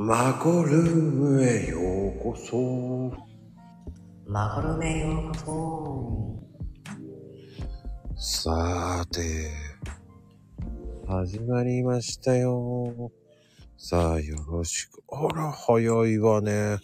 [0.00, 3.12] マコルームへようこそ。
[4.28, 6.40] マコルメへようこ
[8.16, 9.50] さーて、
[11.04, 13.10] 始まりましたよ。
[13.76, 15.02] さあ、よろしく。
[15.10, 16.78] あら、早いわね。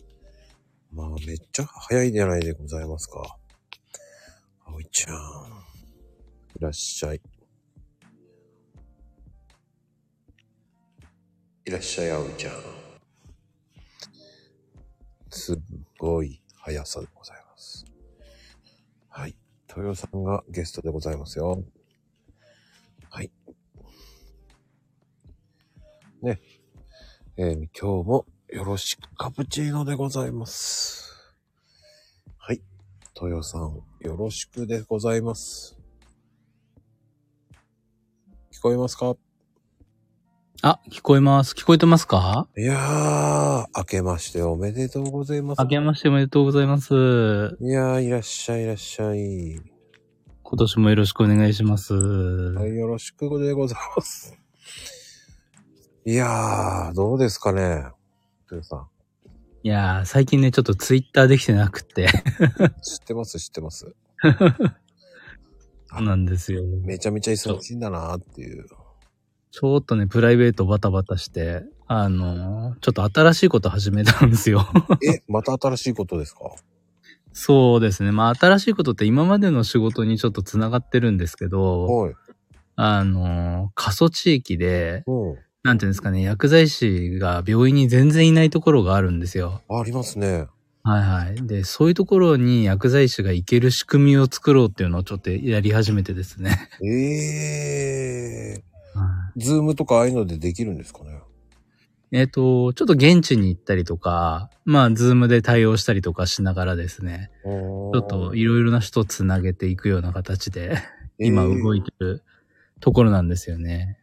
[0.93, 3.23] まあ、めっちゃ早いじゃないでございますか。
[4.65, 5.17] あおいちゃん。
[5.17, 5.19] い
[6.59, 7.21] らっしゃい。
[11.67, 12.84] いらっしゃい、あおいちゃん。
[15.35, 15.61] す
[15.99, 17.85] ごい速さでございます。
[19.09, 19.37] はい。
[19.69, 21.65] 豊さんがゲストでございますよ。
[23.11, 23.33] はい。
[26.23, 26.41] ね。
[27.37, 31.13] えー今日もよろしくカプチーノでございます。
[32.39, 32.63] はい。
[33.21, 35.77] 豊さん、よろしくでございます。
[38.53, 39.17] 聞こえますか？
[40.67, 41.53] あ、聞こえます。
[41.53, 42.49] 聞こえてますか？
[42.57, 45.59] いやー、明けましておめでとうございます。
[45.61, 46.95] 明けましておめでとうございます。
[47.61, 49.61] いやー、いらっしゃい、いらっしゃい。
[50.43, 51.93] 今年もよろしくお願いします。
[51.93, 54.39] はい、よろしくでございます。
[56.07, 57.85] いやー、どうですかね。
[58.49, 58.89] トヨさん。
[59.65, 62.09] いやー、最近ね、ちょっとツイッターできてなくって。
[62.83, 63.95] 知ってます、知ってます。
[65.93, 66.63] そうなんですよ。
[66.85, 68.65] めちゃめちゃ忙しいんだなーっていう。
[69.57, 74.67] ちょっとね、プライベートバタバタして、あのーちょっと新しいこと始めたんですよ。
[75.01, 76.41] え、また新しいことですか？
[77.33, 78.11] そうですね。
[78.11, 82.15] まあ、新しいことって今までの仕事にちょっと繋がってるんですけど、はい。
[82.75, 85.39] あのー過疎地域で、うん。
[85.63, 89.63] なんていうんですかね、薬剤師が病院に全然いないところがあるんですよ。
[89.71, 90.49] ありますね。
[90.83, 91.47] はいはい。
[91.47, 96.69] で、そういうところに薬剤師が行ける仕組みを作ろうっていうのをちょっとやり始めてですね。
[96.83, 98.74] えはー。
[99.37, 101.11] ズームとかああいうのでできるんですかね？
[102.13, 110.77] いえっ、と、ちょっと現地に行ったりとか、まあ、ズームで対応したりとかしながらですね、ちょっといろいろな人をつなげていくような形で、
[111.19, 112.23] 今動いてる
[112.81, 113.99] ところなんですよね。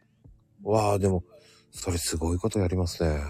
[0.62, 1.24] わあ、でも、
[1.70, 3.22] それすごいことやりますね。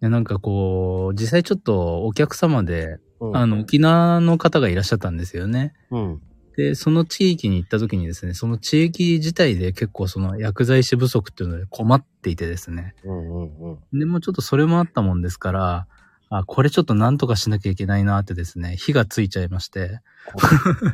[0.00, 3.36] でなんかこう、実際ちょっとお客様で、うん。
[3.36, 5.74] あの、沖縄の方がいらっしゃったんですよね。
[5.90, 6.22] うん。
[6.60, 12.94] で、その地域に行った時にですね、その地域自体で結構その薬剤師不足っていうので困っていてですね。
[13.02, 13.98] うんうんうん。
[13.98, 15.86] でもちょっとそれもあったもんですから、
[16.28, 20.00] あ、これちょっとなんとかしなきゃいけないなってですね、火がついちゃいまして、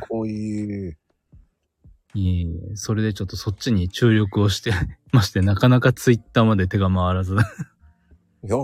[0.07, 0.97] こういう、
[2.13, 4.71] いえいえそれでちょっとそっちに注力をして
[5.11, 7.35] まして、なかなかツイッターまで手が回らず。
[7.35, 7.37] い
[8.47, 8.55] や、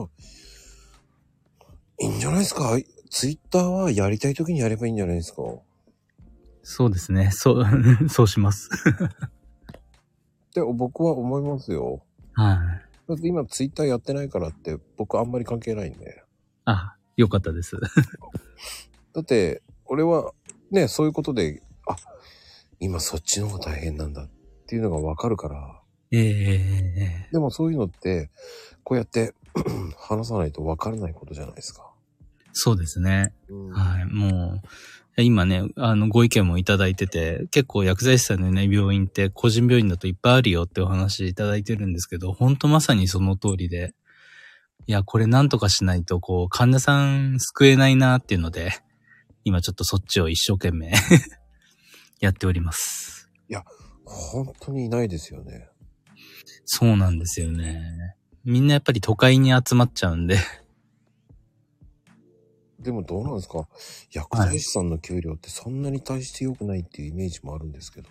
[1.99, 2.77] いいんじゃないですか？
[3.09, 5.43] ツイッターはやりたい時にやればいいんじゃないですか？
[6.63, 7.65] そうですね、そう、
[8.09, 8.69] そうします。
[10.49, 12.03] って僕は思いますよ。
[12.33, 12.57] はい。
[13.07, 16.23] だって今ツイッターやってないからって僕あんまり関係ないんで。
[16.65, 17.75] あ、よかったです。
[19.13, 20.33] だって、俺は
[20.71, 21.95] ね、そういうことで、あ、
[22.79, 24.29] 今そっちの方が大変なんだっ
[24.65, 25.81] ていうのがわかるから。
[26.11, 28.29] ええでもそういうのって、
[28.83, 29.33] こうやって
[29.97, 31.91] 話さないとわからないことじゃないですか。
[32.53, 33.33] そうですね。
[33.49, 34.05] うんはい。
[34.05, 34.61] もう、
[35.17, 43.93] 今ね、あの、ご意見もいただいてて、結構薬剤師さんのね、病院って個人病院だといっぱいあるよってお話いただいてるんですけど、本当まさにその通りで、
[44.87, 48.71] いや、これなんとかしないと、こう、患者さん救えないなっていうので、
[49.43, 50.93] 今ちょっとそっちを一生懸命
[52.19, 53.29] やっております。
[54.05, 55.69] 本当にいないですよね。
[56.65, 58.15] そうなんですよね。
[58.43, 60.37] みんなやっぱり都会に集まっちゃうんで、
[62.83, 63.67] でもどうなんですか？
[64.11, 68.09] 薬剤師さんの給料ってそんなに大して良くないっていうイメージもあるんですけど。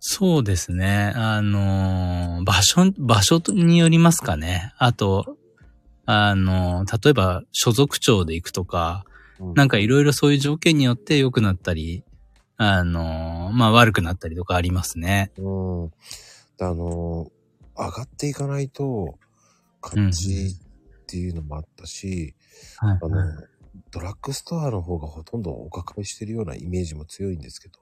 [0.00, 1.12] そうですね。
[1.16, 4.72] あのー場所、場所によりますかね。
[4.78, 5.38] あと、
[6.04, 9.04] あのー例えば所属長で行くとか、
[9.40, 12.04] うんなんかいろいろそういう条件によって良くなったり、
[12.56, 15.32] あのーまあ悪くなったりとかありますね。
[15.38, 15.88] うん。
[16.56, 17.32] であの、
[17.76, 19.18] 上がっていかないと、
[19.80, 20.56] 感じ
[21.02, 22.34] っていうのもあったし、
[22.78, 23.22] はいあの、
[23.94, 27.78] ドラッグストアの方がほとんどお抱えしてるようなイメージも強いんですけど。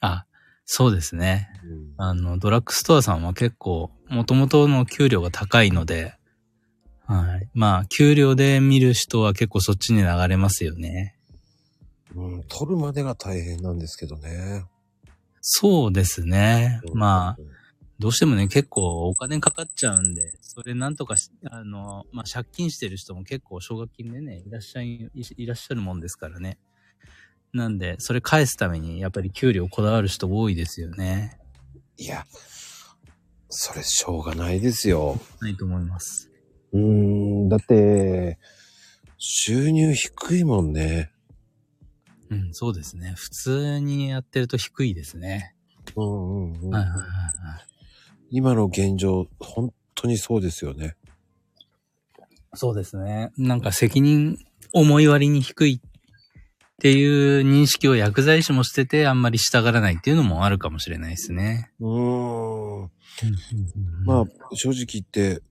[0.00, 0.24] あ、
[0.64, 1.48] そうですね。
[1.64, 6.14] うんあの、ドラッグストアさんは結構、元々の給料が高いので、
[7.06, 7.48] はい。
[7.54, 11.16] まあ、給料で見る人は結構そっちに流れますよね。
[12.14, 14.64] うん、取るまでが大変なんですけどね。
[15.40, 16.80] そうですね。
[16.94, 17.57] まあ、うん
[17.98, 26.58] どうしてもね、結構お金かかっちゃうんで、それなんとかし、あの、まあ、借金してる人も結構奨学金でね、いらっしゃい、いいらっしゃるもんですからね。
[27.52, 31.38] なんで、それ返すために、やっぱり給料こだわる人多いですよね。
[31.96, 32.24] いや、
[33.48, 35.20] それしょうがないですよ。
[35.40, 36.30] ないと思います。
[36.72, 38.38] うーん、だって、
[39.16, 41.10] 収入低いもんね。
[42.30, 43.14] うん、そうですね。
[43.16, 45.56] 普通にやってると低いですね。
[45.96, 46.70] うんうんうん。
[46.70, 47.06] はいはいはいは
[47.58, 47.67] い。
[48.30, 50.96] 今の現状、本当にそうですよね。
[52.54, 53.30] そうですね。
[53.36, 54.38] なんか責任、
[54.72, 61.70] 重い割に低いっていう認識を薬剤師もしてて、あんまり従らないっていうのもあるかもしれないですね。
[61.80, 62.90] うーん。
[64.04, 65.42] まあ、正直言って、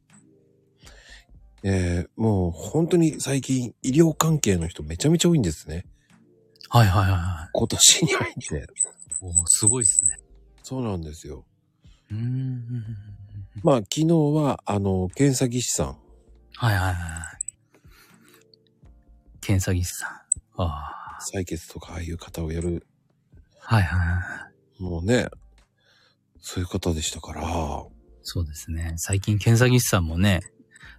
[1.63, 5.85] えー、もう本当に最近医療関係の人めちゃめちゃ多いんですね。
[6.69, 8.55] あ、はいはいはいは今年に入って。
[8.55, 8.59] い。
[9.21, 10.17] おーすごいですね。
[10.63, 11.45] そうなんですよ。
[13.63, 15.97] まあ、昨日は、あの、検査技師さん。
[16.55, 16.95] はいはいはい。
[19.41, 20.61] 検査技師さん。
[20.61, 21.19] ああ。
[21.35, 22.85] 採血とかああいう方をやる、
[23.59, 24.49] はいはいは
[24.79, 24.83] い。
[24.83, 25.27] もうね、
[26.39, 27.43] そういう方でしたから、
[28.21, 28.93] そうですね。
[28.97, 30.05] 最近検査技師さん。
[30.05, 30.41] もね、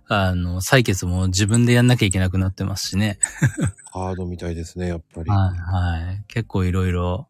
[0.09, 1.87] あの、採血も自分でやん。
[1.87, 3.19] なきゃいけなくなってますしね。
[3.93, 5.31] ハードみたいですね、やっぱり。
[5.31, 6.25] はいはい。
[6.29, 7.29] 結構いろいろ、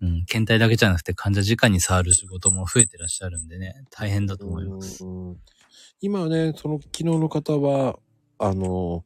[0.00, 5.04] うん、検体だけじゃなくて患者直に触る仕事も増えてらっしゃるんでね、大変だと思います。
[5.04, 5.36] うん
[6.00, 7.98] 今はね、その昨日の方は、
[8.38, 9.04] あの、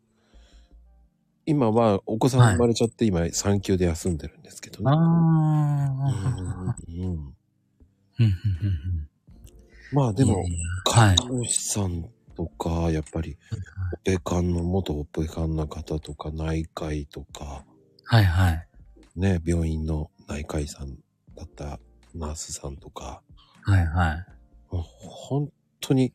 [1.47, 4.91] 今はお子さん生まれちゃって、今産休で休んでるんですけどね。
[4.91, 5.01] あうん
[6.71, 6.77] あ。
[6.89, 7.35] うん
[9.93, 10.45] まあでも。
[10.85, 13.39] 看護師さんとか、やっぱり、
[13.95, 17.65] オペカンの、元オペカンの方とか、内科医とか、
[18.05, 18.69] はいはい。
[19.17, 20.97] ね、病院の内科医さん
[21.35, 21.81] だった
[22.15, 23.23] ナースさんとか、
[23.63, 24.27] はいはい。
[24.75, 25.49] もう本
[25.81, 26.13] 当に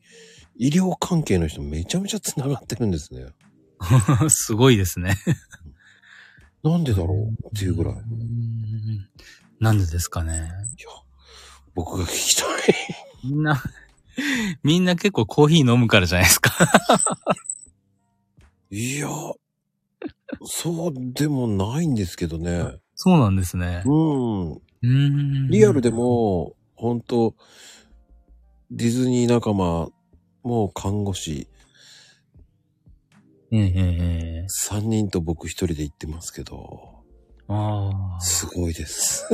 [0.56, 3.26] 医療関係の人めちゃめちゃ繋がってるんですね。
[4.28, 5.16] すごいですね。
[6.62, 7.46] なんでだろう？
[7.48, 7.94] っていうぐらい。
[9.60, 10.50] なんでですかね。
[11.74, 12.74] 僕が聞きたい。
[13.24, 13.62] みんな、
[14.62, 16.52] みんな結構コーヒー飲むからじゃないですか。
[18.70, 19.08] いや、
[20.44, 22.78] そうでもないんですけどね。
[23.04, 23.82] そうなんですね。
[23.84, 24.52] うん。
[24.52, 25.48] うーん。
[25.48, 25.90] リアルで。
[25.90, 27.34] も、本当
[28.70, 29.90] ディズニー仲間、
[30.42, 31.46] もう看護師
[33.52, 37.04] えええええ3人と僕1人で行ってますけど、
[37.46, 39.28] あすごいです。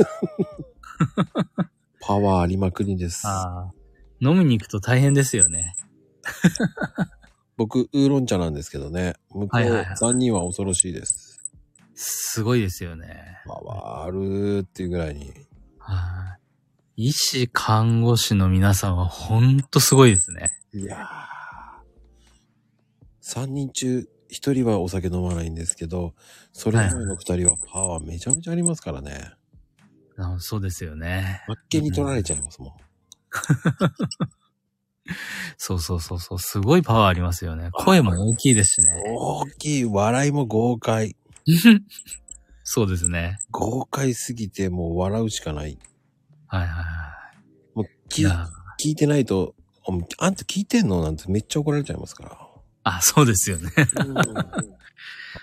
[2.01, 3.29] パワーありまくりですあ。。
[3.29, 3.73] ああ。
[4.19, 5.75] 飲みに行くと大変ですよね。
[7.55, 9.13] 僕、ウーロン茶なんですけどね。
[9.29, 11.30] 向こうはいはいはい3人は恐ろしいです。
[12.03, 13.37] すごいですよね。
[13.45, 15.31] パワーあるっていうぐらいに。
[15.77, 16.39] は
[16.97, 17.09] い。
[17.09, 20.49] 医師、看護師の皆さんはほんとすごいですね。
[20.73, 21.01] いやー。
[23.43, 26.15] 3人中1人はお酒飲まないんですけど、
[26.53, 29.33] それ以外の2人はパワーめちゃめちゃありますからね。
[30.17, 31.43] あそうですよね。
[31.47, 32.73] あっけに取られちゃいますもん。
[35.57, 36.39] そうそうそうそう。
[36.39, 37.69] すごいパワーありますよね。
[37.73, 39.03] 声も大きいですしね。
[39.15, 41.15] 大きい笑いも豪快。
[42.63, 43.39] そうですね。
[43.51, 45.77] 豪快すぎてもう笑うしかない。
[46.47, 46.83] はいはいは
[47.75, 47.87] もうい。
[47.87, 48.47] い聞いや、
[48.83, 49.55] 聞いてないと、
[49.87, 49.91] あ
[50.25, 52.37] あんた聞いてんのなんてめっちゃ怒られちゃいますから。
[52.83, 53.69] あ、そうですよね。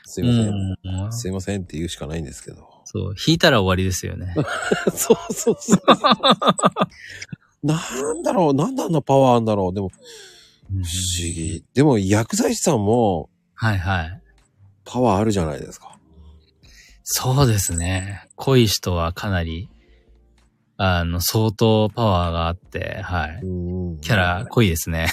[0.04, 0.48] すいません。
[0.48, 2.68] うんすいませんって言うしかないんですけど。
[2.84, 4.34] そう、弾いたら終わりですよね。
[4.94, 5.80] そうそうそう。
[7.62, 10.84] なんだろうなんであんなパワーあんだろうでも、不思
[11.22, 11.64] 議。
[11.74, 14.22] でも薬剤師さんもはいはい。
[14.84, 15.97] パワーあるじゃないですか。
[17.10, 18.28] そうですね。
[18.36, 19.70] 濃い人はかなり、
[20.76, 23.40] あの、相当パワーがあって、はい。
[23.42, 25.08] うんキャラ濃いですね。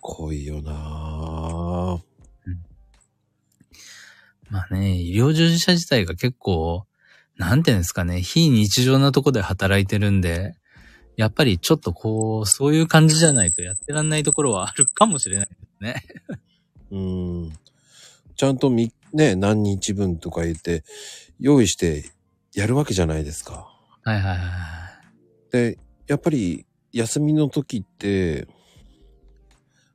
[0.00, 2.00] 濃いよなぁ。
[4.48, 6.86] まあね、医療従事者自体が結構、
[7.36, 10.54] なんていうんですかね、非日常なとこで働いてるんで、
[11.18, 16.02] やっぱりちょっとこう、そういう感じじゃないとやってらんないところはあるかもしれないですね。
[16.90, 17.52] うん。
[18.34, 20.84] ちゃんとみ、ね、何日分とか言って、
[21.38, 22.04] 用意して
[22.52, 23.70] やるわけじゃないですか。
[24.02, 25.52] はいはいはい。
[25.52, 28.46] で、やっぱり休みの時って、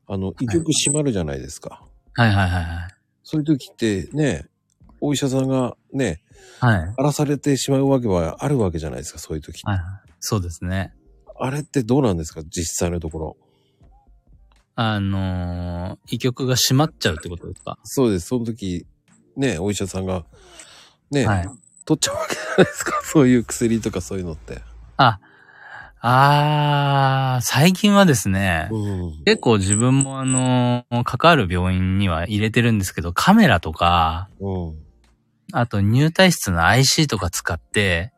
[0.08, 1.86] あの、医局閉まるじゃないですか。
[2.14, 2.96] はいはいはいはい。
[3.24, 4.48] そういう時ってね、
[5.02, 6.22] お医者さんがね、
[6.60, 6.80] はい。
[6.80, 9.62] 荒らされてしまうわけはあるわけじゃないですか、そういう時。
[9.64, 9.86] はいはい。
[10.20, 10.94] そうですね。
[11.40, 13.38] あれってどうなんですか、実際のところ。
[14.76, 17.78] あのー、医局が閉まっちゃうってことですか？
[17.84, 18.88] そうです、その時、
[19.40, 20.26] ね、お医者さんが、
[21.12, 21.50] ね、はい。
[21.86, 24.62] 取っちゃうわけじゃないですか、 そういう薬とかそういうのって。
[24.98, 25.20] あ、
[26.02, 28.78] あー、最近はですね、う
[29.22, 29.24] ん。
[29.24, 34.76] 結構自分もあのー、関わる病院には入れてるんですけど、カメラとか、うん。
[35.54, 38.12] あと入退室の IC とか使って、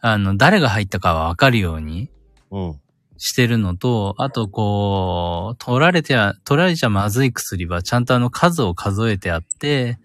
[0.00, 2.10] あの、誰が入ったかはわかるように
[2.50, 2.80] うん。
[3.18, 9.98] してるのと、あとこう、取られては、取られちゃまずい薬はちゃんとあの数を数えてあって、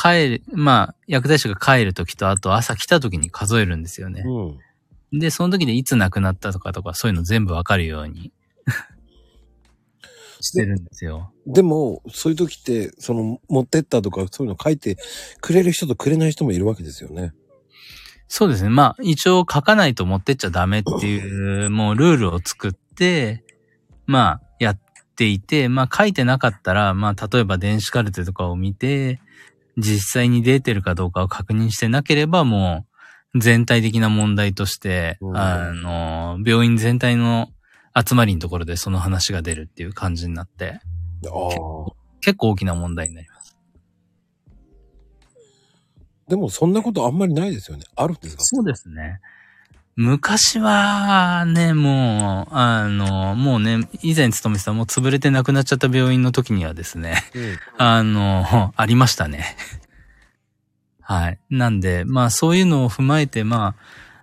[0.00, 4.22] 帰る、まあ、薬剤師が帰るときと、あと朝来たときに数えるんですよね。
[4.24, 5.18] うん。
[5.18, 8.32] で、その時でいつ亡くなったとかとか、そういうの全部わかるように
[10.40, 11.32] してるんですよ。
[11.46, 14.96] でも、そういう時って、その、持ってったとか、そういうの書いて
[15.40, 17.34] くれる人とくれない人もいるわけですよね。
[18.28, 18.70] そうですね。
[18.70, 23.44] まあ、一応書かないと持ってっちゃダメっていう、もうルールを作って、
[24.06, 24.80] まあ、やっ
[25.16, 29.20] ていて、まあ、書いてなかったら、まあ、例えば電子カルテとかを見て、
[29.76, 32.86] 実際に出てるかどうかを確認してなければ、も
[33.34, 37.48] う、全体的な問題として、うんあの、病院全体の
[37.96, 40.80] 集まりのところでその話が出るっていう感じになって。
[42.22, 43.56] 結構大きな問題になります。
[46.28, 47.84] でも、そんなことあんまりないですよね。
[47.96, 48.42] あるんですか？
[48.44, 49.20] そうですね。
[49.96, 57.58] 昔はね、もう、あの、もうね、以前勤めてたもう潰れて亡くなっちゃった病院の時にはですね、うん。
[57.76, 59.56] あの、ありましたね。
[61.02, 61.38] はい。
[61.50, 63.74] なんで、まあそういうのを踏まえて、ま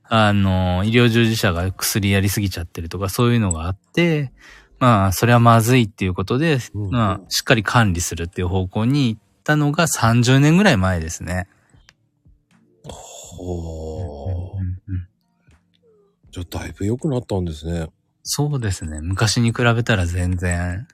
[0.09, 4.31] あ、あの、医療従事者が薬やりすぎちゃってるとかそういうのがあって、
[4.79, 11.47] まあそれはまずいっていうことで、うんまあしっかり管理するっていう方向に行ったのが30年ぐらい前ですね。
[12.83, 14.16] ほー。
[16.37, 17.87] じゃあ、だいぶ良くなったんですね。
[18.21, 19.01] そうですね。
[19.01, 20.87] 昔に比べたら全然、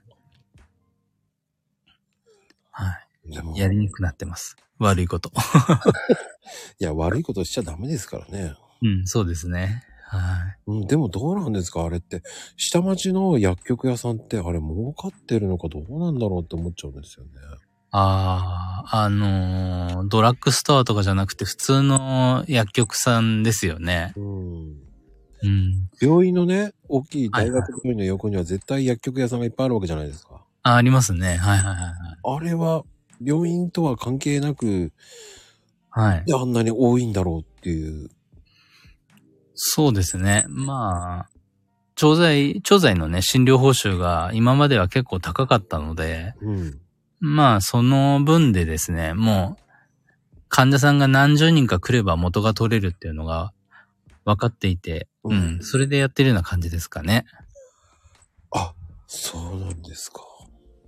[2.70, 3.58] はでも、い。
[3.58, 4.56] やりにくくなってます。
[4.78, 5.30] 悪いこと。
[6.80, 8.54] いや、悪いことしちゃダメですからね。
[8.82, 9.84] うん、そうですね。
[10.06, 10.56] はい。
[10.66, 12.22] うん、でもどうなんですかあれって。
[12.56, 17.30] 下町の薬局屋さんって、あれ儲かってるのかどうなんだろうって思っちゃうんですよね。
[17.90, 24.12] ああ、あのードラッグストアとかじゃなくて普通の薬局さんですよね。
[24.16, 24.83] うん。
[25.44, 25.88] うん。
[26.00, 30.42] 病院のね、大きい大学病院の横には絶対薬局屋さんがいっぱいあるわけじゃないですか。
[30.62, 31.36] あありますね。
[31.36, 31.94] はいはいはい
[32.26, 32.84] あれは、
[33.22, 34.92] 病院とは関係なく、
[35.90, 36.16] はい。
[36.16, 36.24] はい。
[36.24, 38.10] であんなに多いんだろうっていう。
[39.54, 40.44] そうですね。
[40.48, 41.30] まあ、
[41.94, 46.80] 調剤、調剤のね、診療報酬が今までは結構高かったので、うん。
[47.20, 49.64] まあ、その分でですね、もう、
[50.48, 53.52] 患者さんが何十人か来れば元が取れるっていうのが
[54.24, 57.24] 分かっていて、ううんん、それでやってるような感じですかね。
[58.52, 58.74] あ、
[59.06, 60.20] そうなんですか。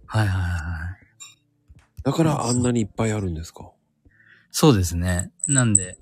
[0.07, 2.03] はいはいはい。
[2.03, 3.71] だからあんなにいっぱいあるんですか？
[4.53, 5.31] そうですね。
[5.49, 5.99] なんで、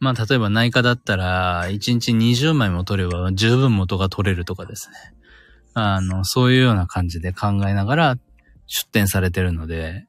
[0.00, 4.96] まあ、例えば内科だったら、1日20枚も取れば十分元が取れるとかですね。
[5.74, 8.16] あの、そういうような感じで考えながら
[8.66, 10.06] 出店されてるので、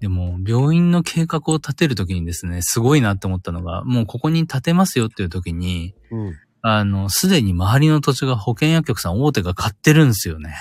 [0.00, 6.34] でも、病院の計画を立てるときにですね、すごいなって思ったのが、もうここに建てますよっていうときに、うん。
[6.62, 10.54] あの、すでに周りの土地が保険薬局さん大手が買ってるんですよね。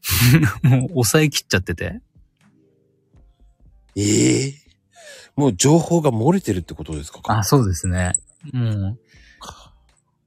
[0.62, 2.00] もう抑え切っちゃってて。
[3.96, 4.54] ええ
[5.36, 7.20] もう情報が漏れてるってことですか？
[7.26, 8.12] あ、そうですね。
[8.52, 8.98] も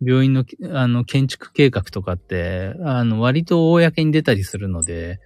[0.01, 5.19] う、病院の、あの、建築計画とかって、あの、割と公に出たりするので、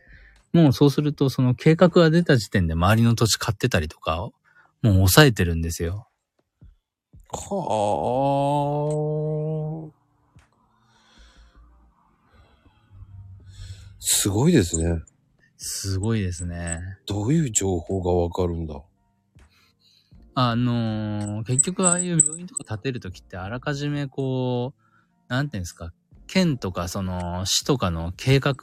[0.56, 4.34] もうそうすると、その計画が出た時点で周りの土地買ってたりとかを、
[4.82, 6.08] もう抑えてるんですよ。
[7.30, 7.42] は
[9.92, 9.92] あ。
[14.00, 15.02] すごいですね。
[15.58, 16.80] すごいですね。
[17.06, 18.82] どういう情報がわかるんだ？
[20.36, 24.82] あのー結局ああいう病院とか建てるときってあらかじめこう、
[25.28, 25.92] なんていうんですか、
[26.28, 28.54] 県とかその市とかの計画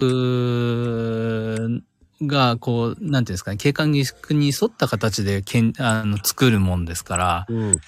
[2.27, 7.79] がこう、なんていうんですかね、計画に沿った形でけんあの作るもんですから、うん、うん、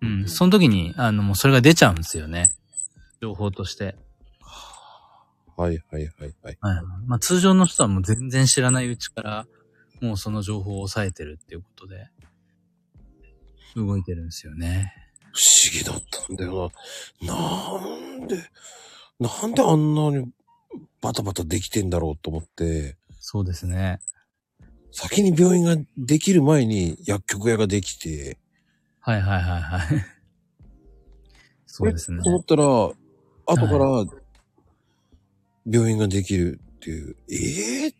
[0.00, 0.20] うん。
[0.20, 2.52] うん、その時にあのもうそれが出ちゃうんですよね。
[3.20, 3.96] 情報として。
[5.56, 6.58] はい、はい、はい、はい。
[6.60, 6.82] はい。
[7.06, 9.46] まあ通常の人はもう全然知らないうちから、
[10.00, 12.08] もうその情報を抑えてるっていうことで、
[13.74, 14.94] 動いてるんですよね。
[15.32, 15.40] 不
[15.72, 16.70] 思議だったんだよ
[17.20, 17.34] な。
[17.34, 18.36] なんで、
[19.20, 20.30] なんであんなに
[21.00, 24.00] バタバタできてんだろうと思って、そうですね。
[24.90, 28.38] 先に病院ができる前に薬局屋ができて、
[29.00, 29.88] はいはいはいはい。
[31.66, 32.24] そうですねえ。
[32.24, 32.94] と思ったら、後
[33.46, 34.04] から
[35.66, 37.94] 病院ができるっていう、ええ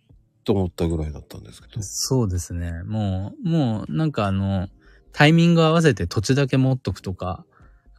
[0.45, 1.83] と思ったぐらいだったんですけど。
[1.83, 2.83] そうですね。
[2.85, 4.69] もう、もうなんかあの、
[5.13, 7.45] タイミング合わせて土地だけ持っとくとか、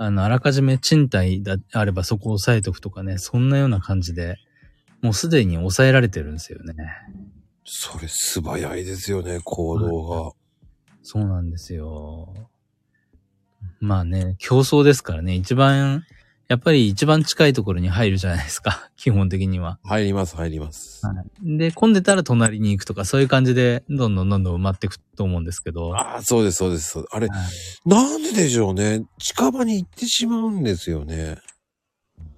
[0.01, 4.37] あの、あらかじめ賃貸であればそこを押さえとくとかね、そんなような感じで、
[5.01, 6.73] もうすでに抑えられてるんですよね。
[7.65, 10.31] それ素早いですよね、行動が。
[11.03, 12.33] そうなんですよ。
[13.81, 16.05] まあね、競争ですからね、一番
[16.49, 18.89] やっぱり一番近いところに入るじゃないですか。
[18.97, 19.77] 基本的には。
[19.83, 21.03] 入ります、入ります。
[21.43, 25.95] で、混んでたら隣に行くとか、そういう感じで、どんどんどんどん埋まっていくと思うんですけど。
[25.95, 27.05] ああ、そうです、そうです。
[27.11, 27.39] あれ、はい
[27.85, 29.05] なんででしょうね。
[29.19, 31.37] 近場に行ってしまうんですよね。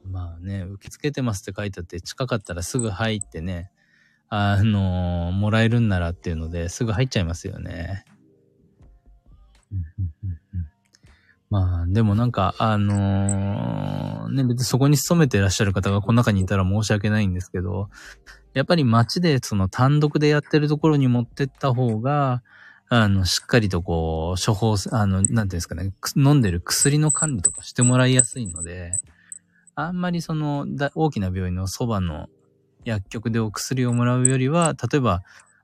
[0.06, 3.72] まあね、受け付けてますって書いてあって、近かったらすぐ入ってね、
[4.28, 8.04] あのーもらえるんならっていうので、すぐ入っちゃいますよね。
[11.52, 17.90] まあ、でもなんか、あのーね、別にそこに勤めてらっしゃる方がこの中にいたら申し訳ないんですけど、
[18.54, 22.42] やっぱり街でその単独でやってるところに持ってった方が、
[22.88, 28.94] あの、しっかりとこう、処方、あの、なんていうんですかね、飲んでる薬の管理とかしてもらいやすいので、
[29.76, 30.66] あんまりその、
[30.96, 32.28] 大きな病院のそばの
[32.86, 35.22] 薬局でお薬をもらうよりは、例えば、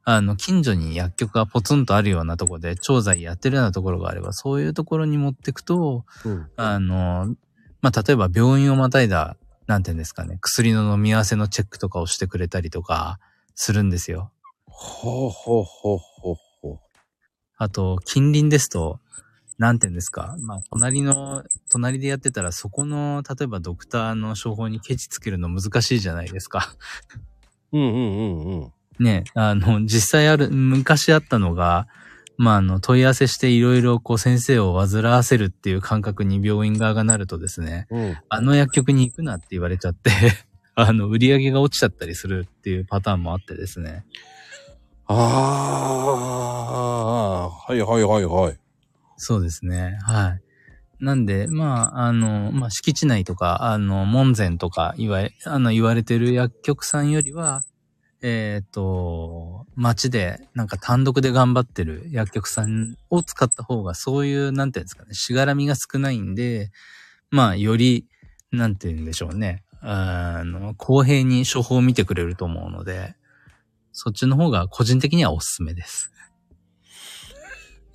[0.10, 6.48] あの、近所に薬局がポツンとあるようなところで、調剤やってるようなところがあれば、そういうところに持ってくと、うん。
[6.56, 7.36] あの、
[7.82, 9.36] まあ、例えば病院をまたいだ、
[9.66, 13.20] なんていうんですかね、薬の飲み合わせのチェックとかをしてくれたりとか、
[13.54, 14.32] するんですよ。
[14.64, 16.80] ほうほうほうほうほう。
[17.58, 19.02] あと、近隣ですと、
[19.58, 20.38] なんて言うんですか。
[20.40, 26.74] まあ、隣の、隣でやってたら、そこの、例えばドクターの処方にケチつけるの難しいじゃないですか。
[27.74, 28.74] うんうんうんうん。
[29.00, 31.88] ね、あの、 実際ある、昔あったのが、
[32.38, 38.18] まあ、あの、問い合わせしていろいろこう先生を煩わせるっていう感覚に病院側がなるとですね、うん。
[38.30, 40.12] あの薬局に行くなって言われちゃって、
[40.76, 44.06] あの、売り上げが落ちちゃったりするっていうパターンもあってですね。
[45.08, 48.60] ああ、はいはいはいはい。
[49.16, 49.98] そうですね。
[50.04, 50.42] はい。
[51.00, 57.62] なんで、まあ、あの、まあ、敷地内とか、あの、門前とか言われ、あの、言われてる薬局さんよりは、
[58.22, 66.72] えっ、と、街で、なんか単独で頑張ってる薬局さんを使った方が、そういう、なんていうんですかね、しがらみが少ないんで、
[67.30, 68.08] まあ、より、
[68.52, 69.64] なんて言うんでしょうね。
[69.82, 73.16] あの、公平に処方を見てくれると思うので、
[73.92, 76.12] そっちの方が個人的にはおすすめです。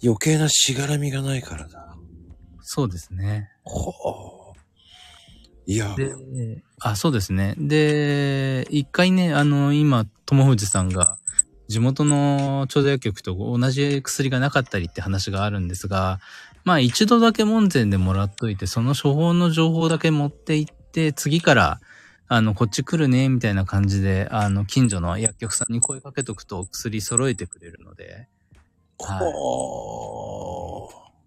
[0.05, 1.97] 余計なしがらみがないからだ。
[2.61, 3.51] そうですね。
[3.65, 4.42] ほう。
[5.67, 6.13] いや、で、
[6.81, 7.55] あ、そうですね。
[7.59, 11.19] で、一回ね、あの、今、友藤さんが、
[11.69, 16.21] 地元の調剤薬局と同じ薬がなかったりって話があるんですが、
[16.65, 21.81] まあ一度だけ門前でもらっといて、その処方の情報だけ持って行って、次から、
[22.29, 28.29] あの、こっち来るね、みたいな感じで、あの、近所の薬局さんに声かけとくと薬揃えてくれるので、
[28.99, 29.33] はい。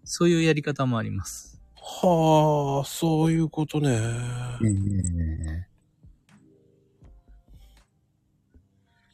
[0.04, 1.55] そういうやり方もあります。
[1.88, 3.96] はあ、そういうことね。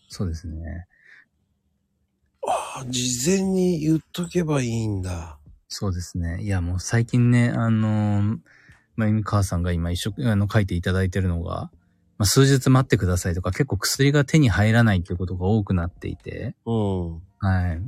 [0.08, 0.86] そうですね。
[2.46, 5.38] ああ、事前に言っとけばいいんだ。
[5.68, 6.42] そうですね。
[6.42, 8.38] いや、もう最近ね、あのー、
[8.96, 11.70] まゆみ母さんが今一生、あの、書いていただいてるのが、
[12.16, 17.22] まあ、数日待ってくださいとか、結構薬が手に入らないっていうことが多くなっていて、うん。
[17.38, 17.82] はい。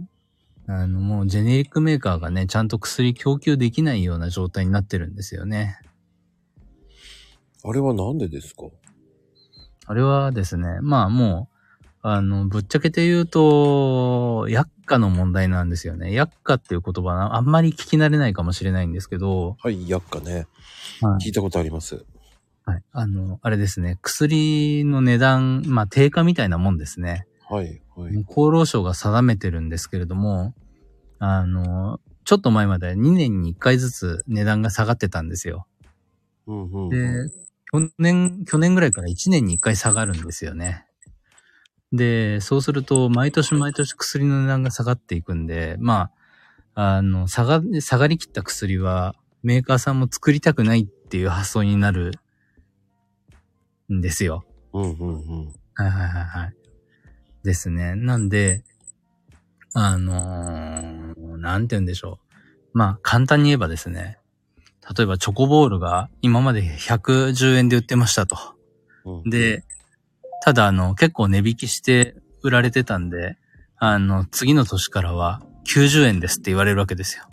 [0.66, 5.78] あの、もうジェネリックメーカーがね、ちゃんと薬供給できないような状態になってるんですよね。
[7.62, 8.64] あれはなんでですか？
[9.86, 16.12] あれはですね、まあもう、あの、ぶっちゃけて言うと、薬価の問題なんですよね。
[16.12, 20.46] 薬価っていう言葉はあんまり聞き慣れないかもしれないんですけど、はい、薬価ね。
[21.00, 22.04] はい聞いたことあります。
[22.66, 22.82] はい。
[22.92, 23.98] あの、あれですね。
[24.00, 27.26] 薬の値段、まあ、定価みたいなもんですね。
[27.50, 28.24] はい、はい。
[28.28, 30.54] 厚労省が定めてるんですけれども、
[31.18, 35.66] あの、ちょっと前まで2年に1回ずつ値段が下がってたんですよ。
[36.46, 37.30] うんうん、で、
[37.70, 40.86] 去年、去年ぐらいから1年に1回下がるんですよね。
[41.92, 46.10] で、そうすると、毎年毎年薬の値段が下がっていくんで、ま
[46.74, 52.12] あ、あの、下が、下がりきった薬は、メーカーさんも作りたくないっていう発想になる
[53.92, 54.44] んですよ。
[54.72, 55.46] うんうんうん。
[55.74, 56.63] はいはいはいはい。
[57.44, 57.94] ですね。
[57.94, 58.64] なんで、
[59.74, 62.18] あのーなんて言うんでしょ
[62.74, 62.78] う。
[62.78, 64.18] まあ、簡単に言えばですね。
[64.96, 68.36] 例えばチョコボールが今まで110円で売ってましたと。
[69.04, 69.62] うん、で、
[70.42, 73.36] ただあの、結構値引きして売られてたんで、
[73.76, 77.24] あの、次の年からは90円ですって言われるわけですよ。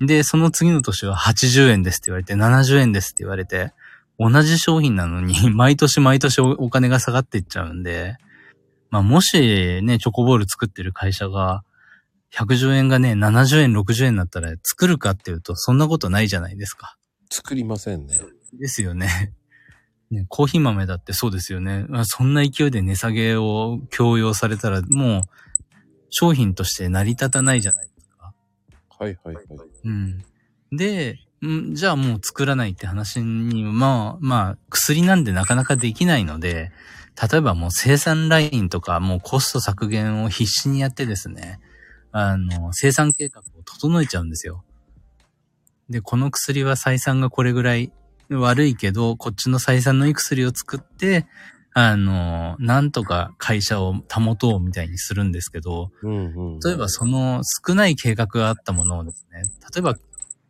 [0.00, 3.72] で、その次の年は80円ですって言われて、70円ですって言われて、
[4.18, 8.16] 同じ商品なのに、毎年毎年おお金が下がっていっちゃうんで、
[8.92, 11.64] まあもしね、チョコボール作ってる会社が、
[12.34, 16.98] 110円がね、70円、60円になったら作るかっていうと、そんなことないじゃないですか。
[17.30, 18.20] 作りませんね。
[18.52, 19.32] ですよね。
[20.10, 21.86] ね、コーヒー豆だってそうですよね。
[21.88, 25.22] まあそんな勢いで値下げを強要されたら、もう、
[26.10, 28.34] 商品として成り立たないじゃないですか。
[28.98, 29.46] はいはいはい。
[29.84, 30.22] うん。
[30.70, 36.72] で、んじゃあもう作らないって話に、まあ、まあ、薬なんでなかなかできないので、
[37.20, 41.60] 例えばもう生産ラインとかもうコスト削減を必死にやってですね、
[42.10, 44.64] あの、生産計画を整えちゃうんですよ。
[45.88, 47.92] で、この薬は採算がこれぐらい
[48.30, 51.26] 悪いけど、こっちの採算のいい薬を作って、
[51.74, 56.60] あの、なんとか会社を保とうみたいにするんですけど、うんうん。
[56.60, 59.42] 例えばその少ない計画があったものをですね、
[59.74, 59.96] 例えば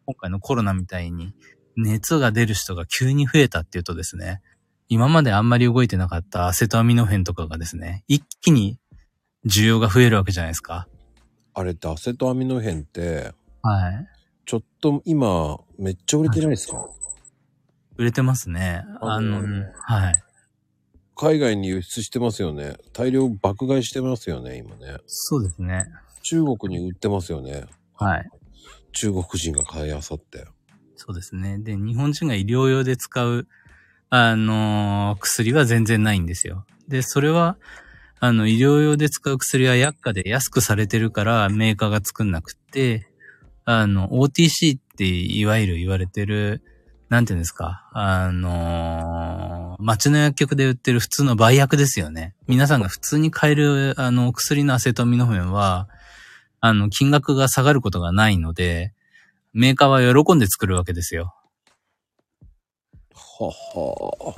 [0.06, 1.32] 今回のコロナみたいに
[1.76, 4.42] 熱が出る人が急に増えたっていうとですね、
[4.92, 8.78] 今まであんまり動いてなかったアセトアミノフェンとかがですね、一気に
[9.46, 10.86] 需要が増えるわけじゃないですか。
[11.54, 14.06] あれってアセトアミノフェンって、はい。
[14.44, 16.86] ちょっと今、めっちゃ売れてないですか？
[17.96, 18.84] 売れてますね。
[19.00, 20.22] あの、あのはい。
[21.16, 22.76] 海外に輸出してますよね。
[22.92, 24.98] 大量爆買いしてますよね、今ね。
[25.06, 25.86] そうですね。
[26.22, 27.64] 中国に売ってますよね。
[27.94, 28.30] はい。
[28.92, 30.44] 中国人が買いあさって。
[30.96, 31.58] そうですね。
[31.58, 33.48] で、日本人が医療用で使う、
[34.14, 36.66] あの薬は全然ないんですよ。
[36.86, 37.56] で、それは、
[38.20, 43.08] あの、医療用で使う薬は薬価で安くされてるからメーカーが作んなくって、
[43.64, 46.62] あの、OTC っていわゆる言われてる、
[47.08, 52.34] なんていうんですか、あの街の薬局で売ってる普通の売薬ですよね。
[52.46, 55.88] 皆さんが普通に買える、あの、薬のアセトミノフェンは、
[56.60, 58.92] あの、金額が下がることがないので、
[59.54, 61.34] メーカーは喜んで作るわけですよ。
[63.46, 64.34] はは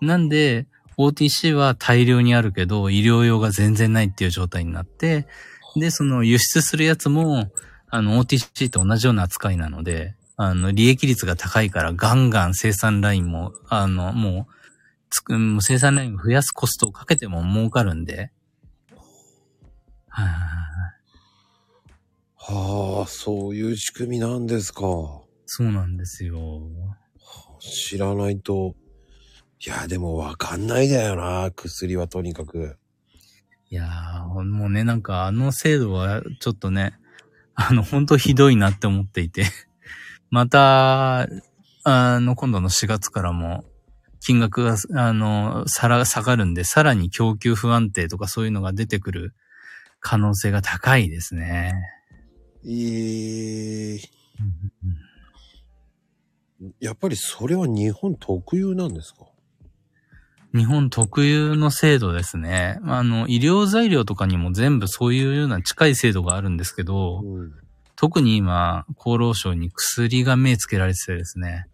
[0.00, 0.66] なんで、
[0.98, 5.26] OTC は大量にあるけど、医療用が全然ないっていう状態になって、
[5.76, 7.50] で、その輸出するやつも、
[7.88, 14.52] あの、OTC と同じような扱いなので、あの、利益率が高いからガンガン生産ラインも、あの、もう、
[15.10, 18.32] つく、生産ラインを増やすコストをかけても儲かるんで。
[20.08, 20.36] はいはいは
[22.48, 22.92] い。
[22.98, 24.80] はあ、そういう仕組みなんですか。
[25.46, 26.62] そうなんですよ。
[27.62, 28.74] 知らないと。
[29.64, 32.76] いや、でもわかんないだよな、薬はとにかく。
[33.70, 36.94] いやー、もうね、なんかあの制度はちょっとね、
[37.54, 39.46] あの、本当ひどいなって思っていて、
[40.30, 41.28] また、
[41.84, 43.64] あの、今度の4月からも、
[44.20, 49.34] 金額が、あの、さら、下がるんで、さらに供給不安定とかそういうのが出てくる
[50.00, 51.74] 可能性が高いですね。
[52.64, 54.00] ええ
[56.80, 59.26] やっぱりそれは日本特有なんですか？
[60.54, 62.78] 日本特有の制度ですね。
[62.84, 67.52] あの、医療材料とかにも全部そういうような近い制度があるんですけど、うん。
[67.96, 71.68] 特に今、厚労省に薬が目つけられててですね、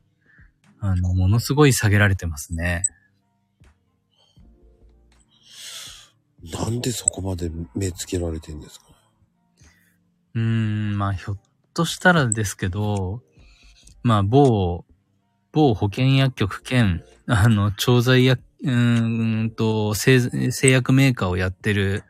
[0.78, 2.84] あの、ものすごい下げられてますね。
[6.52, 8.86] なんでそこまで目つけられてんですか？
[10.34, 11.38] うーん、まあ、ひょっ
[11.74, 13.22] としたらですけど、
[14.08, 14.86] まあ、某、
[15.52, 22.04] 某保険薬局兼、あの、調剤薬、うーんと製、製薬メーカーをやってる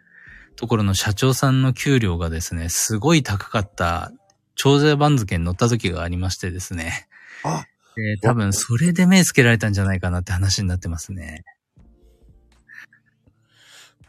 [0.54, 4.12] ところの社長さんの給料がですね、すごい高かった、
[4.54, 7.08] 調剤番付に乗った時がありましてですね。
[7.42, 7.64] あ
[7.96, 11.42] で、多分それで目つけられたんじゃないかなって話になってますね。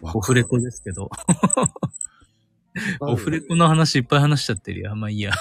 [0.04, 1.10] オフレコですけど。
[3.00, 4.96] オフレコの話いっぱい話しちゃってるよ。
[4.96, 5.34] まあいいや。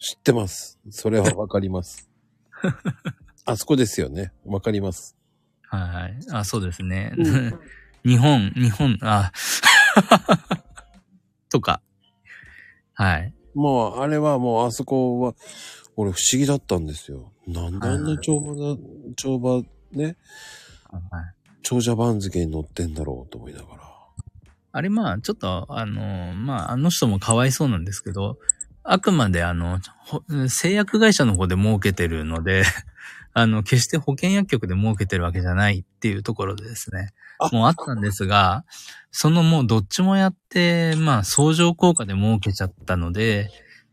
[0.00, 0.78] 知ってます。
[0.90, 2.10] それはわかります。
[3.44, 4.32] あそこですよね。
[4.44, 5.16] わかります。
[5.62, 6.18] はい。
[6.32, 7.12] あ、そうですね。
[7.16, 7.60] うん
[8.02, 9.30] 日本、日本、あ、
[11.50, 11.82] とか。
[12.94, 13.34] はい。
[13.54, 15.34] もう、あれはもう、あそこは、
[15.96, 17.30] 俺不思議だったんですよ。
[17.46, 18.78] なんであんな帳場な、
[19.16, 20.16] 帳場、ね、
[20.90, 23.82] はい長者番付に乗ってんだろうと思いながら。
[24.72, 28.38] あれまあ、ちょっと、あの、まあ、あの人もかわいそうなんですけど、
[28.82, 32.64] あくまであの、ほ製薬会社の方で儲けてるので、
[33.32, 37.48] あの、決して保険薬局で儲けてるわけじゃないっていうところでですねあ。
[37.52, 38.64] もうあったんですが、
[39.12, 43.50] そのもうどっちもやって、まあ、相乗効果で儲けちゃったので、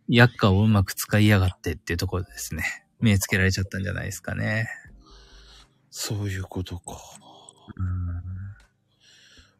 [0.07, 2.63] 薬価をうまく使いやがってっていうところでですね、
[2.99, 4.67] 目つけられちゃったんじゃないですかね。
[5.91, 6.97] そういうことか。
[7.75, 8.37] うん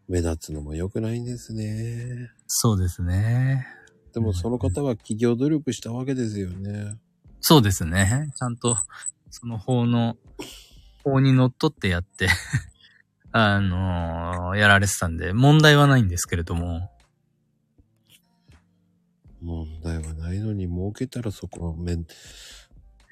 [0.08, 2.32] 目立つのも良くないんですね。
[2.48, 3.68] そうですね。
[4.18, 6.98] でもその方は企業努力したわけですよね。
[7.40, 8.32] そうですね。
[8.36, 8.76] ちゃんと、
[9.30, 10.18] その法の、
[11.04, 12.28] 法にのっとってやって、
[13.32, 16.90] あのーやられてたんで、問題はないんですけれども、
[19.40, 21.96] 問題はないのに儲けたらそこは目、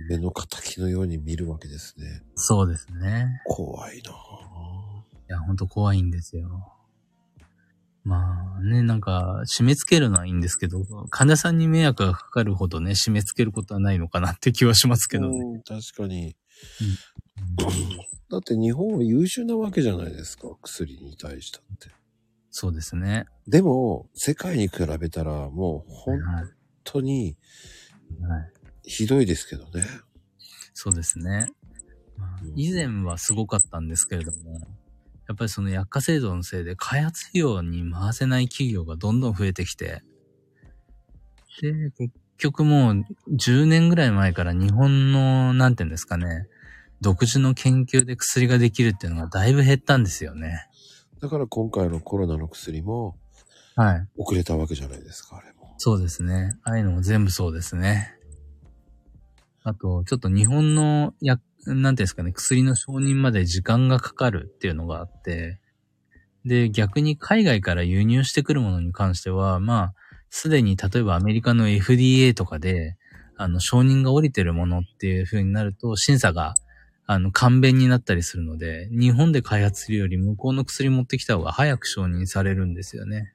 [0.09, 2.23] 目の敵のように見るわけですね。
[2.33, 3.43] そうですね。
[3.45, 4.15] 怖いなぁい
[5.27, 6.74] や、ほんと怖いんですよ。
[8.05, 15.39] まあね、なんか、締め付けるのはいいんですけど、患者さんに迷惑がかかるほどね、締め付けることはないのかなって気はしますけどね。
[15.39, 16.37] うん確かに。
[18.29, 21.89] だって日本は優秀なわけじゃないですか、薬に対したって。
[22.51, 23.25] そうですね。
[23.47, 26.43] でも、世界に比べたらもう本はい。
[26.83, 27.35] 当に
[28.21, 28.51] はい。
[28.83, 29.83] ひどいですけどね。
[30.75, 31.49] そうですね。
[32.55, 34.61] 以前はすごかったんですけれども、
[35.27, 40.03] やっぱりその薬価制度のせいで開発費用に回せない企業がどんどん増えてきて、
[41.61, 46.47] で、結局もう10年ぐらい前から日本の、なんていうんですかね、
[47.01, 50.67] 独自の研究で薬ができるっていうのがだいぶ減ったんですよね。
[51.21, 53.17] だから今回のコロナの薬も
[53.75, 54.07] はい。
[54.17, 55.73] 遅れたわけじゃないですか、あれも。
[55.77, 56.57] そうですね。
[56.63, 58.15] ああいうのも全部そうですね。
[59.63, 65.59] あと、ちょっと日本の薬、なんていうんですかね、薬の承認まで時間がかかるっていうのがあって、
[66.45, 69.93] で、逆に海外から輸入してくるものに関しては、まあ、
[70.29, 72.97] すでに例えばアメリカの FDA とかで、
[73.37, 76.55] あの、承認が降りてるものっていう風になると、審査が、
[77.07, 83.33] あの、簡便になったりするので、日本で開発するより向こうの薬持ってきた方が早く承認されるんですよね。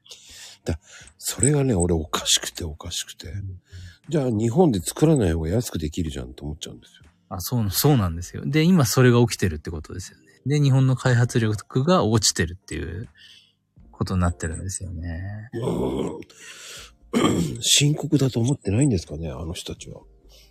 [1.19, 3.33] それがね、俺おかしくておかしくて。
[4.09, 7.00] じゃあ日本で作らない方が安くできるじゃんと思っちゃうんですよ。
[7.31, 8.43] あ、そう、そうなんですよ。
[8.45, 10.25] で、今それが起きてるってことですよね。
[10.47, 13.09] で、日本の開発力が落ちてるっていう
[13.93, 15.51] ことになってるんですよね。
[17.61, 20.01] 深刻だと思ってないんですかね、あの人たちは。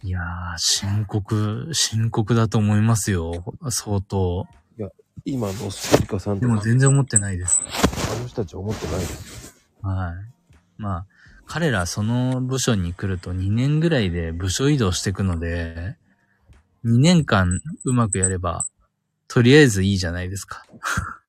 [0.04, 0.24] いやー、
[0.58, 3.44] 深刻、深刻だと思いますよ。
[3.70, 4.48] 相当。
[5.26, 7.60] 今のスピカさんでも全然思ってないです。
[8.16, 9.90] あの人たちは思ってないですよ。
[9.90, 10.14] はい。
[10.78, 11.06] まあ、
[11.46, 15.98] 彼らその部署に来ると2年ぐらいで部署移動していくので、
[16.86, 18.66] 2年間うまくやれば、
[19.28, 20.64] とりあえずいいじゃないですか。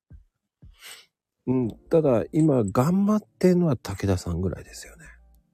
[1.47, 5.05] うん、ただ今頑張ってんのは武田さんぐらいですよね。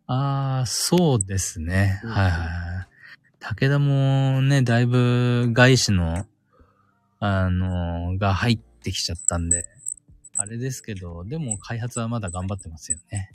[0.06, 2.02] ああ、そうですね。
[2.04, 2.88] うんはいはいはい。
[3.40, 6.26] 武田もね、だいぶ外資の、
[7.20, 9.66] あの、が入ってきちゃったんで、
[10.36, 13.32] あれですけど、でも開発はまだ頑張ってますよね。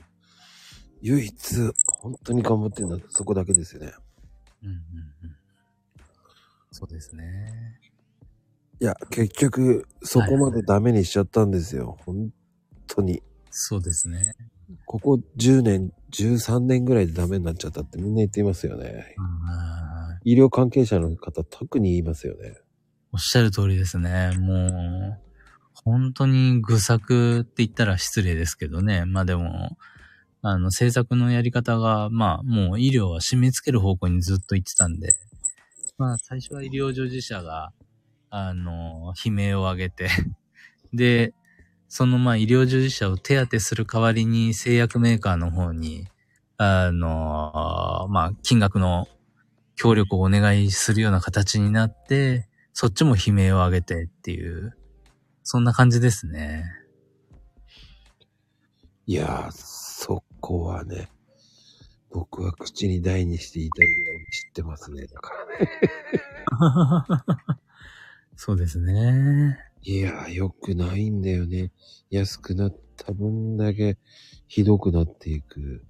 [1.00, 3.92] 唯一、本当に頑張ってるのはそこだけですよね。
[4.62, 5.41] うんうんうん。
[6.72, 7.78] そうですね。
[8.80, 11.98] いや、結局、そこまでダメにしちゃったんですよ。
[12.04, 12.32] 本
[12.88, 13.22] 当に。
[13.50, 14.34] そうですね。
[14.86, 19.14] ここ10年、13年ぐらいでダメになっちゃったってみんな言っていますよね。
[19.18, 22.54] うん医療関係者の方特に言いますよね。
[23.12, 24.30] おっしゃる通りですね。
[24.38, 25.18] もう、
[25.74, 29.04] 本当に愚策って言ったら失礼ですけどね。
[29.04, 29.76] まあでも、
[30.40, 35.14] あの、政策のやり方が、まあ、もう医療は締め付ける方向にずっと行ってたんで、
[35.98, 37.72] まあ、最初は医療従事者が、
[38.30, 40.08] あの、悲鳴を上げて、
[40.92, 41.34] で、
[41.88, 46.08] そのまあ医療従事者を手当てする代わりに製薬メーカーの方に、
[46.56, 49.08] あの、まあ、金額の
[49.76, 54.76] 協力をお願いするような形になって、そっちも悲鳴を上げてっていう、
[55.42, 56.64] そんな感じですね。
[59.06, 61.10] いやー、そこはね、
[62.12, 65.06] 僕は口に大にして言いたいぐらいに知ってますね。
[65.06, 67.24] だからね。
[68.36, 69.58] そうですね。
[69.82, 71.72] いやー、良くないんだよね。
[72.10, 73.98] 安くなった分だけ
[74.46, 75.84] ひどくなっていく。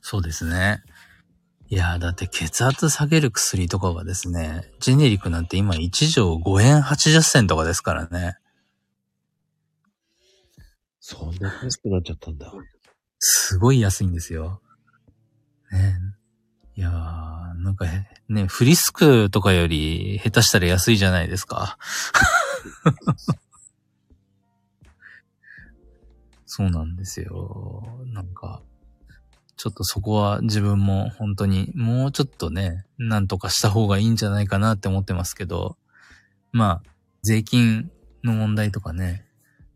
[0.00, 0.82] そうですね。
[1.68, 8.36] いやー、だって血圧下げる薬とかがですね、ジェネリックなんて今1錠5円80銭とかですからね。
[11.00, 12.52] そんな安くなっちゃったんだ。
[13.18, 14.62] すごい安いんですよ。
[15.72, 15.98] ね
[16.74, 16.92] いやー、
[17.62, 17.84] なんか、
[18.28, 21.76] ね、フリスクとかより下手したら安いじゃないですか。
[26.46, 27.82] そうなんですよ。
[28.06, 28.62] なんか、
[29.56, 35.76] ちょっとそこは自分も本当にもうちょっとね、なんとかした方がいいんじゃないかなって思ってますけど、
[36.52, 36.90] まあ、
[37.22, 37.90] 税金
[38.24, 39.24] の問題とかね、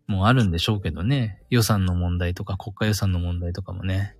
[0.06, 1.42] もうあるんでしょうけどね。
[1.50, 4.15] 予算の問題とか国家予算の問題とかもね。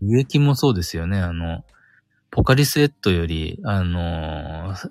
[0.00, 1.18] 輸液もそうですよね。
[1.18, 1.64] あの、
[2.30, 4.90] ポカリスエットより、あのー、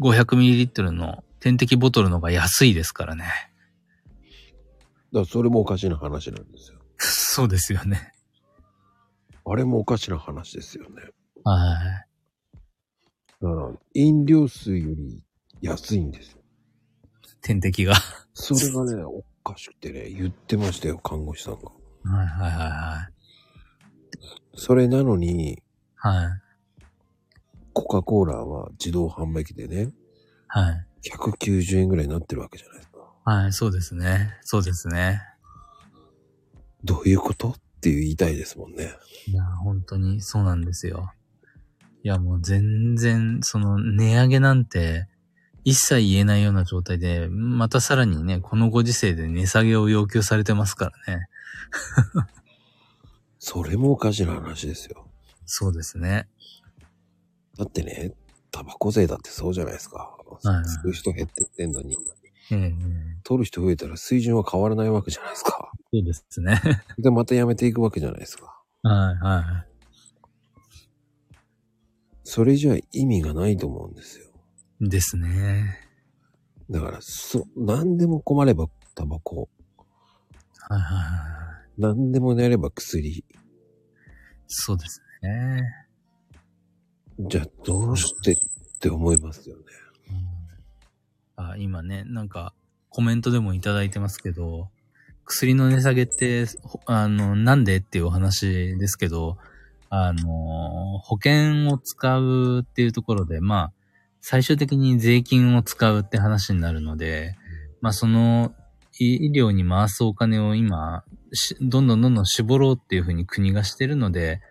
[0.00, 3.24] 500ml の点滴ボトルの方が安いですからね。
[3.24, 6.78] だからそれもおかしな話なんですよ。
[6.98, 8.12] そうですよね。
[9.44, 11.02] あれもおかしな話ですよね。
[11.44, 12.10] はい。
[13.42, 15.22] だから、飲料水より
[15.62, 16.42] 安いんですよ。
[17.42, 17.94] 点滴が。
[18.34, 21.70] それがね、おかしくてね、言ってましたよ、看護師さんが。
[22.04, 23.19] はいはいはいはい。
[24.54, 25.62] それなのに、
[25.94, 26.28] はい。
[27.72, 29.92] コカ・コーラは自動販売機でね、
[30.48, 30.86] はい。
[31.08, 32.98] 190円ぐらいになってるわけじゃないですか。
[33.24, 34.36] はい、そうですね。
[34.42, 35.22] そうですね。
[36.84, 37.50] どういうこと？
[37.50, 38.92] って言いたいですもんね。
[39.26, 41.12] いや、本当にそうなんですよ。
[42.02, 45.06] いや、もう全然、その値上げなんて、
[45.64, 51.26] 一切言えないような状態で、またさらにね、このご時世で値下げを要求されてますからね。
[53.40, 55.08] それもおかしな話ですよ。
[55.46, 56.28] そうですね。
[57.58, 58.12] だってね、
[58.50, 60.16] タバコ税だってそうじゃないですか。
[60.44, 61.96] いはい吸う人減ってってんのに、
[62.52, 62.74] ええ
[63.24, 65.72] 取る人増えたら水準は変わらないわけじゃないですか。
[65.92, 66.60] そうですね。
[66.98, 68.62] で、またやめていくわけじゃないですか。
[68.82, 69.64] はいは
[72.24, 74.26] それじゃ意味がないと思うんですよ。
[74.82, 74.88] い。
[74.88, 75.78] ですね。
[76.70, 79.48] だから、そ、何でも困ればタバコ、
[80.68, 81.39] はいはいはい。
[81.80, 83.24] 何でもやれば薬。
[84.46, 85.62] そうですね。
[87.18, 88.36] じゃあ、どうしてっ
[88.80, 89.62] て思いますよね。
[91.36, 92.52] あ今ね、なんか、
[92.90, 94.68] コメントでもいただいてますけど、
[95.24, 99.38] 薬の値下げって、ほあの、なんでっていうお話ですけど、
[99.88, 103.72] あの、保険を使うっていうところで、まあ、
[104.20, 107.36] 最終的に税金を使うって話になるので、
[107.80, 108.52] まあ、その、
[109.00, 114.42] 医医療に回すお金を今、しどんどんどんどん絞ろうっていうふうに国がしてるので、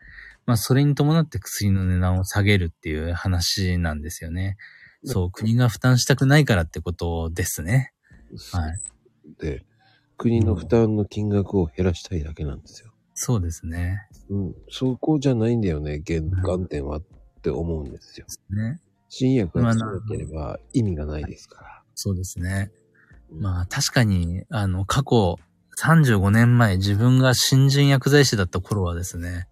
[0.47, 4.57] まあ、それに伴って薬の値段を下げるっていう話なんですよね。
[5.03, 7.93] そう、国が負担したくないからってことですね。
[8.51, 8.79] はい。
[9.39, 9.63] で、
[10.17, 12.91] 国の負担の金額を減らしたいだけなんですよ。
[13.13, 14.07] そうですね。
[14.29, 14.55] うん。
[14.69, 17.03] そこじゃないんだよね、原眼点はっ
[17.43, 18.25] て思うんですよ。
[18.49, 18.81] ね。
[19.09, 21.83] 新薬が強ければ意味がないですから。
[21.93, 22.71] そうですね。
[23.31, 25.37] まあ確かに、あの、過去
[25.81, 29.47] 35年前自分が新人薬剤師だった頃はですね、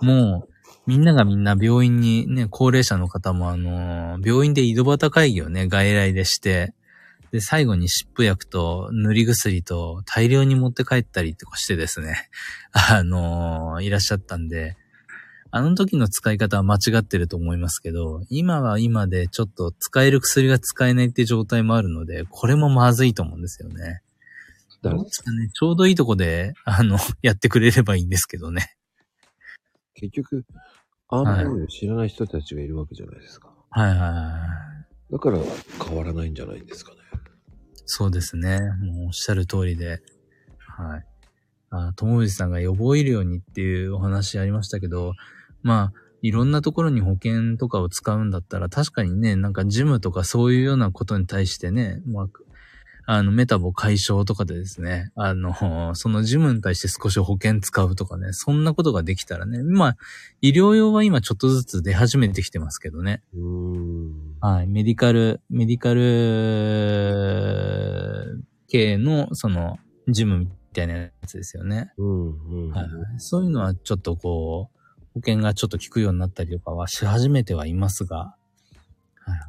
[0.00, 0.54] もう、
[0.86, 6.74] みんながみんな病院にね、高齢者の方もあの、病院で井戸端会議をね、外来でして、
[7.30, 12.28] で、最後に湿布薬と塗り薬と大量に持って帰ったりとかしてですね、
[12.72, 14.76] あのいらっしゃったんで、
[15.56, 24.02] あの時の使い方は間違ってると思いますけど、今は今でちょっと使える薬が使えないって状態もあるので、これもまずいと思うんですよね。
[24.82, 28.74] どうですかね、ちょうどいいとこで、あの、 やってくれればいいんですけどね。
[29.94, 30.44] 結局、
[31.08, 33.54] あんまりを知らない人たちがいるわけじゃないですか。
[33.70, 34.06] はいはいは
[35.08, 35.12] い。
[35.12, 35.38] だから
[35.86, 36.98] 変わらないんじゃないんですかね。
[37.86, 38.58] そうですね。
[38.80, 40.02] もうおっしゃる通りで。
[40.58, 41.06] はい。
[41.70, 45.12] あ、友藤さんが予防医療にっていうお話ありましたけど、
[45.64, 52.28] まあ、いろんなところに保険とかを使うんだったら、確かにね、なんかジムとかそういうようなことに対してね、まあ、
[53.06, 59.96] あの、メタボ解消とかでですね、あの、そのジムに対して少し保険使うとかね、そんなことができたらね、まあ、
[60.40, 63.22] 医療用は今ちょっとずつ出始めてきてますけどね。
[64.40, 64.66] はい。
[64.66, 66.02] メディカル、メディカル
[68.68, 71.92] 系の、その、ジムみたいなやつですよね。
[71.98, 72.70] うん、うん。
[72.70, 72.86] はい。
[73.18, 74.74] そういうのはちょっとこう、
[75.14, 78.34] 保険がちょっと効くようになったりとかはし始めてはいますが、は
[79.28, 79.40] いはい。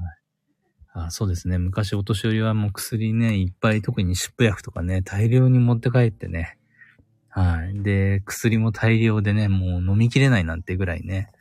[1.08, 1.58] あそうですね。
[1.58, 6.58] 昔お年寄りはもう薬ね、いっぱい特に湿布薬とかね、大量に持って帰ってね。
[7.30, 7.84] はい。
[7.84, 11.32] で、薬も大量でね、もう飲みきれないなんてぐらいね、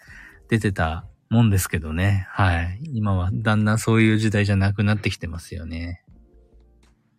[0.49, 2.27] 出てたもんですけどね。
[2.31, 2.81] はい。
[2.95, 6.03] 今はだんだんそういう時代じゃなくなってきてますよね。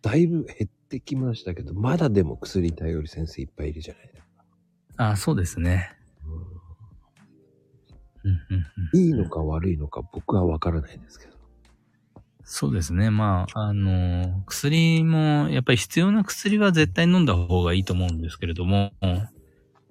[0.02, 4.22] だいぶ減ってきましたけど、まだでも薬頼り先生いっぱいいるじゃないです
[4.96, 5.04] か。
[5.10, 5.95] あそうですね。
[8.94, 11.36] いいのか悪いのか僕はわからないですけど。
[12.48, 13.10] そうですね。
[13.10, 18.92] まあ、あの、薬も、やっぱり必要な薬は絶対飲んだ方がいいと思うんですけれども、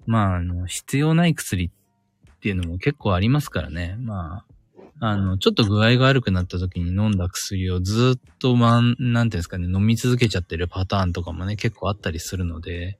[0.06, 3.96] まあ、あの、必要ない薬っていうのも結構ありますからね。
[3.98, 4.56] まあ、
[5.00, 12.98] あの、ちょっと具合が悪くなった時に飲んだ薬をずっと、まあ、なんていうんですかね、飲み続けちゃってるパターンとかもね、結構あったりするので、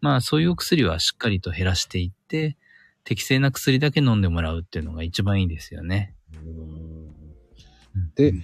[0.00, 2.56] まあ、そういうお薬はしっかりと減らしていって、
[3.06, 6.14] 適正な薬だけ飲んでもらうっていうのが一番いいですよね。
[8.16, 8.34] で、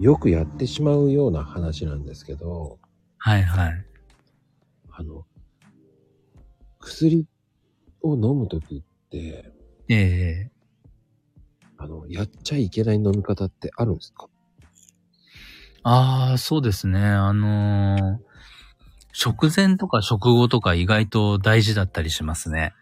[0.00, 2.78] よくやってしまうような話なんですけど、
[3.18, 3.86] はいはい。
[4.92, 5.26] あの、
[6.78, 7.26] 薬
[8.02, 9.52] を飲むときって、
[9.88, 9.94] え
[10.48, 10.50] え
[11.76, 14.28] あの、やっちゃいけない飲み方ってあるんですか？
[15.82, 17.00] ああ、そうですね。
[17.04, 18.34] あのー
[19.16, 22.74] 食前とか食後とか意外と大事だったりしますね。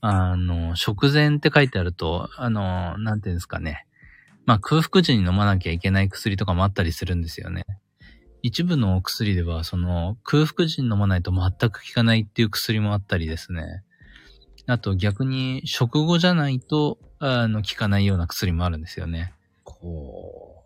[0.00, 3.86] あの、食前って書いてあると、あの、なんていうんですかね。
[4.46, 7.64] まあ空腹時に飲まなきゃいけない薬とかもあったりするんですよね。
[8.42, 13.82] 一部のお薬では、その空腹時に飲まないと全く効かないっていう薬もあったりですね。
[14.66, 19.34] あと逆に食後じゃないと、あの、効かないような薬もあるんですよね。
[19.64, 20.64] こ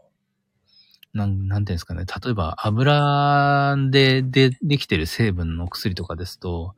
[1.14, 2.04] うなん、なんていうんですかね。
[2.04, 6.74] 例えば油で、で、できてる成分の薬とかですと、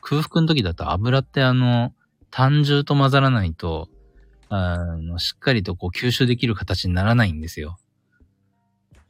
[0.00, 1.92] 空腹の時だと油ってあの、
[2.30, 3.88] 単重と混ざらないと、
[4.48, 7.78] あの、しっかりとこう吸収できる形にならないんですよ。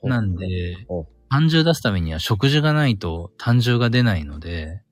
[0.02, 4.82] なんで、お単重出すためには食事がないと単重が出ないので、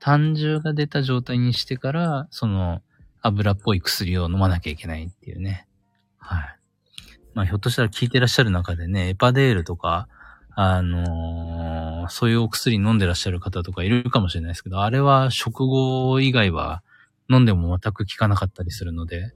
[0.00, 2.82] 単重が出た状態にしてから、その
[3.22, 5.68] 油っぽい薬を飲まなきゃいけないっていうね。
[6.18, 6.58] はい。
[7.34, 10.08] まあひょっとしたら聞いてらっしゃる中でね、エパデールとか、
[10.56, 16.82] あのーそういうお薬飲んでらっしゃる方とかいるかもしれないですけど、あれは食後以外は
[17.30, 19.32] 飲んでも全く効かなかったりするので、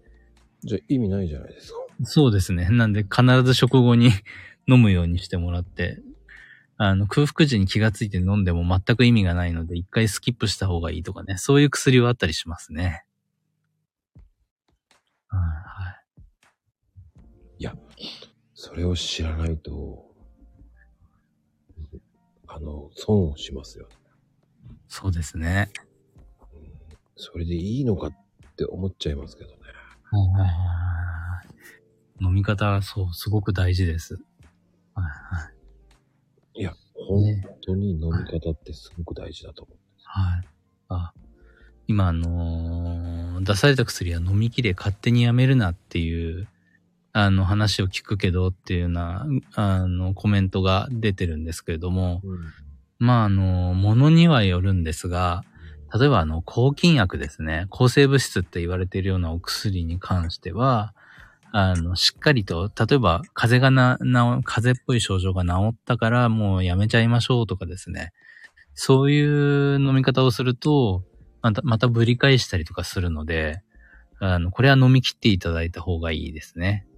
[0.63, 1.79] じゃあ意味ないじゃないですか。
[2.03, 2.69] そうですね。
[2.71, 4.11] なんで必ず食後に
[4.67, 6.03] 飲むようにしてもらって、
[6.77, 13.05] あの、空腹時に気がついて飲んでも全く意味がないので、一回スキップした方がいいとかね、そういう薬はあったりしますね。
[15.29, 16.05] はいはい。
[18.55, 20.07] それを知らないと、
[22.47, 23.89] あの、損をしますよ。
[24.89, 25.71] そうですね。
[27.17, 28.13] それでいいのかっ
[28.57, 29.57] て思っちゃいますけどね。
[30.11, 30.55] はいはいはい
[32.21, 34.15] 飲み方はそう、すごく大事です。
[34.95, 35.51] はいは
[36.55, 36.61] い。
[36.61, 37.23] いや、本
[37.65, 39.79] 当に飲み方ってすごく大事だと思う。
[40.05, 40.49] はい。
[40.89, 41.13] あ、
[41.87, 46.47] 今あのー出された薬は飲みきれ勝手にやめるなっていう、
[47.13, 52.23] あの話を聞くけどっていうような、あのコメントが出てるんですけれども、
[52.99, 55.45] まああの、ものにはよるんですが、
[55.97, 57.67] 例えばあの、抗菌薬ですね。
[57.71, 60.93] 抗生物質って言われているようなお薬に関しては、
[61.53, 68.13] あの、しっかりと、例えば、風邪がな、な、風邪っぽい症状が治ったからもうやめちゃいましょうとかですね。
[68.75, 71.05] そういう飲み方をすると、
[71.43, 73.63] また、またぶり返したりとかするので、
[74.19, 76.89] あの、これは飲み切っていただいた方がいいですね。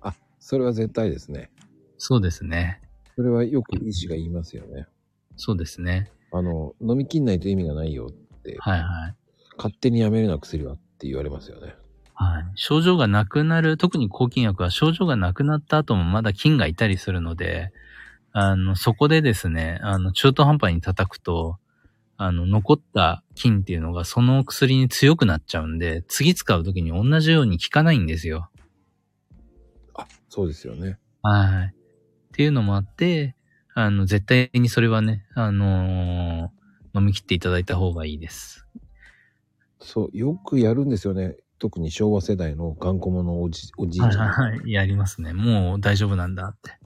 [0.00, 1.50] あ、それは絶対ですね。
[1.98, 2.80] そうですね。
[3.16, 4.86] それはよく医師が言いますよね。
[5.36, 6.10] そうですね。
[6.32, 8.25] あの、飲み切んないと意味がないよって、
[8.58, 9.14] はいはい。
[9.56, 11.74] 勝手にやめるな薬はって言われますよね。
[12.14, 12.44] はい。
[12.54, 17.72] 症状がなくなる、特に抗菌薬は症状がなくなった後もまだ菌がいたりするので、
[18.32, 21.58] あの、そこでですね、あの、中途半端に叩くと、
[22.18, 28.50] あの、残った菌っていうのがその薬に強くなっちゃうんで、次使う時に同じように効かないんですよ。
[29.94, 30.98] あ、そうですよね。
[31.22, 31.66] はい。
[31.66, 31.72] っ
[32.32, 33.34] ていうのもあって、
[33.74, 36.55] あの、絶対にそれはね、あのー
[36.96, 38.66] 飲み切っていただいた方がいいです。
[39.80, 41.36] そう、よくやるんですよね。
[41.58, 44.10] 特に昭和世代の頑固者おじ、おじいちゃん。
[44.10, 44.72] はいはいはい。
[44.72, 45.32] やりますね。
[45.32, 46.78] もう大丈夫なんだって。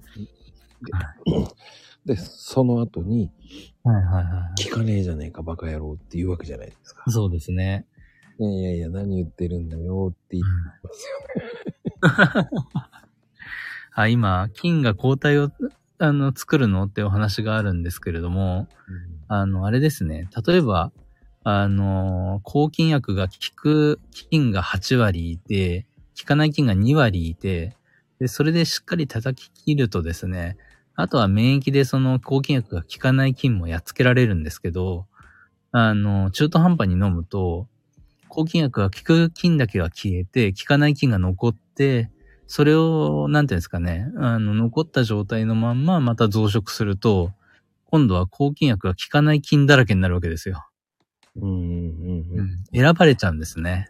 [2.06, 3.30] で、その後に、
[3.84, 7.10] はいはいは聞かねえじゃねえか、バカ野郎って言うわけじゃないですかい。。
[7.10, 7.86] そうですね。
[8.38, 10.48] いやいやいや、何言ってるんだよって言いま
[10.92, 11.06] す
[12.32, 12.50] よね。
[13.92, 15.50] あ、今、菌が抗体を、
[15.98, 18.68] あの、作るのってお話があるんですけれども、
[19.32, 20.28] あの、あれですね。
[20.44, 20.90] 例えば、
[21.44, 25.86] あの、抗菌薬が効く菌が8割いて、
[26.18, 27.76] 効かない菌が2割いて、
[28.18, 30.56] で、それでしっかり叩き切るとですね、
[30.96, 35.06] あとは免疫でその抗菌薬が効かない菌もやっつけられるんですけど、
[35.70, 37.68] あの、中途半端に飲むと、
[38.28, 42.10] 抗菌薬が効く菌だけが消えて、効かない菌が残って、
[42.48, 47.30] それを、なんていうんですかね、あの、残った状態のまんままた増殖すると、
[47.90, 50.64] 今度は抗菌薬が効かない菌だらけになるわけですよ。
[51.36, 52.64] うんうんうんうん。
[52.74, 53.88] 選ばれちゃうんですね。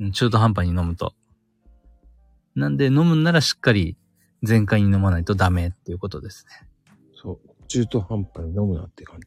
[0.00, 1.14] うん中途半端に飲むと。
[2.54, 3.96] なんで飲むんならしっかり
[4.42, 6.68] 全開に飲まないとダメっていうことですね。
[7.14, 7.66] そう。
[7.68, 9.26] 中途半端に飲むなって感じ。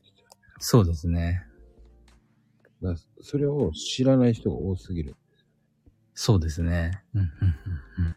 [0.59, 1.43] そうですね。
[2.81, 5.15] だそれを知らない人が多すぎる。
[6.13, 7.03] そうですね。
[7.13, 7.27] うんうん
[7.99, 8.15] うんうん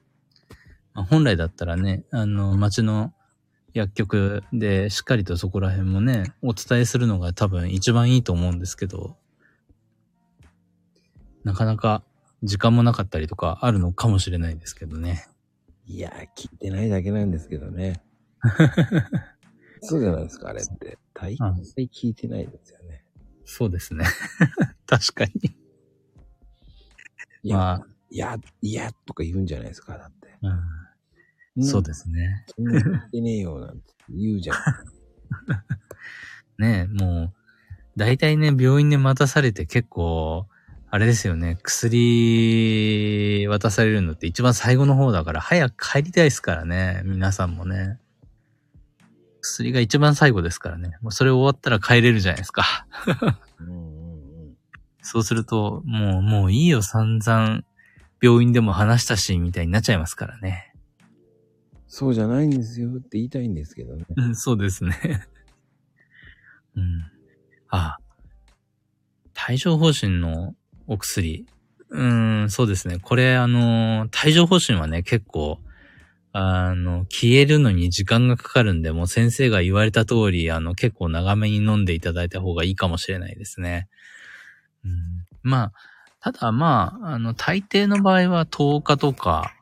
[0.94, 3.12] まあ本来だったらね、あの、町の
[3.74, 9.16] 薬局でしっかりとそこら辺もね、お伝えするのが多分一番いいと思うんですけど、
[11.44, 12.02] なかなか
[12.42, 15.26] 時間もなかったりとかあるのかもしれないですけどね。
[15.86, 18.02] いやー、聞いてないだけなんですけどね。
[19.80, 20.98] そうじゃないですか、あれって。
[21.14, 23.04] 大体聞いてないですよね。
[23.44, 24.04] そうですね。
[24.86, 25.56] 確かに。
[27.42, 30.36] いや、まいや、いや、とか言うんじゃないですか、だって。
[30.42, 30.87] あ、
[31.56, 32.44] うん、そうですね。
[33.12, 34.56] ねえよ、なんて言うじゃん。
[36.58, 37.32] ねもう、
[37.96, 40.46] 大体ね、病院で待たされて結構、
[40.90, 47.98] あれですよね、薬渡されるのって一番最後の方だから、早く帰りたいですからね、皆さんもね。
[49.40, 50.96] 薬が一番最後ですからね。
[51.02, 52.86] もうそれ終わったら帰れるじゃないですか。
[53.58, 53.80] うんうんう
[54.50, 54.54] ん。
[55.02, 57.62] そうすると、もう、もういいよ、散々、
[58.20, 60.67] 病院でも話したし、みたいになっちゃいますからね。
[61.88, 64.04] そうじゃないんですよって言いたいんですけどね。
[64.14, 64.94] うん、そうですね。
[66.76, 67.04] うん。
[67.70, 67.96] あ、
[69.48, 70.54] 帯状疱疹の
[70.86, 71.46] お薬。
[71.90, 72.98] うーん、そうですね。
[73.00, 75.58] これ、あの、帯状疱疹はね、結構、
[76.32, 83.88] あの、消えるのに時間がかかるんで、もう先生が言われた通り、あの、結構長めに飲んでいただいた方がいいかもしれないですね。
[84.84, 84.92] うん、
[85.42, 85.72] まあ、
[86.20, 89.54] ただまあ、あの、大抵の場合は10日とか、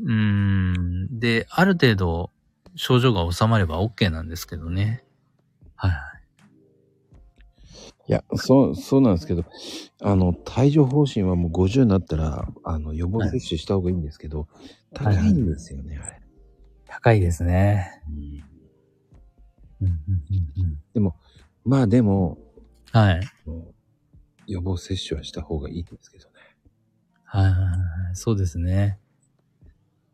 [0.00, 2.30] うーん、で、ある程度、
[2.74, 5.04] 症状が収まれば OK なんですけどね。
[5.74, 6.18] はいはい。
[8.08, 9.44] いや、そう、そうなんですけど、
[10.00, 14.48] あの、帯状疱疹はもう50になったら、あの、予防接種した方がいいんですけど、
[14.94, 16.20] 高いんですよね、あれ。
[16.86, 18.02] 高いですね。
[18.08, 18.58] うん
[19.80, 19.98] うんうん
[20.96, 21.14] うんうん
[21.64, 22.38] まあでも、
[22.92, 23.20] はい。
[24.46, 26.32] 予防接種はした方がいいんですけどね。
[27.24, 27.70] はいはいはい。
[28.14, 28.98] そうですね。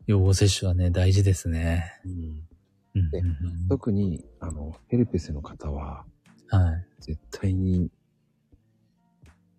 [0.07, 1.93] 予防接種はね、大事ですね。
[2.05, 2.19] うん、うん
[2.93, 6.05] うんうん特に、あの、ヘルペスの方は、
[6.49, 6.85] はい。
[7.01, 7.89] 絶対に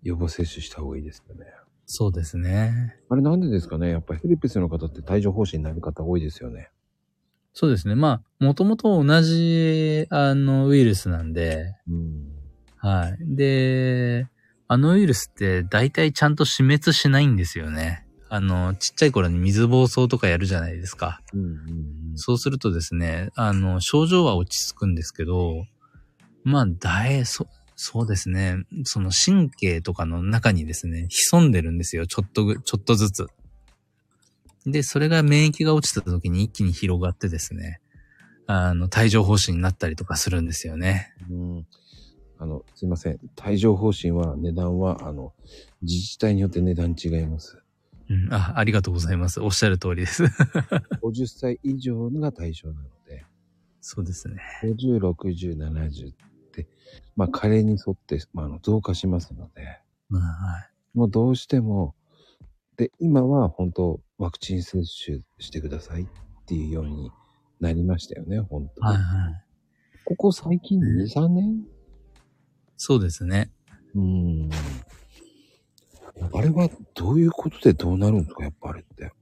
[0.02, 1.46] 予防接種した方がいいですよね。
[1.86, 2.96] そうですね。
[3.08, 3.90] あれなんでですかね？
[3.90, 6.70] やっぱヘルペスの方って帯状疱疹になる方多いですよね。
[7.52, 7.94] そうですね。
[7.94, 12.32] まあ、もともと同じ、あの、ウイルスなんで、うん。
[12.76, 13.16] はい。
[13.20, 14.28] で、
[14.68, 18.05] あのウイルスって大体ちゃんと死滅しないんですよね。
[18.28, 21.20] あの、ちっちゃい頃に水疱瘡とかやるじゃないですか。
[21.32, 21.52] うんうんう
[22.14, 22.18] ん。
[22.18, 25.66] そうするとですね、あの、症状は落ち着くんですけど、
[26.42, 27.46] まあ、だい、そ、
[27.76, 33.26] そうですね、その神経とかの中にですね、潜んでるんですよ、ちょっとぐ、ちょっとずつ。
[34.64, 37.80] で、それが免疫が落ちた時に一気に広がってですね、
[38.46, 41.14] あの、帯状疱疹になったりとかするんですよね。
[41.30, 41.66] うん。
[42.38, 43.18] あの、すいません。
[43.44, 45.32] 帯状疱疹は値段は、あの、
[45.82, 47.62] 自治体によって値段違います。
[48.08, 49.40] うん、あ、ありがとうございます。
[49.40, 50.24] おっしゃる通りです。
[51.02, 53.24] 50歳以上が対象なので、
[53.80, 54.40] そうですね。
[54.62, 56.14] 50、60、70っ
[56.52, 56.68] て、
[57.16, 59.80] まあ、加齢に沿って、まあ、あの増加しますので、
[60.10, 60.60] うんは
[60.94, 60.98] い。
[60.98, 61.94] もうどうしても、
[62.76, 66.06] で、今は本当ワクチン接種してくださいっ
[66.46, 67.10] ていうように
[67.60, 68.86] なりましたよね、本当に。
[68.86, 69.44] はいはい。
[70.04, 71.66] ここ最近2、3年？
[72.76, 73.50] そうですね。
[73.94, 74.50] うん。
[76.32, 79.12] あれはどういうことでどうなるんですか、やっぱあれって。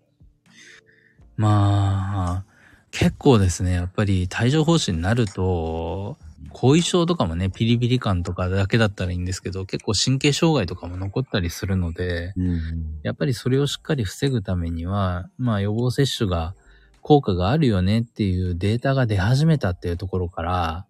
[1.36, 2.44] まあ、
[2.90, 6.16] 結構ですね、やっぱり帯状疱疹になると、
[6.50, 13.00] 後遺症とかもね、ピリピリ感とかだけだったらいいんですけど、結構神経障害とかも残ったりするので、うん。
[13.02, 16.54] やっぱりそれをしっかり防ぐためには、まあ予防接種が
[17.02, 20.86] 効果があるよねっていうデータが出始めたっていうところから、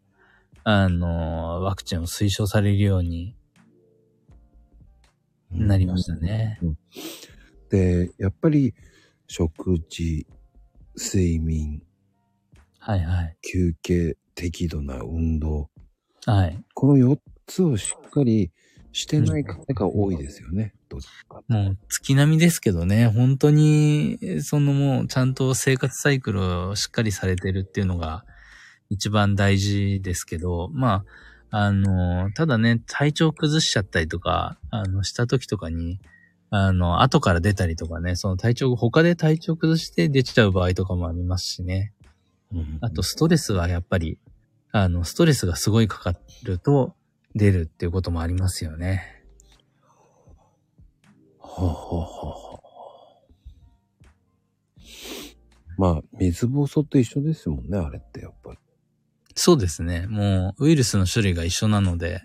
[0.64, 3.34] あの、ワクチンを推奨されるように
[5.50, 6.58] なりましたね。
[7.70, 8.74] で、やっぱり
[9.26, 10.26] 食事、
[10.96, 11.82] 睡眠、
[12.78, 13.36] はいはい。
[13.42, 15.70] 休憩、適度な運動、
[16.26, 16.62] はい。
[16.74, 18.50] この4つをしっかり
[18.92, 20.72] してない方が多いですよね。
[20.88, 21.42] どっちか。
[21.48, 28.24] もう月並みですけどね、本当に、そのもうちゃんと生活サイクルをしっかりされてるっていうのが
[28.90, 31.04] 一番大事ですけど、まあ、
[31.56, 36.00] あの、ただね、体調崩しちゃったりとか、あの、した時とかに、
[36.50, 41.92] あの、後から出たりとかね、その体調、他で体調崩して出ちゃう場合とかもありますしね。
[42.52, 44.18] うんあと、ストレスはやっぱり、
[44.72, 46.96] あの、ストレスがすごいかかると
[47.36, 49.22] 出るっていうこともありますよね。
[51.38, 52.60] はあ、はあはあ、
[55.78, 58.58] まあ、水疱瘡と一緒ですもんね、あれってやっぱり。
[59.34, 60.06] そうですね。
[60.06, 62.22] もう、ウイルスの種類が一緒なので、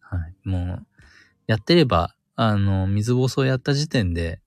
[0.00, 0.34] はい。
[0.48, 0.86] もう、
[1.46, 4.40] やってれば、あの、水疱瘡やった時点で、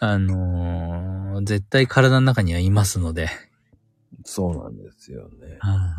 [0.00, 3.28] あのー絶対体の中にはいますので。
[4.24, 5.58] そうなんですよね。
[5.60, 5.94] は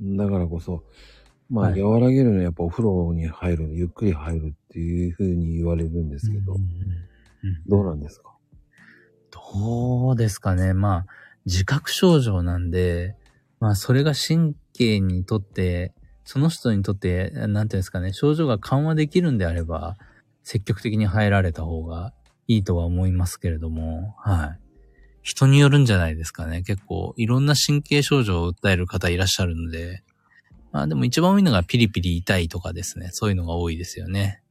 [0.00, 0.84] だからこそ、
[1.48, 6.66] まあ、はい和らげるのはやっぱお風呂に入る、ゆっくり入るっていう風に言われるんですけど、うんうん
[7.68, 8.34] どうなんですか？
[9.30, 10.72] どうですかね。
[10.74, 11.06] まあ、
[11.46, 13.16] 自覚症状なんで、
[13.60, 15.94] まあ、それが神経にとって、
[16.24, 19.96] その人にとって、なんていうんですかね、症状が緩和できるんであれば、
[20.42, 22.12] 積極的に入られた方が
[22.48, 24.60] いいとは思いますけれども、はい。
[25.22, 26.62] 人によるんじゃないですかね。
[26.62, 30.02] 結構、いろんな神経症状を訴える方いらっしゃるので、
[30.72, 33.08] まあでも一番多いのがピリピリ痛いとかですね。
[33.12, 34.42] そういうのが多いですよね。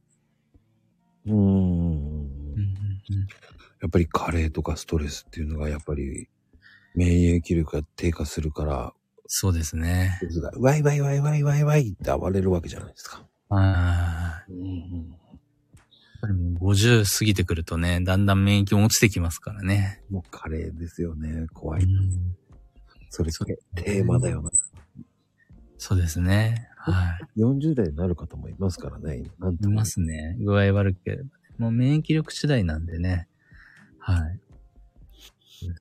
[1.26, 1.36] うーん。
[1.36, 2.22] うんうん
[2.56, 3.26] うん
[3.82, 6.28] やっぱり加齢とかストレスっていうのがやっぱり
[6.96, 8.92] 免疫力が低下するから、
[9.28, 10.18] そうですね。
[10.58, 13.24] ワイワイワイワイワイワイって暴れるわけじゃないですか。
[13.48, 15.16] はうんうんい。
[16.20, 20.02] ぱりもう50過ぎてくるとね、だんだん免疫も落ちてきますからね。
[20.10, 21.46] もうカレーですよね。
[21.52, 21.84] 怖い。
[21.84, 22.36] うん
[23.08, 24.50] それそうテーマだよな。
[25.78, 26.68] そうですね。
[26.76, 29.22] は40代になる方もいますからね。
[29.38, 30.36] なんいますね。
[30.40, 31.30] 具合悪ければね。
[31.56, 33.28] もう免疫力次第なんでね。
[33.98, 34.40] はい。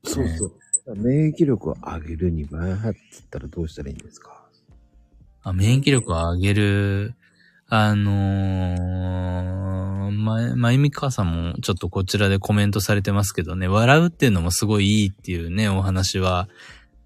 [0.04, 0.60] そうそう。
[0.94, 4.46] 免疫力を上げるには、って言ったらどうしたらいいんですか？
[5.42, 7.16] あ免疫力を上げる、
[7.68, 16.48] あのー、ま、まゆみかさんもちょっとこちらでコメントされてますけどね、笑うっていうのもすごいいいっていうね、お話は、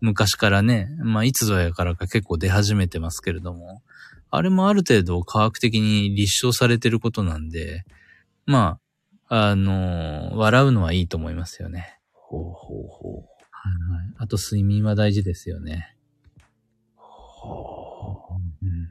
[0.02, 3.82] 昔からね、まあ、いつぞやからか結構出始めてますけれども、
[4.30, 7.84] あれもある程度科学的に立証されてることなんで、
[8.46, 8.80] ま
[9.28, 12.00] あ、あのー笑うのはいいと思いますよね。
[12.14, 13.29] ほうほうほう。
[13.62, 14.14] はいはい。
[14.18, 15.96] あと睡眠は大事ですよね。
[16.96, 18.90] はうんうん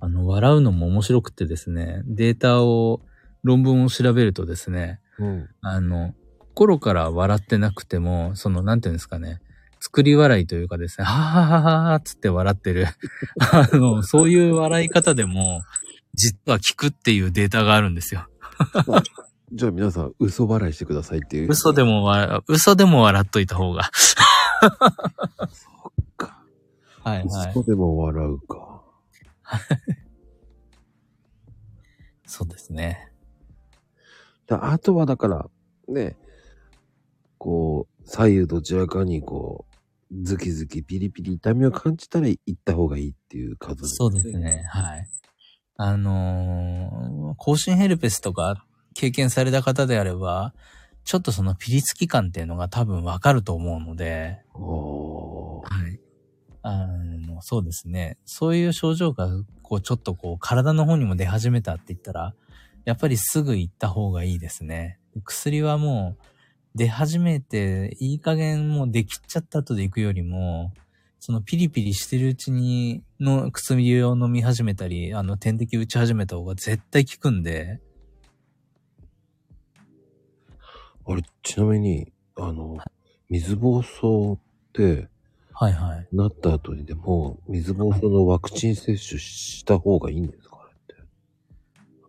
[0.00, 3.00] あの、笑うのも面白くてですね、データを、
[3.42, 5.22] 論文を調べるとですね、あ。
[5.22, 5.48] うん。
[5.62, 9.40] あの、心から笑ってなくても、その、なんていうんですかね、
[9.80, 12.86] 作り笑いというかですね、はははははつって笑ってる。
[13.40, 15.62] あの、そういう笑い方でも、
[16.14, 18.26] 実は効くっていうデータがあるんですよ。
[19.52, 21.48] じゃあ皆さん、嘘払いしてくださいっていう。
[21.50, 23.90] 嘘でも笑、嘘でも笑っといた方が。
[26.16, 26.42] か。
[27.02, 27.50] はいはい。
[27.50, 28.82] 嘘でも笑うか。
[32.26, 33.12] そうですね。
[34.46, 35.48] だあとはだから、
[35.88, 36.16] ね、
[37.38, 44.64] こう、左右どちらかにこう、ズキズキピリピリ痛みを感じたら行った方がいいっていう数ですそうですね。
[44.68, 45.06] はい。
[45.76, 48.64] あのー、更新ヘルペスとか
[48.94, 50.54] 経験された方であれば、
[51.04, 56.00] ちょっとそのピリつき感っていうのが多分わかると思うので、おーはい。
[56.62, 58.16] あの、そうですね。
[58.24, 59.28] そういう症状が、
[59.62, 62.34] こう、ちょっとこう、体の方にも出始めたって言ったら、
[62.86, 64.98] やっぱりすぐ行った方がいいですね。
[65.24, 66.24] 薬はもう、
[66.74, 70.72] 出始めて、いい加減もうできちゃった後で行くよりも、
[71.20, 77.80] そのピリピリしてるうちにの薬を飲み始めたり、あの点滴打ち始めた方が絶対効くんで、
[81.06, 82.78] あれ、ちなみに、あの、
[83.28, 84.40] 水疱瘡っ
[84.72, 85.08] て、
[85.52, 86.08] はいはい。
[86.12, 90.58] なった後にでも、水疱瘡のワクチン接種した方がいいんですか？
[90.62, 91.02] あれって。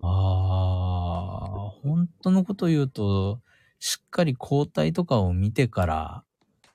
[0.01, 3.41] ああ、本当のこと言うと、
[3.79, 6.71] しっかり抗体とかを見てからっ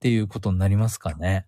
[0.00, 1.46] ていうことになりますかね。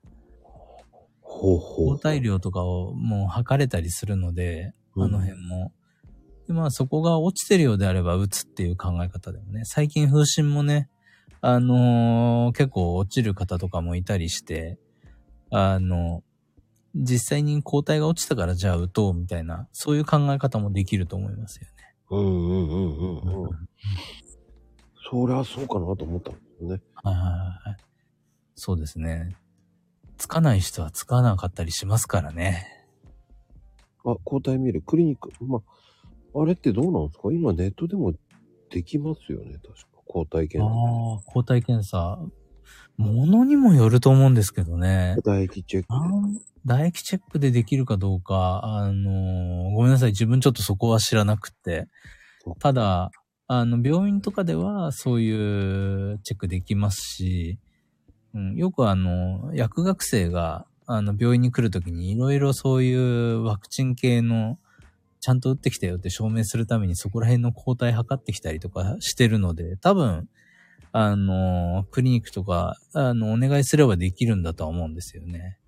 [1.23, 1.87] ほうほう。
[1.95, 5.73] 抗体量とかをもう測れたりするので、うんあの辺も。
[6.51, 10.88] で、まあそこが落ちてるようであれば打つっていう考え方でもね、最近風疹もね、
[11.40, 14.76] あのー結構落ちる方とかもいたりして、
[15.51, 16.24] あの、
[16.96, 21.94] 実際に抗体が落ちたからじゃあ打とうみたいな、そういう考え方もできると思いますよね。
[22.11, 23.51] うんうんうんうんうん。
[25.09, 26.80] そりゃそうかなと思ったんですよね。
[26.94, 27.24] はいはい
[27.68, 27.76] はい。
[28.57, 29.36] そうですね。
[30.18, 32.66] つかない人はつかなかったりしますからね。
[34.05, 34.82] あ、抗体見る。
[34.82, 35.30] クリニック。
[35.44, 35.62] まあ、
[36.35, 37.33] あれってどうなんですか？
[37.33, 38.12] 今ネットでも
[38.70, 39.55] できますよね。
[39.55, 39.87] 確か。
[40.07, 40.74] 抗体検査。
[40.74, 42.18] ああ、抗体検査。
[42.97, 45.16] ものにもよると思うんですけどね。
[45.22, 45.89] 唾液チェック
[46.66, 50.11] 唾液チェックでできるかどうか、あのーごめんなさい。
[50.11, 51.89] 自分ちょっとそこは知らなくって。
[52.59, 53.11] ただ、
[53.47, 57.59] あの、病院とかではそういうチェックできますし、
[58.35, 64.59] うん、よくあの、薬学生が、あの、病院に来るときにいろいろそういうワクチン系の、
[65.21, 70.29] ちゃんと打ってきたよって証明するためにそこら辺の抗体測ってきたりとかしてるので、多分、
[70.93, 75.59] あの、クリニックとか、あの、お願いすればできるんだとは思うんですよね。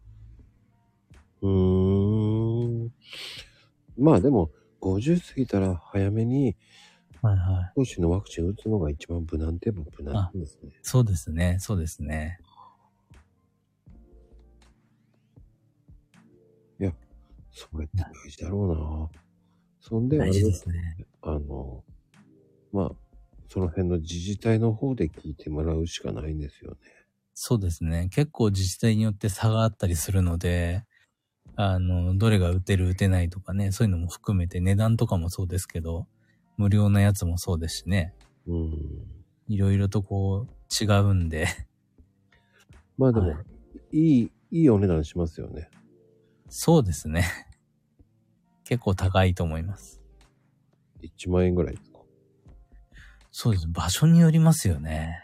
[1.43, 2.93] うーん。
[3.99, 4.51] まあでも、
[4.81, 6.57] 50過ぎたら早めに、
[7.21, 7.81] はいはい。
[7.81, 10.73] 少しのワクチン打つのが一番無難って言えば無難ですね。
[10.83, 12.41] そうですね、そうですね。
[17.53, 19.22] そうやって大事だろうな。
[19.83, 20.97] そんで、大事ですね。
[21.23, 21.83] あの、
[22.73, 22.91] まあ、
[23.49, 26.77] その辺の自治体の方で聞いてもらうしかないんですよね。
[27.35, 28.09] そうですね。
[28.13, 30.85] 結構自治体によって差があったりするので、
[31.57, 36.07] あの、どれが打てる打てないとかね、そういうのも含めて値段とかもそうですけど、
[36.57, 38.15] 無料なやつもそうですしね。
[38.47, 38.71] うん。
[39.49, 41.49] いろいろとこう違うんで。
[42.97, 43.35] まあでも、は
[43.91, 45.69] いい、い、いいお値段しますよね。
[46.49, 47.25] そうですね。
[48.65, 50.01] 結構高いと思います。
[51.03, 51.99] 1万円ぐらいですか？
[53.31, 53.69] そうです。
[53.69, 55.19] 場所によりますよね。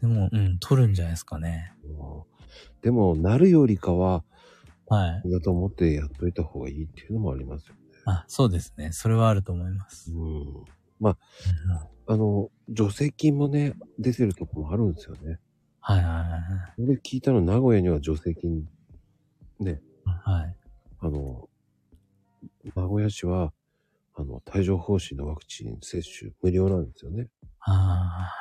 [0.00, 1.72] でも、うん、取るんじゃないですかね。
[1.84, 2.22] うん
[2.82, 4.22] でも、なるよりかは、
[4.88, 5.30] はい。
[5.30, 7.80] だと思ってやっといた方がいいっていうのもありますよね。
[8.04, 8.92] あ、そうですね。
[8.92, 10.12] それはあると思います。
[10.12, 10.64] うん。
[11.02, 11.16] あ
[12.16, 15.40] の、助成金もね、出てるとこもあるんですよね。
[15.80, 16.20] はいはいは
[16.78, 18.68] い俺聞いたの、名古屋には助成金、
[19.58, 20.42] ね、はい。
[20.44, 20.56] はい。
[21.00, 21.48] あの、
[22.74, 23.52] 名古屋市は、
[24.14, 27.28] あの、帯状疱疹のワクチン接種無料なんですよね。
[27.60, 28.32] あ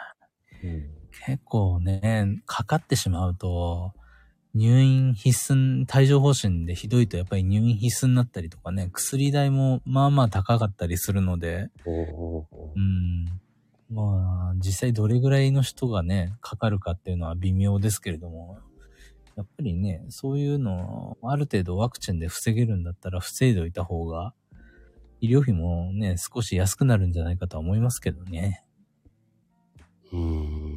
[0.64, 0.70] うん。
[0.70, 0.84] ー
[1.26, 3.94] 結構ね、かかってしまうと、
[4.54, 13.26] 入院必須、帯状疱疹でひどいとやっぱり入院必須になったりとかね、薬代もまあまあ高かったりするので、うん。
[13.90, 18.60] まあ、実際どれぐらいの人がね、かかるかっていうのは微妙ですけれども、
[19.36, 24.34] やっぱりね、そういうの、ある程度ワクチンで防げるんだったら防いでおいた方が、
[25.22, 28.66] 医療費もね、少し安くなるんじゃないかとは思いますけどね。
[30.12, 30.76] うーん。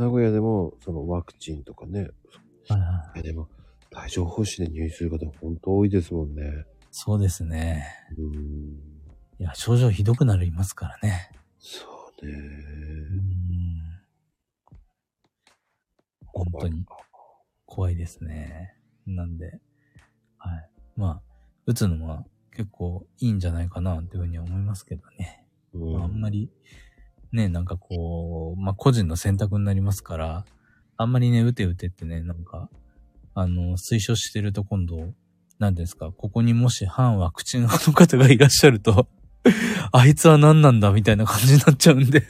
[0.00, 2.08] 名古屋でも、そのワクチンとかね。
[2.68, 3.48] はいはいいや、でも、
[3.94, 6.64] 帯状疱疹で入院する方本当多いですもんね。
[6.90, 7.84] そうですね。
[8.16, 8.30] うーん。
[9.38, 11.30] いや、症状ひどくなりますからね。
[11.58, 12.32] そうね。
[12.32, 13.40] うん
[16.32, 16.84] 本当に
[17.66, 18.74] 怖いですね。
[19.06, 19.60] なんで、
[20.38, 20.70] はい。
[20.96, 21.22] まあ、
[21.66, 22.24] 打つのは
[22.56, 25.44] 結構いいんじゃないかなというふうには思いますけどね。
[25.74, 25.92] うん。
[25.92, 26.50] まあ、あんまり、
[27.32, 30.44] ね、なんかこう、まあ個人の選択になりますから、
[30.96, 32.68] あんまりね、打て打てってね、なんか、
[33.34, 35.14] あの、推奨してると今度、
[35.58, 39.08] 何ですか、ここにもし反ワクチン派の方がいらっしゃると、
[39.92, 42.20] あいつは何なんだみたいな感じになっちゃうんで。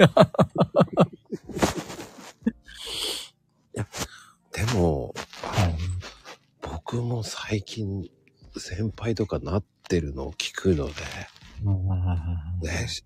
[4.53, 5.79] でも、はい。
[6.61, 8.11] 僕も最近、
[8.57, 10.95] 先輩とかなってるのを聞くので、
[12.63, 13.05] ね、し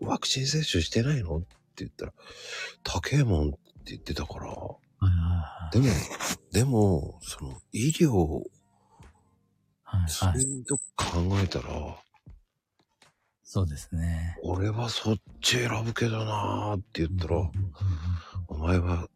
[0.00, 1.46] ワクチン接種してないのって
[1.78, 2.12] 言ったら、
[2.82, 4.46] 高えもんって言ってたから、
[5.72, 5.86] でも、
[6.52, 8.42] でも、その、医療、
[10.06, 12.02] そういうとこ考えたら、
[13.54, 14.36] そうですね。
[14.42, 17.48] 俺はそっち選ぶけどなーって言ったら、
[18.48, 19.06] お前は、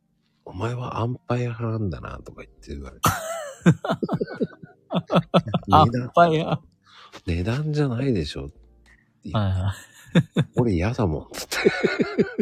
[0.44, 3.02] お前はアンパイア派なんだなとか言って言われて。
[5.72, 6.60] あ 値段、パイア。
[7.26, 8.42] 値段じゃないでしょ。
[8.42, 8.48] は
[9.28, 10.46] いはい。
[10.56, 11.56] 俺嫌だもん、つって。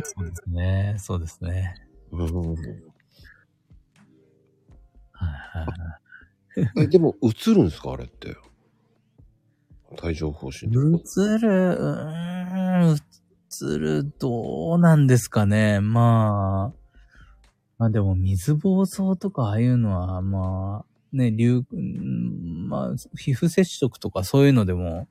[0.05, 0.97] そうですね。
[0.99, 1.77] そうですね。
[2.13, 2.57] うんは
[5.25, 5.31] い
[6.61, 6.85] はい。
[6.85, 7.93] え、でも、映るんですか？
[7.93, 8.37] あれって。
[10.03, 10.87] 帯状疱疹とか。
[10.87, 15.81] 映る、うーん、映る、どうなんですかね。
[15.81, 16.87] まあ、
[17.79, 25.09] まあでも水疱瘡とかああいうのは、まあ、ね、流、うんまあ、皮膚接触とかそういうのでも、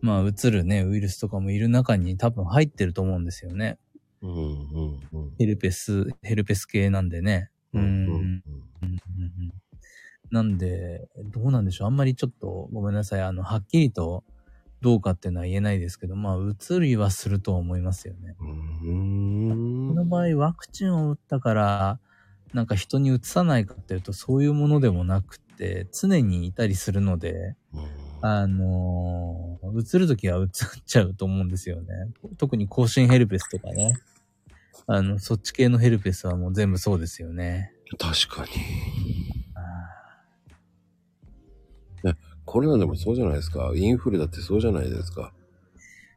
[0.00, 3.78] まあ、映るね、ウイルスとかもいる中に多分入ってると思うんですよね。
[4.20, 5.32] うんうんうん。
[5.38, 7.50] ヘルペス、ヘルペス系なんでね。
[7.72, 7.82] うん。
[7.82, 8.42] うんうん
[8.82, 9.52] うん
[10.32, 11.88] なんで、どうなんでしょう。
[11.88, 13.20] あんまりちょっとごめんなさい。
[13.20, 14.24] あの、はっきりと
[14.80, 18.34] どうかっていうのは言えないですけど、まあ、移りはするとは思いますよね。
[18.40, 19.88] うん。
[19.90, 21.98] この場合、ワクチンを打ったから、
[22.54, 27.54] なんか人に移さないかっていうと、そういうものでもなくて、常にいたりするので、
[28.22, 30.48] あのー、移るときは移っ
[30.86, 32.08] ちゃうと思うんですよね。
[32.38, 33.96] 特に更新ヘルペスとかね。
[34.86, 37.72] あの、そっち系のヘルペスはもう全部そうですよね。
[37.98, 39.41] 確かに。
[42.44, 43.72] コロナでもそうじゃないですか。
[43.74, 45.32] インフルだってそうじゃないですか。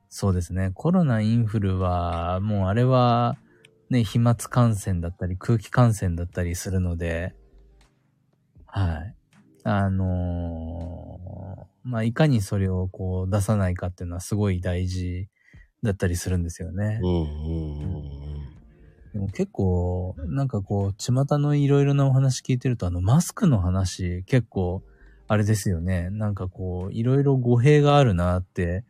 [0.10, 0.72] そうですね。
[0.74, 3.38] コロナ、インフルは、もうあれは、
[3.90, 7.36] ね、飛沫感染だったり、空気感染だったりするので、
[8.66, 9.16] はい。
[9.64, 15.28] あのーまあ、いかにそれをこう出さないかっていうのはすごい大事
[15.84, 17.10] だったりするんですよねうん。
[17.10, 18.26] うんうん
[19.14, 24.84] でも結構、なんかこう、巷のいろいろなお話聞いてると、あの、マスクの話、結構、
[25.28, 26.10] あれですよね。
[26.12, 28.84] なんかこう、いろいろ語弊があるなって、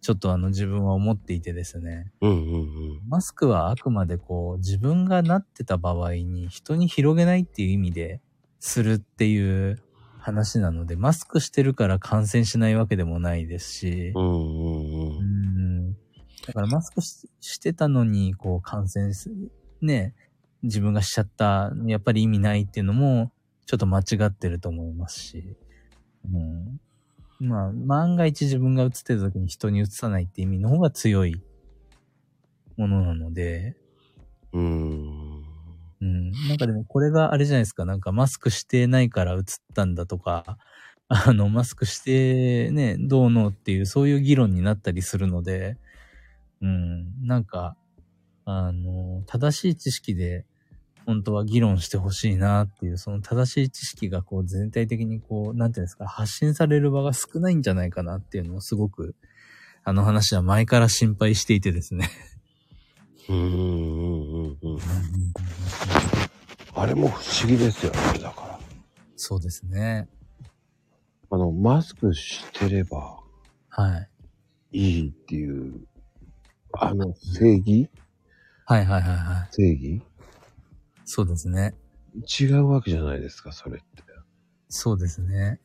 [0.00, 2.12] ちょっとあの、自分は思っていてですね。
[2.20, 2.30] うん。
[2.30, 3.00] うんうんうん。
[3.08, 8.20] マスクはあくまでこう、自分がなってた場合に人に広げないっていう意味で
[8.60, 9.82] するっていう
[10.18, 15.18] 話なので、マスクしてるから感染しないわけでもないですし、うんうんう。
[15.18, 15.92] うんん
[16.46, 19.30] だからマスクししてたのに、こう感染す、
[19.80, 20.14] ね、
[20.62, 23.32] 自分がしちゃった、やっぱり意味ないっていうのも、
[23.66, 25.56] ちょっと間違ってると思いますし、
[26.32, 31.40] うん、まあ、万が一自分が映ってる時に人に映さないって意味の方が強い
[32.76, 33.76] ものなので、
[34.52, 35.44] うん。
[36.00, 36.30] うん。
[36.48, 37.84] なんかでもこれがあれじゃないですか。
[37.84, 39.42] なんかマスクしてないから映っ
[39.74, 40.58] たんだとか、
[41.08, 45.76] あの、マスクしてね、どうのっていう、そういう議論になったりするので、
[46.60, 47.26] うん。
[47.26, 47.76] なんか、
[48.44, 50.44] あの、正しい知識で、
[51.08, 59.14] 本当は議論してほしいなっていう、その正しい知識がこう全体的にこう、なんていうんですか、発信される場が少ないんじゃないかなっていうのをすごく、
[59.84, 62.10] あの話は前から心配していてですね。
[63.30, 64.78] うんうんうんうん。
[66.74, 68.60] あれも不思議ですよね、だから。
[69.16, 70.08] そうですね。
[71.30, 73.18] あの、マスクしてれば
[73.70, 74.06] は
[74.72, 74.78] い。
[74.78, 75.86] いいっていう、
[76.74, 77.88] あの、正義？
[78.66, 79.54] はいはいはいはい。
[79.54, 80.02] 正義？
[81.10, 81.74] そうですね。
[82.38, 84.02] 違うわけじゃないですか、それって。
[84.68, 85.58] そうですね。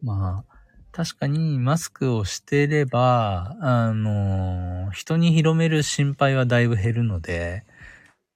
[0.00, 0.56] まあ、
[0.92, 7.64] 確かにマスクをしてれば、あの、人に広める心配はだいぶ減るので、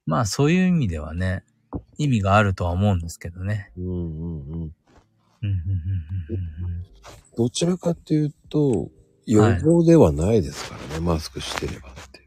[0.04, 1.44] まあそういう意味ではね、
[1.96, 3.70] 意味があるとは思うんですけどね。
[3.76, 4.02] うんうんうん。
[4.02, 4.72] うんうんうん
[5.42, 6.86] うんうん
[7.36, 8.90] どちらかっていうと、
[9.26, 12.26] 予防ではないですからね、マスクしてればって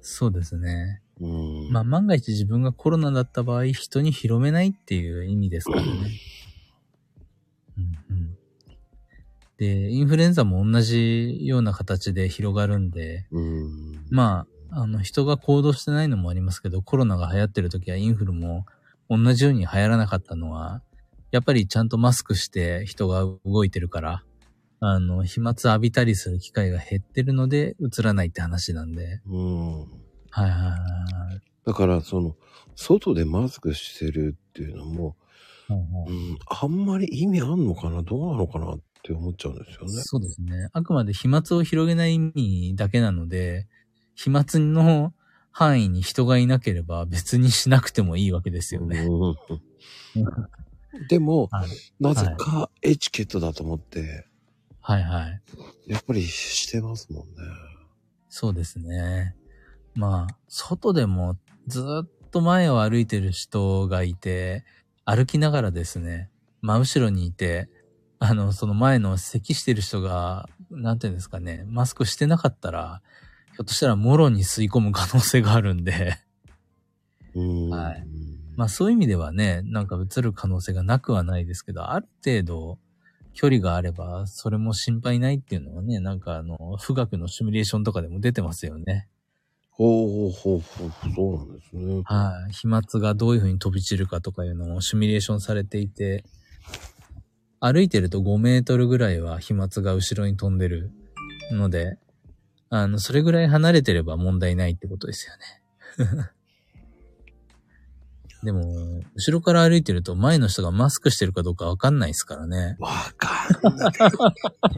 [0.00, 1.02] そうですね。
[1.20, 1.72] うん。
[1.72, 5.88] まあ万が一自分がコロナだった場合、人に広めないっていう意味ですからね。
[7.76, 8.36] うんうん、
[9.58, 14.06] で、インフルエンザも同じような形で広がるんで、うん。
[14.10, 18.66] まあ、あの、人が行動してないのもありますけど、コロナが流行ってる時はインフルも
[19.08, 20.82] 同じように流行らなかったのは、
[21.30, 24.24] やっぱりちゃんとマスクして人が動いてるから、
[24.80, 29.20] あの、飛沫浴びたりする機会が減ってるので、映らないって話なんで。
[29.26, 30.03] うん。
[30.34, 31.40] はいはいはいはい。
[31.64, 32.34] だから、その、
[32.74, 35.16] 外でマスクしてるっていうのも、
[35.68, 39.92] うん、あんまり意味あんのかなどうなのかなって思っちゃうんですよね。
[40.02, 40.68] そうですね。
[40.72, 43.68] あくまで飛沫を広げない意味だけなので、
[44.16, 45.14] 飛沫の
[45.52, 49.06] 範囲に人がいなければ別にしなくてもいいわけですよね。
[49.06, 49.36] うん
[51.08, 51.68] でも、 はい
[52.00, 54.26] なぜかエチケットだと思って、
[54.80, 55.42] はいはい。
[55.86, 57.34] やっぱりしてますもんね。
[58.28, 59.36] そうですね。
[59.94, 61.36] まあ、外でも
[61.66, 64.64] ずっと前を歩いてる人がいて、
[65.04, 66.30] 歩きながらですね、
[66.60, 67.68] 真後ろにいて、
[68.18, 73.02] あの、その前の咳してる人が、なんていうんですかね、マスクしてなかったら、
[73.52, 76.18] ひょっとしたらもろに吸い込む可能性があるんで、
[77.34, 77.70] うん。
[77.70, 78.06] はい
[78.56, 82.78] まあそういう意味ではね、なんか映る可能性がなくはないですけど、ある程度
[83.32, 89.08] 距離があれば、それも心配ないっていうのはね、なんかあの、富岳のシミュレーションとかでも出てますよね。
[89.76, 92.02] ほうほうほうほう、そうなんですね。
[92.04, 92.52] はい。
[92.52, 96.24] 飛沫がどういう風に飛び散るかとかいうのもシミュレーションされていて、
[97.58, 100.92] 歩いてると5メートルぐらいは飛沫が後ろに飛んでる
[101.50, 101.98] ので、
[102.70, 105.26] あの、それぐらい離れてれば問題ないってことです
[105.98, 106.30] よね。
[108.44, 112.76] でも、後ろから歩いてると前の人がマスクしてるかどうかわかんないですからね。
[112.78, 113.92] わかんない。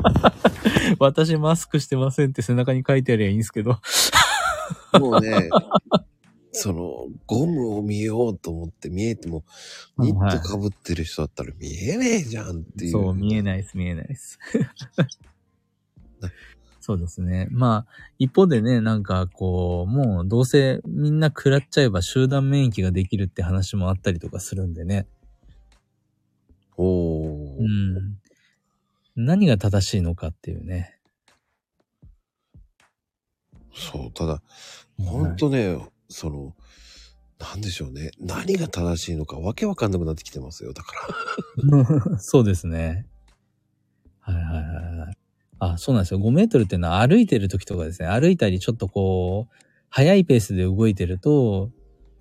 [1.01, 3.81] 私マスクしてませんって背中に書いてありゃいいんですけど。
[4.99, 5.49] もうね、
[6.53, 9.45] その、ゴムを見ようと思って見えても、
[9.99, 12.93] ニット被ってる人だったら見えねえじゃんっていう。
[12.93, 14.39] そう、見えないです、見えないです。
[16.81, 17.49] そうですね。
[17.51, 25.09] まあ、一方でね、なんかこう、もうどうせみんな食らっちゃえば集団免疫ができるって話もあったりとかするんでね。
[26.77, 27.59] おー。
[27.59, 28.19] うん。
[29.17, 30.96] 何が正しいのかっていうね。
[33.77, 34.43] そう、ただ、
[34.99, 36.55] ほんとね、その、
[37.39, 38.11] なんでしょうね。
[38.19, 40.73] 何が正しいのかわけわかんなくなってきてますよ。
[40.73, 40.93] だか
[42.09, 42.19] ら。
[42.19, 43.07] そうですね。
[44.21, 45.17] はいはいはいはい。
[45.59, 46.21] あ、そうなんですよ。
[46.21, 49.55] 5メートルっていうのは歩いてる時とかですね、歩いたりちょっとこう、
[49.91, 51.71] 速いペースで動いてると、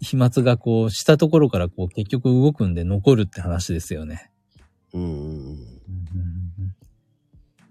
[0.02, 4.32] 飛沫がこう、したところからこう、結局動くんで残るって話ですよね。
[4.94, 5.76] うんうんうん。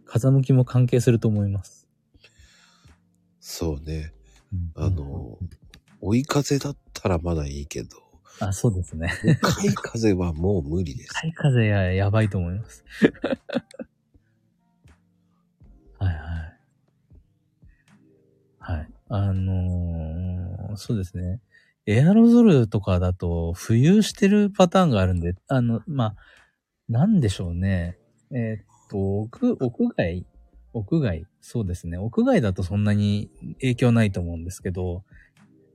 [0.06, 1.83] 風向きも関係すると思います。
[3.46, 4.14] そうね。
[4.74, 5.38] あの、
[6.00, 7.88] 追い風だったらまだいいけど、
[8.40, 9.12] あ、そうですね。
[9.22, 11.12] 向かい風はもう無理です。
[11.22, 12.82] 海風ややばいと思います。
[16.00, 16.56] はいはい。
[18.60, 18.88] はい。
[19.10, 21.40] あのーそうですね。
[21.84, 26.16] エアロゾルとかだと浮遊してるパターンがあるんで、あの、まあ、
[26.88, 27.98] なんでしょうね。
[28.32, 28.96] えーっと、
[29.28, 30.26] 屋、屋外
[30.74, 31.96] 屋外そうですね。
[31.98, 35.04] 屋外だとそんなに影響ないと思うんですけど、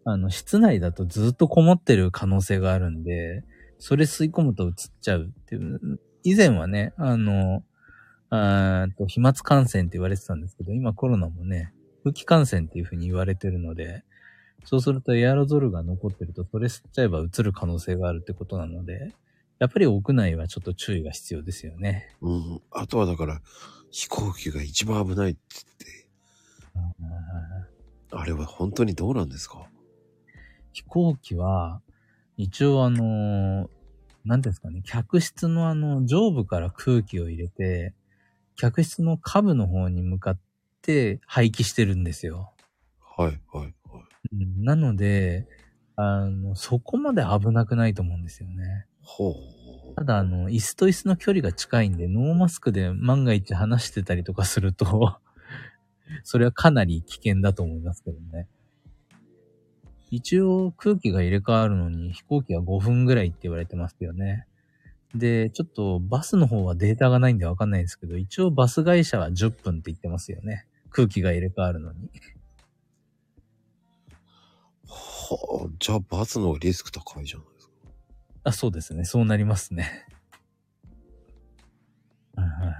[0.05, 3.43] あの、室内だとずっとこもってる可能性があるんで、
[3.79, 5.99] それ吸い込むと移っちゃうっていう。
[6.23, 7.63] 以前はね、あの、
[8.29, 11.73] あーと、飛沫感染って言われてたんですけど、今コロナもね、
[12.03, 14.03] 空気感染っていう風に言われてるので、
[14.65, 19.13] そうするとエアロゾルが残ってると、それ吸っちゃえば移る可能性があるってことなので、
[19.59, 22.15] やっぱり屋内はちょっと注意が必要ですよね。
[22.21, 22.61] うん。
[22.71, 23.41] あとはだから、
[23.91, 26.09] 飛行機が一番危ないって言って、
[28.11, 29.67] あれは本当にどうなんですか？
[30.73, 31.81] 飛行機は、
[32.37, 33.69] 一応あの、
[34.25, 37.93] なんていうんですかね、客室のあの、上部から空気を入れて、
[38.55, 40.39] 客室の下部の方に向かっ
[40.81, 42.53] て排気してるんですよ。
[43.01, 43.73] はい、はい、はい。
[44.33, 45.47] うんなので、
[45.95, 48.85] あの、そこまで危なくないと思うんですよね。
[49.01, 49.33] ほう。
[49.95, 55.19] ただ、あの、椅子と椅子の距離が近いんで、ノーマスクで万が一話してたりとかすると、
[56.23, 58.47] それはかなり危険だと思いますけどね。
[60.11, 64.47] 一応空気が入れ替わるのに飛行機は5分ぐらいって言われてますよね。
[65.13, 70.65] で、ちょっとバスの方はデータがないんでわかんないですけど、一応バス会社は10分って言ってますよね。
[70.89, 72.09] 空気が入れ替わるのに。
[74.87, 77.58] はあ、じゃあバスのリスク高いじゃない。
[78.49, 79.05] あ、そうですね。
[79.05, 80.05] そうなりますね。
[82.35, 82.75] はいはいはいはい。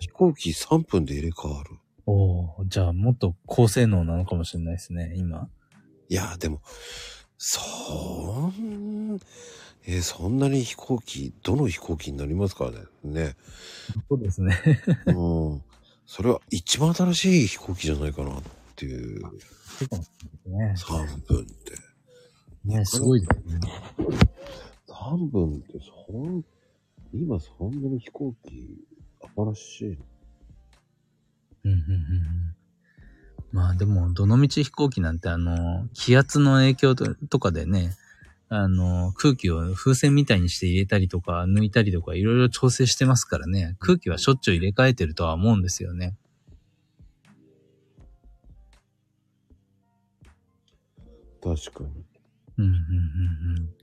[0.00, 1.70] 飛行機3分で入れ替わる。
[2.06, 5.48] おー、じゃあもっと高性能なのかもしれないですね、今。
[6.08, 6.60] いや、でも、
[7.38, 7.60] そ
[8.48, 9.18] ん、
[9.86, 12.78] えーそんなに飛行機、どの飛行機になりますからね。
[13.02, 13.36] ね。
[14.08, 14.56] そうですね。
[15.06, 15.62] うん。
[16.06, 18.42] それは一番新しい飛行機じゃないかなっ
[18.76, 19.22] ていう。
[19.78, 20.08] そうかもし
[20.46, 21.72] れないです3分って。
[22.64, 22.78] ね。
[22.78, 23.60] ね、すごいですね。
[24.90, 25.78] 3分って
[26.08, 26.44] そん、
[27.14, 28.84] 今そんなに飛行機
[29.36, 29.96] 新しいの？
[31.64, 32.56] うんうんうんうん。
[33.52, 37.94] まあでも、どのみち飛行機なんてあの、気圧の影響ととかでね、
[38.48, 46.16] あの、空気を風船みたいにして入れたりとか抜いたりとかいろいろ調整してますからね、空気はしょっちゅう入れ替えてるとは思うんですよね。
[51.42, 52.04] 確かに。
[52.58, 53.79] うんうんうんうん。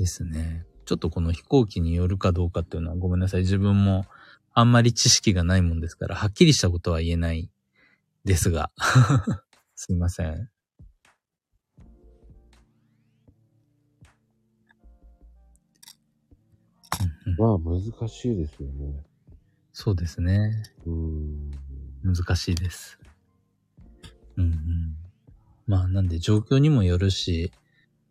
[0.00, 0.64] ですね。
[0.86, 3.42] ちょっとこの飛行機によるかどうかっていうのはごめんなさい。
[3.42, 4.06] 自分も
[4.54, 7.50] あんまり知識がないもんですから、はっきりしたことは言えない
[8.24, 8.70] ですが。
[9.76, 10.50] すいません。
[17.38, 19.04] まあ難しいですよね。
[19.72, 20.62] そうですね。
[20.86, 21.50] うーん。
[22.02, 22.98] 難しいです。
[24.36, 24.96] うんうん。
[25.66, 27.52] まあなんで状況にもよるし、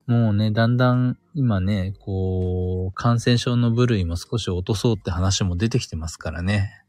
[0.09, 6.83] もうね、だんだん今ね、こう、感染症の部類も少し落とそうって話も出てきてますからね。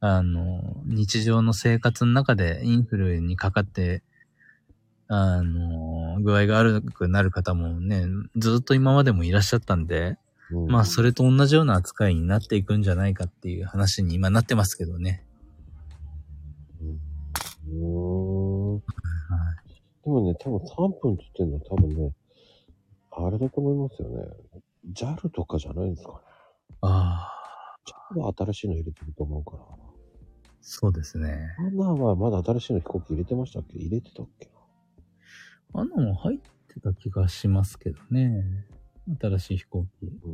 [0.00, 4.02] あの、日常の生活の中でインフルにかかって、
[5.06, 10.18] あの、具合が悪くなる方もね、ずっと今までもいらっしゃったんで、
[10.50, 15.22] うんまあそれと同じような扱いになっていくんじゃないかっていう話に今なってますけどね。
[17.68, 18.82] うーん。
[20.08, 22.12] でもね、多分3分って言ってんのは多分ね、
[23.26, 24.24] あれだと思いますよね。
[24.92, 26.18] JAL とかじゃないんですかね。
[26.82, 28.14] ああ。
[28.14, 29.64] JAL は新しいの入れてると思うから。
[30.60, 31.54] そうですね。
[31.58, 33.78] アナはまだ新しいの飛行機入れてましたっけ？
[33.78, 34.50] 入れてたっけ
[35.74, 38.44] あんなも入ってた気がしますけどね。
[39.20, 40.06] 新しい飛行機。
[40.06, 40.28] う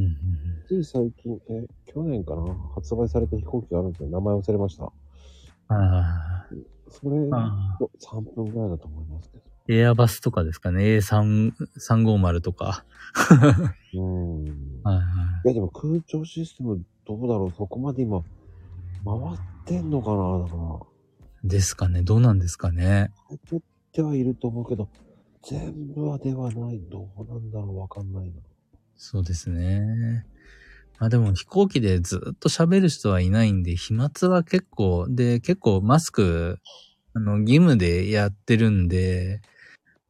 [0.00, 0.16] んうん。
[0.68, 2.54] つい最近、え、去年かな？
[2.74, 4.08] 発売された飛行機があるんですよ。
[4.08, 4.84] 名前忘れました。
[4.84, 4.92] あ
[5.68, 6.46] あ。
[6.90, 7.78] それ、ああ。
[8.00, 9.44] 3分ぐらいだと思いますけど。
[9.70, 10.82] エアバスとかですかね。
[10.84, 12.84] A3、350とか。
[13.94, 14.46] うん。
[14.46, 14.50] い
[14.82, 15.02] はいは
[15.44, 18.22] やでも空調システムどうだろうそこまで今、
[19.04, 20.86] 回ってんのかなだから。
[21.44, 21.48] い。
[21.48, 22.02] ですかね。
[22.02, 23.12] どうなんですかね。
[23.28, 23.62] 入っ
[23.92, 24.88] てはいると思うけど、
[25.42, 26.80] 全部はではない。
[26.90, 28.36] どうなんだろうわかんないな。
[28.96, 30.26] そうですね。
[30.98, 36.58] まあでも飛行機でずっと喋る人はいないんで、飛沫は結構、で、結構マスク、
[37.14, 39.40] あの、義務でやってるんで、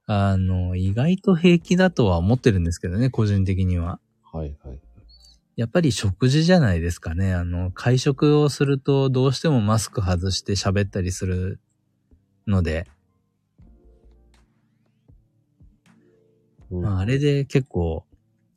[0.06, 4.00] あの、意外と平気だとは思ってるんですけどね、個人的には。
[4.32, 4.78] はいはい。
[5.56, 7.34] やっぱり食事じゃないですかね。
[7.34, 11.60] あの、会食をするとどうしてもマスク外して喋ったりする
[12.46, 12.86] ので、
[16.70, 18.04] うんまあ、あれで結構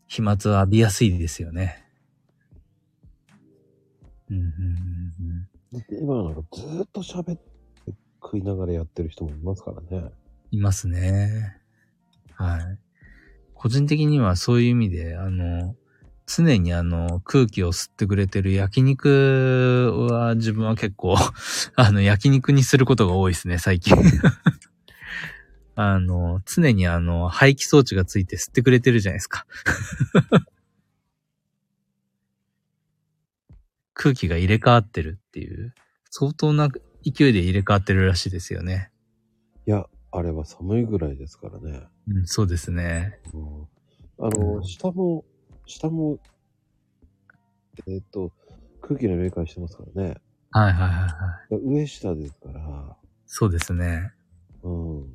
[0.07, 1.90] 飛沫を浴びやすいですよね。
[4.31, 4.49] うんうんうん
[5.19, 7.41] うんだって今なんかずーっと喋って
[8.21, 10.11] 食いながらやってる人もいますからね。
[10.51, 11.57] いますね。
[12.33, 12.77] はい。
[13.53, 15.75] 個人的にはそういう意味で、あの、
[16.25, 21.15] 常にあの、空気を吸ってくれてる焼肉は自分は結構、
[21.75, 23.95] あの、焼肉にすることが多いですね、最近。
[25.75, 29.45] あの、常にあの、排気装置がついて吸ってくれてるじゃないですか。
[34.01, 35.75] 空気が入れ替わってるっていう、
[36.09, 36.69] 相当な
[37.05, 38.89] 勢いで入れ替わってるらしいですよね。
[39.67, 41.83] いや、あれは寒いぐらいですからね。
[42.07, 43.19] うん、そうですね。
[43.31, 43.67] うん
[44.23, 45.23] あの、うん下も、
[45.67, 46.17] 下も、
[47.87, 48.31] えっ、と、
[48.81, 50.15] 空気の入れ替えしてますからね。
[50.49, 50.95] はいはいは
[51.51, 51.63] いはい。
[51.63, 52.97] 上下ですから、
[53.27, 54.11] そうですね。
[54.63, 55.13] うん。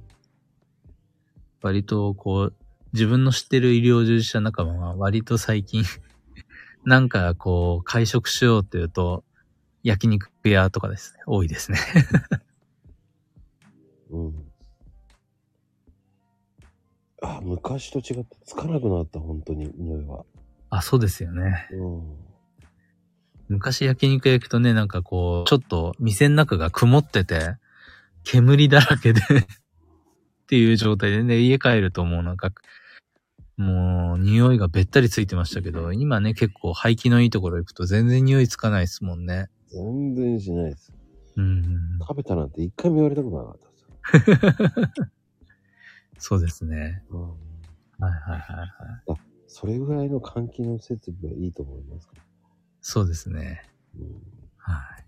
[1.61, 2.55] 割とこう、
[2.93, 5.83] 自分の知ってる医療従事者仲間は割と最近、
[6.87, 9.25] なんかこう、会食しようっていうと、
[9.83, 11.79] 焼肉屋とかですね、多いですね。
[14.11, 14.35] うん。
[17.23, 20.25] あ、昔と違ってつかなくなった、本当に、匂いは。
[20.71, 21.69] あ、そうですよね。
[21.73, 22.17] うん。
[23.49, 27.57] 昔焼肉屋行くとね、なんかこう、ちょっと店の中が曇ってて、
[28.23, 29.45] 煙だらけで っ
[30.47, 32.53] ていう状態でね、家帰るともうなんか、
[33.57, 39.49] もう、匂いがべったりついてましたけど、今ね、結構排気のいいところ行くと全然匂いつかないですもんね。
[39.69, 40.93] 全然しないです。
[41.37, 41.63] うん。
[42.01, 44.89] 食べたなんて一回も言われたことなかったですよ。
[46.19, 47.03] そうですね。
[47.11, 47.23] うん。
[47.23, 48.41] はいはいはい
[49.09, 49.21] はい。
[49.49, 52.15] それぐらいの換気の設備はいいと思いますか？
[52.17, 52.23] ら。
[52.83, 53.63] そうですね。
[53.99, 54.07] うん。
[54.59, 55.05] はい。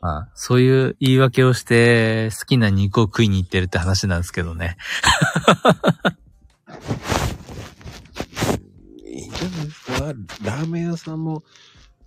[0.00, 4.76] まあ、そういう言い訳をして好きな肉を食いに行ってるって話なんですけどね。
[9.42, 10.48] で。
[10.48, 11.42] ラーメン屋さんも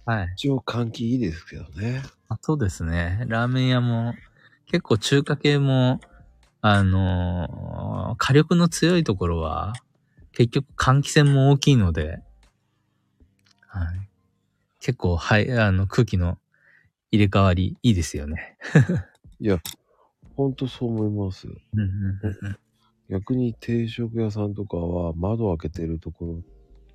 [0.06, 0.30] はい。
[0.36, 2.04] 一応換気いいですけどね。
[2.30, 3.24] あそうですね。
[3.28, 4.14] ラーメン屋も、
[4.68, 6.00] 結構中華系も、
[6.62, 9.74] あのー火力の強いところは、
[10.32, 12.22] 結局換気扇も大きいので、
[13.68, 14.10] はい。
[14.80, 16.38] 結構、はい、あの、空気の
[17.12, 18.58] 入れ替わり、いいですよね。
[19.40, 19.60] いや、
[20.36, 21.48] ほんとそう思います。
[21.48, 21.88] うんうん
[22.22, 22.58] うんうん。
[23.10, 26.44] 逆に定食屋さんとかは窓開けてるところ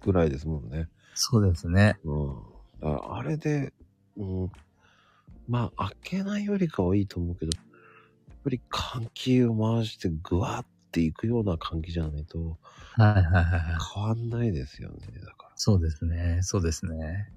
[0.02, 0.88] ぐらいですもんね。
[1.14, 1.98] そうですね。
[2.04, 2.36] うん。
[2.82, 3.72] あれで、
[4.16, 4.50] うん。
[5.48, 7.62] まあ、開けないよりかはいいと思うけど、や
[8.34, 12.58] っぱり換気を回してグワっていくような換気じゃないと
[12.96, 13.78] はいはいはいはい。
[13.94, 14.96] 変わんないですよね。
[15.24, 15.52] だから。
[15.56, 16.38] そうですね。
[16.42, 17.32] そうですね。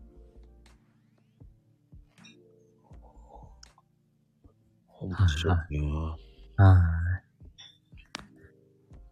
[5.00, 6.18] 面白いな
[6.58, 6.80] は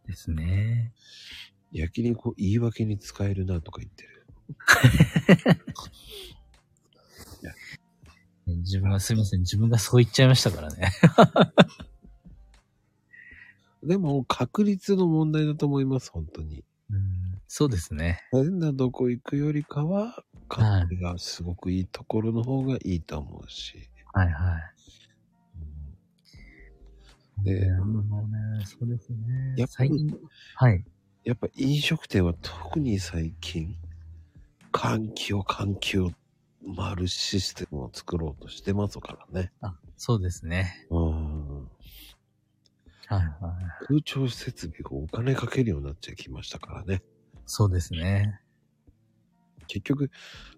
[0.06, 0.08] い。
[0.08, 0.94] ですね。
[1.72, 4.26] 焼肉を言い訳に使えるなとか言ってる。
[8.48, 9.42] 自分が、すいません。
[9.42, 10.92] 自分がそう言っちゃいましたからね。
[13.84, 16.64] でも、確率の問題だと思います、本当に。
[16.90, 18.22] うん、そうですね。
[18.32, 23.90] 変などこ行くよりかは、換気がすごくいいところの方がいいと思うし。
[24.14, 24.62] はいはい。
[25.56, 27.68] うんでね
[28.66, 29.56] そうですね。
[29.58, 30.14] やっぱり
[30.56, 30.86] はい。
[31.24, 33.76] やっぱ飲食店は特に最近、
[34.72, 36.12] 換気を換気を
[36.76, 39.52] 回るシステムを作ろうとしてますからね。
[39.62, 40.88] あ、そうですね。
[40.90, 41.60] うん。
[41.60, 41.68] は
[43.10, 43.28] いはい。
[43.88, 47.04] 空調設備がお金かけるようになっちゃいきましたからね。
[47.46, 48.40] そうですね。
[49.68, 50.10] 結局、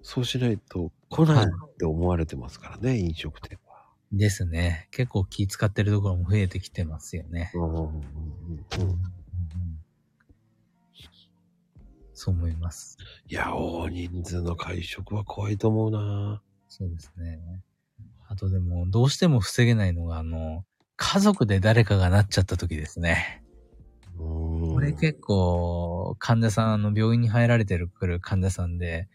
[0.01, 1.47] そうしないと来ないっ
[1.77, 3.83] て思われてますからね、飲食店は。
[4.13, 4.87] ですね。
[4.91, 7.51] 結構気使ってるところも増えてきてますよね。
[7.53, 9.22] うんうんうんうん
[12.23, 12.97] そう思います。
[13.27, 17.37] いや、大人数の会食は怖いと思うなそうですね。
[18.29, 20.63] あとでも、どうしても防げないのが、あの、
[20.95, 23.43] 家族で誰かがなっちゃった時ですね。
[24.17, 24.73] うん。
[24.73, 29.09] これ結構、患者さん、あの、病院に入られてる来る患者さんで、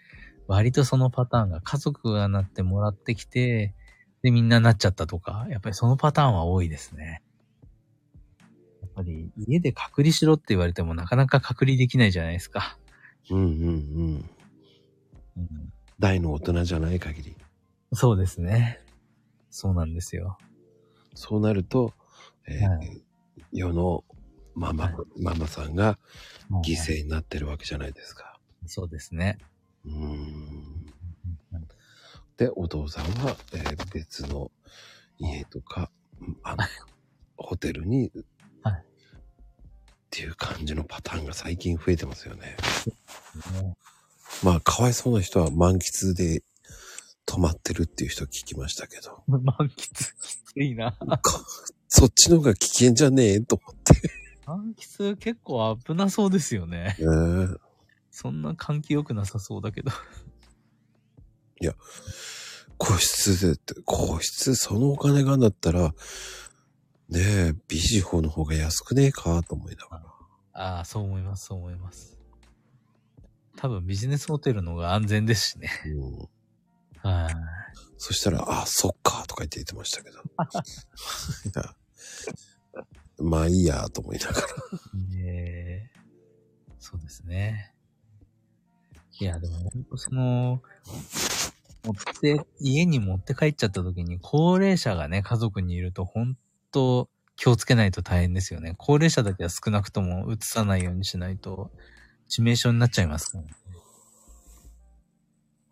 [0.46, 3.74] 割とそのパターンが家族がなってもらってきて、
[4.20, 7.22] で、みんななっちゃったとか、やっぱりそのパターンは多いですね。
[8.82, 12.76] やっぱり、家で隔離しろって言われてもなかなか隔離できないじゃないですか。
[13.30, 14.30] うんうんうん。
[15.36, 17.36] うん、大の大人じゃない限り。
[17.92, 18.80] そうですね。
[19.50, 20.38] そうなんですよ。
[21.14, 21.92] そうなると、
[22.46, 23.02] えーはい
[23.52, 24.04] 世の
[24.54, 25.98] ママ、はいママさんが
[26.50, 28.38] 犠はい牲になってるわけじゃないですか。
[28.66, 29.38] そうですね。
[29.84, 30.86] うーん。
[32.36, 34.50] で、お父さんは、えー別の
[35.18, 35.90] 家とか、
[36.42, 36.64] あの、
[37.36, 38.12] ホテルに、
[38.62, 38.84] はい
[40.18, 42.56] っていう感じのパターンが最近増えてますよね。
[43.52, 43.76] ね
[44.42, 46.42] まあ、かわいそうな人は満喫で
[47.24, 50.90] 泊まってるっていう人聞きましたけど、 満喫きついな。
[50.90, 51.44] か
[51.86, 54.10] そっちの方が危険じゃねえと思って。
[54.44, 56.96] 満喫結構危なそうですよね。
[56.98, 57.04] ね
[57.54, 57.56] え
[58.10, 59.92] そんな換気良くなさそうだけど。
[62.76, 65.94] 個室でって、個室そのお金があんだったら、
[67.08, 70.04] ねえ、ビジホの方が安くねえかと思いながら。
[70.52, 72.18] ああ、そう思います、そう思います。
[73.56, 75.70] 多分ビジネスホテルの方が安全ですしね。
[75.86, 77.34] うん、はい。
[77.96, 80.18] そしたら、あ、そっか、とか言って言ってましたけど。
[80.18, 80.22] い
[81.56, 81.74] や
[83.18, 84.46] まあいいや、と思いながら。
[85.16, 85.98] ええ
[86.78, 87.74] そうですね。
[89.18, 90.62] いや、でも本当その、
[91.84, 96.36] 持って、家に持って帰っちゃった時に、高齢者がね、家族にいると本
[96.70, 98.74] 当気をつけないと大変ですよね。
[98.78, 101.70] 高齢者だけは少なくとも移さないようにしないと、
[102.28, 103.50] 致命傷になっちゃいますから、ね。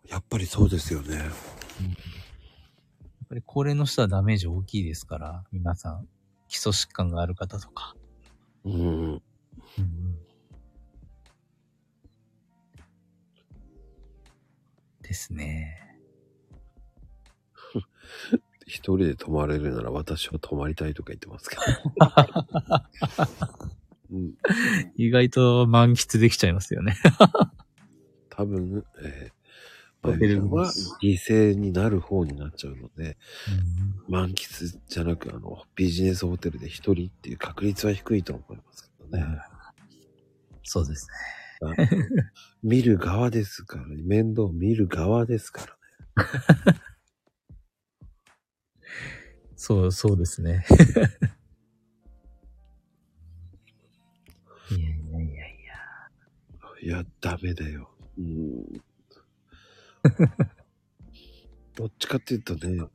[0.07, 1.15] やっぱりそうですよね。
[1.15, 1.27] やっ
[3.29, 6.07] ぱり高齢の人はダメージ大きいですから、皆さん。
[6.47, 7.95] 基礎疾患がある方とか。
[8.63, 9.21] うん。
[9.77, 10.17] うん
[15.07, 15.97] ですね。
[18.67, 21.61] 一人で泊まれるなら私は泊まりたいとか言ってますけど。
[24.11, 24.33] うん、
[24.95, 26.95] 意外と満喫できちゃいますよね。
[28.29, 30.71] 多分、えー、ホテルまゆみさんは
[31.01, 33.17] 犠牲になる方になっちゃうので、
[34.07, 39.25] 満喫じゃなく、あの、ビジネスホテルで一人っていう確率は低いと思いますけどね。
[40.63, 41.07] そうです
[41.61, 41.89] ね。
[42.63, 45.65] 見る側ですから、面倒見る側ですか
[46.15, 46.23] ら
[46.73, 46.79] ね。
[49.57, 50.63] そう、そうですね。
[54.69, 55.75] いやいやいやいや。
[56.79, 57.89] いや、ダメだよ。
[58.17, 58.63] うん。
[61.75, 62.87] どっちかっていうとね、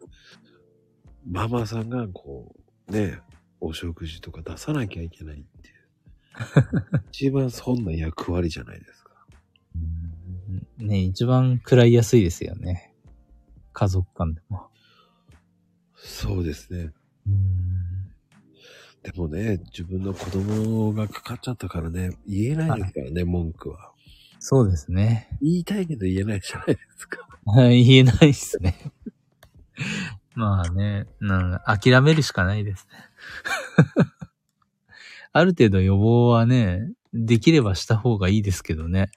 [1.27, 2.55] ママさんがこ
[2.89, 3.19] う、ね、
[3.61, 5.75] お食事とか出さなきゃいけないっていう。
[7.11, 9.27] 一番そんな役割じゃないですか。
[9.75, 12.95] うんね一番食らいやすいですよね。
[13.73, 14.72] 家族間でも。
[16.05, 16.93] そうですね。
[17.27, 17.63] うん
[19.03, 23.91] でもね、自分の子供がかかっちゃったからね、言えないですからね、文句は。
[24.39, 25.29] そうですね。
[25.41, 27.27] 言いたいけど言えないじゃないですか。
[27.45, 28.77] はい言えないっすね。
[30.35, 32.99] まあね、なん諦めるしかないですね。
[35.33, 39.11] ある程度予防はね、できればした方がいいですけどね。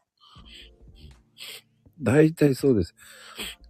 [2.01, 2.95] 大体そうです。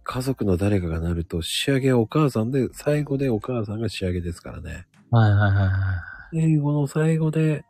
[0.08, 4.86] 家族の誰かがなると仕上げはお母さんで、最後でお母さんが仕上げですからね。
[5.10, 6.02] はいはいはいは
[6.32, 7.64] 最後の最後で、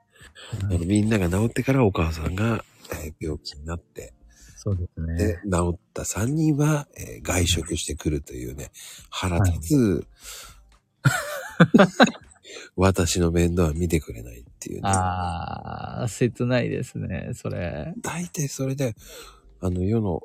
[0.70, 0.78] あい。
[0.78, 4.12] のみんなが治ってからお母さんが、えー病気になって、
[4.56, 5.14] そうですね。
[5.16, 8.70] で、治った3人は、えー外食してくるというね、
[9.10, 10.06] 腹立つ、
[12.76, 14.82] 私の面倒は見てくれないっていうね。
[14.84, 17.94] あー、切ないですね、それ。
[18.02, 18.94] 大体それで、
[19.60, 20.22] あの世の、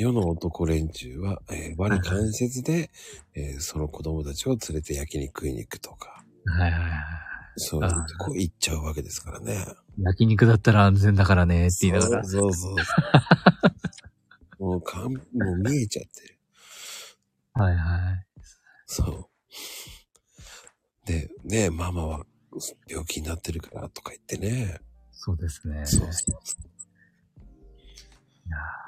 [0.00, 2.90] 世の男連中は、えー、我に関節で、
[3.34, 6.90] えーその子供たちを連れて焼肉食いに行くとか、はいはいはい。
[7.56, 9.66] そういうとこ行っちゃうわけですからね。
[10.00, 12.24] 焼肉だったら安全だからね、って言いながら。
[12.24, 12.82] そうそうそ
[14.60, 14.62] う。
[14.64, 15.18] もうかん、も
[15.52, 16.38] う見えちゃってる。
[17.54, 18.26] はいはい。
[18.86, 19.30] そ
[21.04, 21.06] う。
[21.06, 22.26] で、ねママは
[22.86, 24.78] 病気になってるからとか言ってね。
[25.10, 25.84] そうですね。
[25.86, 26.34] そうそう
[28.46, 28.87] いやー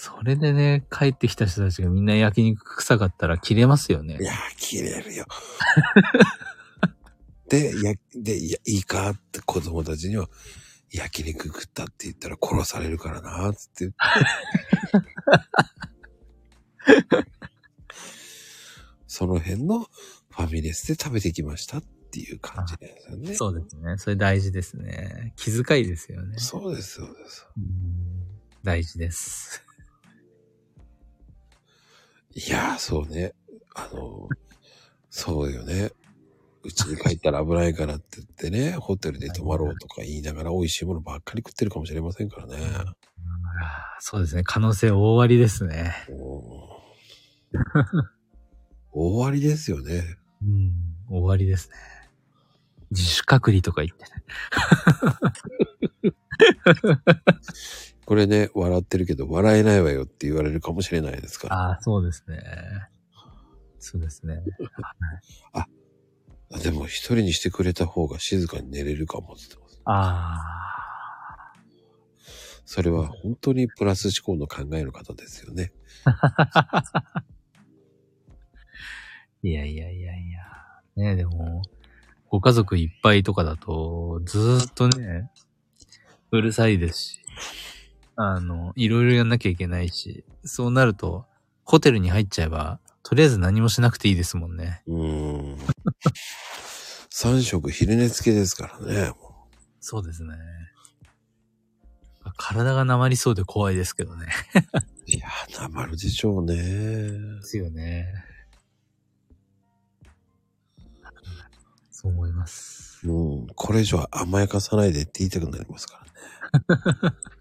[0.00, 4.24] それでね、帰ってきた人たちがみんな焼肉臭かったら切れますよねい。
[4.24, 5.26] やー、切れるよ。
[7.50, 10.30] で、や、で、いや、いいかって子供たちには、
[10.92, 13.90] 焼肉食ったって言ったら殺されるからな、つって。
[19.08, 23.34] その辺のファミレスで食べてきましたっていう感じですよね。
[23.34, 23.98] そうですね。
[23.98, 25.32] それ大事ですね。
[25.34, 26.38] 気遣いですよね。
[26.38, 27.48] そうです、そうです。
[27.56, 27.64] うん
[28.62, 29.64] 大事です。
[32.34, 33.34] いやー、そうね。
[33.74, 34.28] あの、
[35.10, 35.90] そうよね。
[36.62, 42.56] うちに帰ったら危ないからって言ってね、ホテルで泊まろうとか言いながら美味しいものばっかり食ってるかもしれませんからね。
[44.00, 44.42] そうですね。
[44.44, 45.94] 可能性大ありですね。
[46.10, 46.82] も
[48.92, 50.02] う終わりですよね。
[50.42, 50.72] うん。
[51.08, 51.76] 終わりですね。
[52.90, 54.10] 自主隔離とか言ってね。
[58.08, 61.56] これね、笑ってるけど、笑えないわよって言われるかもしれないですから。
[61.56, 62.42] ああ、そうですね。
[63.78, 64.42] そうですね。
[65.52, 65.66] あ
[66.58, 69.82] でも、一人にしてくれた方が静かに寝れるかもって言ってます。
[69.84, 70.40] あ
[71.54, 71.60] あ。
[72.64, 75.70] それは本当にプラス思考の考えの方ですよね。
[79.42, 80.40] いやいやいやいや。
[80.96, 81.60] ねでも、
[82.30, 85.30] ご家族いっぱいとかだと、ずーっとね、
[86.30, 87.20] うるさいですし、
[88.20, 91.24] あの、いろいろやんなきゃいけないし、そうなると、
[91.62, 94.82] ホテルに入っちゃえば、とりあえず何もしなくていいですもんね。
[94.88, 95.58] うーん。
[97.10, 99.10] 三食昼寝付けですからね。
[99.10, 99.46] も
[99.78, 100.34] そうですね。
[102.36, 104.26] 体がなまりそうで怖いですけどね。
[104.54, 104.58] う
[105.06, 106.56] いやー、なまるでしょうね。
[106.56, 108.12] ですよね。
[111.92, 113.06] そう思います。
[113.06, 113.46] うん。
[113.54, 116.04] これ以上甘やかさないでって言いたくなりますか
[116.58, 117.16] らね。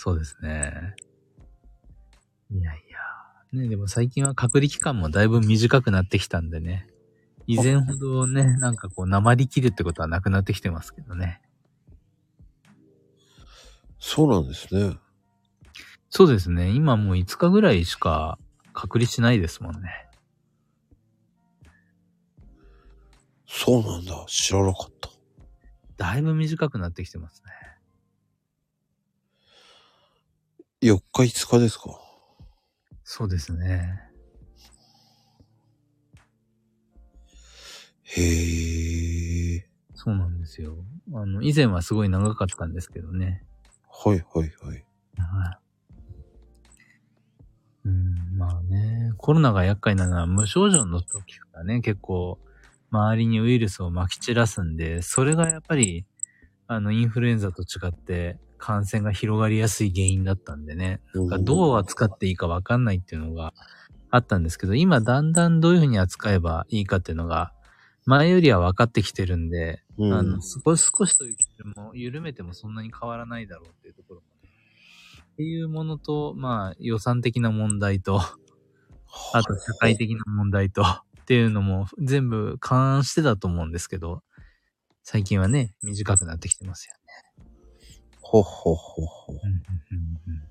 [0.00, 0.94] そうですね。
[2.52, 2.84] いやい
[3.52, 3.60] や。
[3.60, 6.86] ね、でも最近は隔離期間もだいぶ短くなってきたんでね。
[7.48, 11.42] 以前ほどね、なんかこう、鉛切るってことはなくなってきてますけどね。
[13.98, 14.96] そうなんですね。
[16.10, 16.70] そうですね。
[16.70, 18.38] 今もう5日ぐらいしか
[18.72, 19.90] 隔離しないですもんね。
[23.48, 24.24] そうなんだ。
[24.28, 25.10] 知らなかった。
[25.96, 27.57] だいぶ短くなってきてますね。
[30.80, 31.98] 4日5日ですか？
[33.02, 34.00] そうですね。
[38.04, 39.68] へえ。
[39.94, 40.76] そうなんですよ。
[41.14, 43.44] あの、以前はすごい長かったんですけどね。
[43.90, 44.84] はいはいはい。
[45.18, 45.58] はい。
[47.84, 52.38] うん、まあね、コロナが厄介なのは無症状の時がね、結構、
[52.90, 56.06] 周りにウイルスを撒き散らすんで、それがやっぱり、
[56.68, 63.54] あの、インフルエンザと違って、感染が広がりやすい原因だったんでね、なんかどう扱っていいかわかんないっていうのが
[64.10, 67.52] あったんですけど、今だんだんどういうふうに扱えばいいかっていうのが、
[68.04, 71.36] 前よりは分かってきてるんで、うんあの、少し少しという
[71.76, 74.50] も緩めてもそんなに変わらないだろうっていうところもね。
[75.32, 78.20] っていうものと、まあ予算的な問題と、
[79.34, 84.22] あと社会的な問題と、っていうのも全部勘案してたと思うんですけど、
[85.02, 86.97] 最近はね、短くなってきてますよね。
[88.30, 89.32] ほほほほ。
[89.32, 89.56] うんうん
[89.90, 90.42] うんうん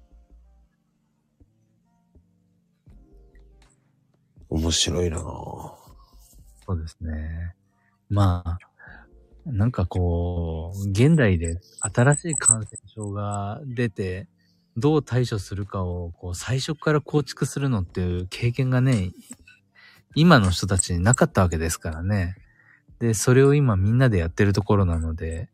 [4.50, 5.76] 面白いなぁそ
[6.70, 7.54] うですね。
[8.10, 8.60] まあ、
[9.46, 14.28] なんかこう、現代で新しい感染症が出て、
[14.78, 19.12] どう対処するかを、こう、最初から構築するのっていう経験がね、
[20.16, 22.38] 今の人たちになかったわけですからね。
[23.00, 25.50] で、それを今みんなでやってるところなので、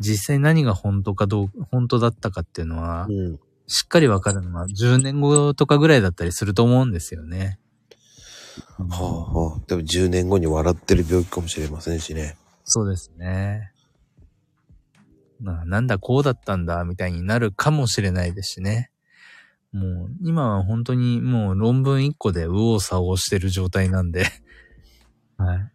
[0.00, 3.38] 実際何が本当かどう、本当だったかっていうのは、うん。
[3.66, 7.58] しっかりわかるのは10年後とかぐらいだったりすると思うんですよね。
[8.78, 9.60] はあはあ。
[9.66, 12.36] でも10年後に笑ってる病気かもしれませんしね。
[12.64, 13.72] そうですね。
[15.40, 18.90] まあ、なんだこうだったんだ、みたいになるかもしれないですしね。
[19.72, 24.26] もう、今は本当にもう論文1個で右往左往してる状態なんで。
[25.36, 25.72] はい。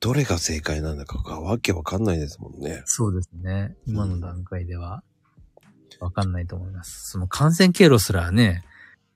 [0.00, 2.82] どれが正解なんだかがわけわかんないですもんね。
[2.86, 3.74] そうですね。
[3.86, 5.02] 今の段階では、
[6.00, 7.10] わかんないと思います。
[7.10, 8.62] その感染経路すらね、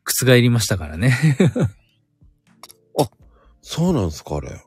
[0.05, 1.17] 覆りましたからね。
[3.65, 4.61] そうなんすか、あれ。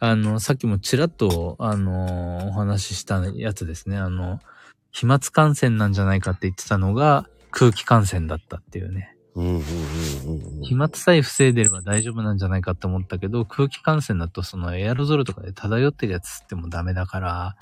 [0.00, 3.98] あの、さっきもちらっと、あのお話ししたやつですね。
[3.98, 4.40] あの、
[4.92, 9.16] 飛沫感染なんじゃないかって言ってたのが空気感染だったっていうね。
[9.34, 10.62] うんうんうんうんうん。
[10.62, 17.56] 飛沫さえ防いでれば大丈夫なんじゃないかって思ったけど、空気感染だとそのエアロゾルとかで漂ってるやつ吸ってもダメだから、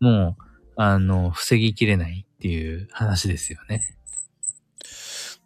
[0.00, 0.42] もう、
[0.76, 3.96] あの、防ぎきれないっていう話ですよね。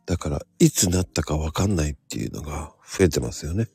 [0.06, 3.68] だから、いつなったかわかんないっていうのが増えてますよね。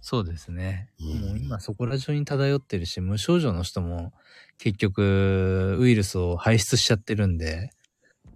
[0.00, 0.90] そうですね。
[1.00, 4.12] うんもう今そこら中に漂ってるし、無症状の人も
[4.58, 7.70] 結局ウイルスを排出しちゃってるんで、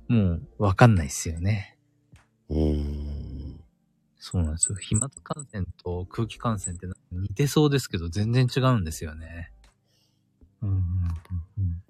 [0.08, 1.75] もうわかんないですよね。
[2.50, 3.60] うーん。
[4.18, 4.78] そうなんですよ。
[4.78, 9.52] 飛沫感染と空気感染って似てそうですけど全然違うんですよね。
[10.62, 11.82] うんうんうん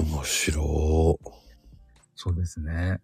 [0.00, 1.18] うん、面白
[2.16, 3.00] そうですね。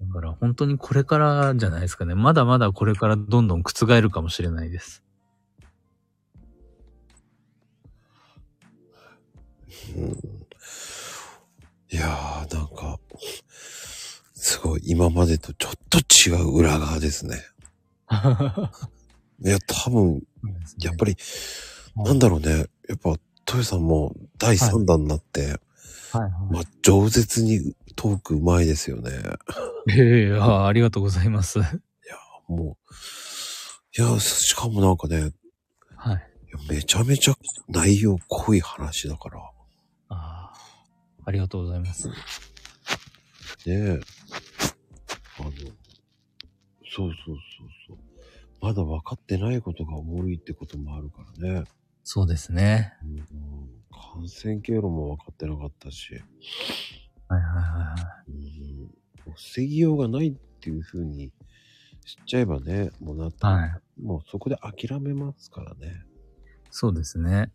[0.00, 2.14] だから本当にこれからじゃないですかね。
[2.14, 5.04] まだまだこれからどんどん覆るかもしれないです。
[9.94, 9.98] い。
[9.98, 10.10] うん、
[11.90, 12.98] いやー、なんか、
[14.52, 17.42] すごい、今までとちょっと違う裏側ですね。
[19.42, 20.22] いや、多分、
[20.78, 21.16] やっぱり、
[21.96, 22.66] なんだろうね。
[22.86, 23.14] やっぱ、
[23.46, 25.58] トヨさんも第3弾になって、
[26.12, 29.10] はいはまあ、饒舌にトークうまいですよね。
[29.88, 29.92] い。
[29.98, 31.58] ええあありがとうございます。
[32.46, 32.92] もう、
[33.98, 35.32] いや、しかもなんかね、
[35.96, 36.16] はい。
[36.16, 36.22] いや
[36.68, 37.34] めちゃめちゃ
[37.68, 39.38] 内容濃い話だから。
[40.10, 40.52] ああ、
[41.24, 42.08] ありがとうございます。
[42.08, 42.14] ね
[43.66, 44.00] え。
[45.42, 45.70] あの、そう
[46.94, 47.36] そうそう
[47.88, 47.98] そう。
[48.60, 51.64] まだ分かってないことが多いってこともあるからね。
[52.04, 52.94] そうですね。
[53.02, 53.82] うん
[54.14, 56.14] 感染経路も分かってなかったし、
[57.28, 57.96] はいはいはいは
[58.28, 58.30] い。
[58.30, 61.30] うん、防ぎようがないっていう風に
[62.04, 64.02] 知っちゃえばね、もうなったら、はい。
[64.02, 66.04] もうそこで諦めますからね。
[66.70, 67.50] そうですね。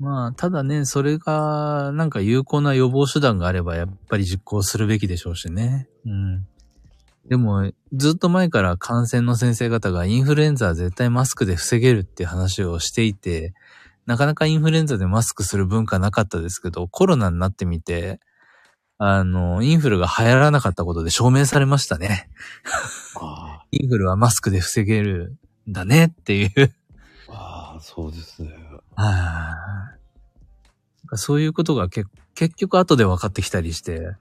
[0.00, 5.88] まあ、ただね、それが、なんか有効な予防手段があれば、やっぱり実行するべきでしょうしね。
[6.04, 6.48] うん。
[7.28, 13.54] でも、ずっと前から感染の先生方がインフルエンザは絶対マスクで防げるっていう話をしていて、
[14.06, 18.20] なかなかインフルエンザでマスクする文化なかったですけど、コロナになってみて、
[18.98, 22.28] あの、インフルが流行らなかったことで証明されましたね。
[23.16, 23.66] ああ。
[23.70, 25.36] インフルはマスクで防げる
[25.68, 26.74] だねっていう。
[27.28, 28.50] ああ、そうですね。
[28.94, 29.56] は
[31.12, 31.16] い。
[31.16, 34.16] そういうことがけ結局後で分かってきたりして、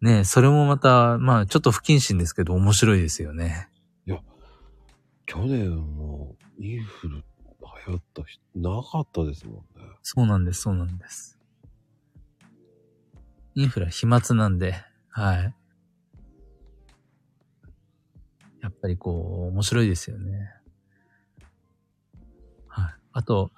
[0.00, 3.68] ねそれもまた、まあちょっと不謹慎ですけど面白いですよね。
[5.28, 7.16] 去年もインフル
[7.86, 9.62] 流行った人なかったですもんね。
[10.02, 11.38] そうなんです、そうなんです。
[13.54, 14.74] インフラ飛沫なんで、
[15.10, 15.54] はい。
[18.62, 20.50] やっぱりこう、面白いですよね。
[23.18, 23.22] はい。
[23.22, 23.50] あと、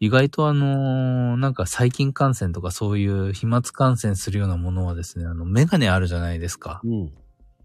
[0.00, 6.80] 意外とあのーなんか細菌感染とかそういう飛沫感染するようなものはですね、あの、メガネあるじゃないですか。
[6.84, 7.12] うん。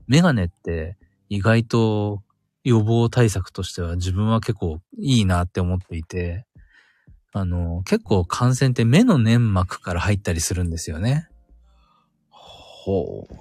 [0.08, 0.98] メガネって
[1.30, 2.24] 意外と
[2.64, 6.46] 予防対策としては自分は結構いいなって思っていて、
[7.34, 11.28] あの、結構感染って目の粘膜から入ったりするんですよね。
[12.30, 13.36] ほう。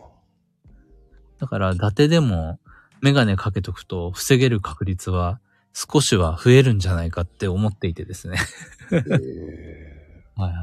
[1.38, 2.58] だから、伊達でも
[3.02, 5.40] メガネかけとくと防げる確率は
[5.72, 8.38] 少しは増えるんじゃないかって思っていてですね。
[8.92, 10.62] ええ はいはい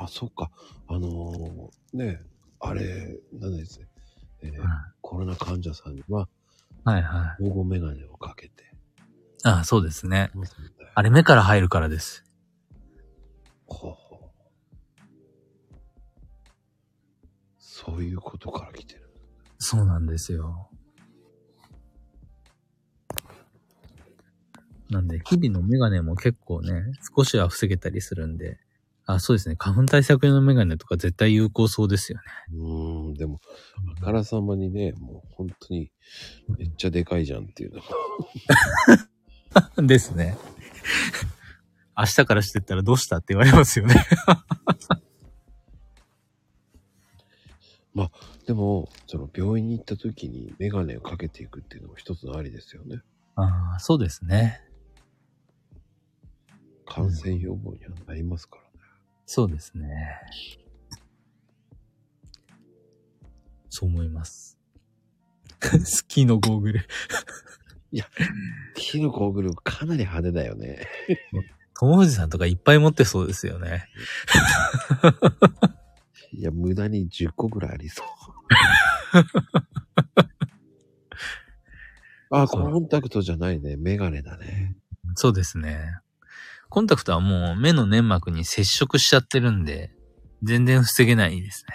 [0.00, 0.50] あ、そっか。
[0.86, 2.20] あのーね、
[2.60, 3.88] あれ、なんですね。
[4.42, 4.68] えーはい
[5.00, 6.28] コロナ患者さんには、
[6.84, 6.94] はい。
[6.94, 7.42] はいはい。
[7.42, 8.72] 保護メガネをかけて。
[9.42, 10.30] あそうですね。
[10.34, 10.38] あ
[10.96, 12.24] あれ目から入るからです。
[13.66, 14.30] ほうほう。
[17.58, 19.08] そういうことから来てる。
[19.58, 20.67] そうなんですよ。
[24.90, 26.84] なんで、日々のメガネも結構ね、
[27.16, 28.58] 少しは防げたりするんで、
[29.06, 29.56] あ、そうですね。
[29.56, 32.24] 花粉対策用のメガネとか絶対有効そうですよね。
[32.52, 33.40] うーん、でも、
[33.98, 35.90] あからさまにね、もう本当に
[36.58, 37.80] めっちゃでかいじゃんっていうの
[39.76, 39.82] が。
[39.86, 40.36] ですね。
[41.96, 43.94] 明日からしてったらどうしたって言われますよね。
[48.48, 53.02] でも、その病院に行った時にメガネをかけていくっていうのも一つのありですよね。
[53.36, 54.62] ああ、そうですね。
[56.88, 58.68] 感染予防にはなりますからね。
[59.26, 60.20] そうですね。
[63.68, 64.58] そう思います。
[65.84, 66.80] スキーのゴーグル。
[68.74, 70.86] 木のゴーグルかなり派手だよね。
[71.74, 73.88] 友藤さんとかいっぱい持ってそうですよね。
[76.32, 78.06] いや、無駄に10個ぐらいありそう。
[82.36, 83.76] あ、コンタクトじゃないね。
[83.76, 84.76] メガネだね。
[85.14, 85.98] そうですね。
[86.70, 89.90] コンタクトはもう目の粘膜に接触しちゃってるんで、
[90.42, 91.74] 全然防げないですね。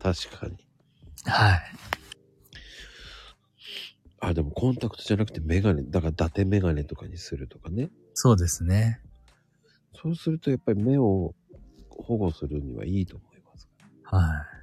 [0.00, 0.56] 確かに。
[1.24, 1.60] はい。
[4.20, 5.82] あ、でもコンタクトじゃなくてメガネ。
[5.82, 7.90] だから伊達メガネとかにするとかね。
[8.14, 9.00] そうですね。
[9.94, 11.34] そうするとやっぱり目を
[11.90, 13.68] 保護するにはいいと思います。
[14.04, 14.58] はい。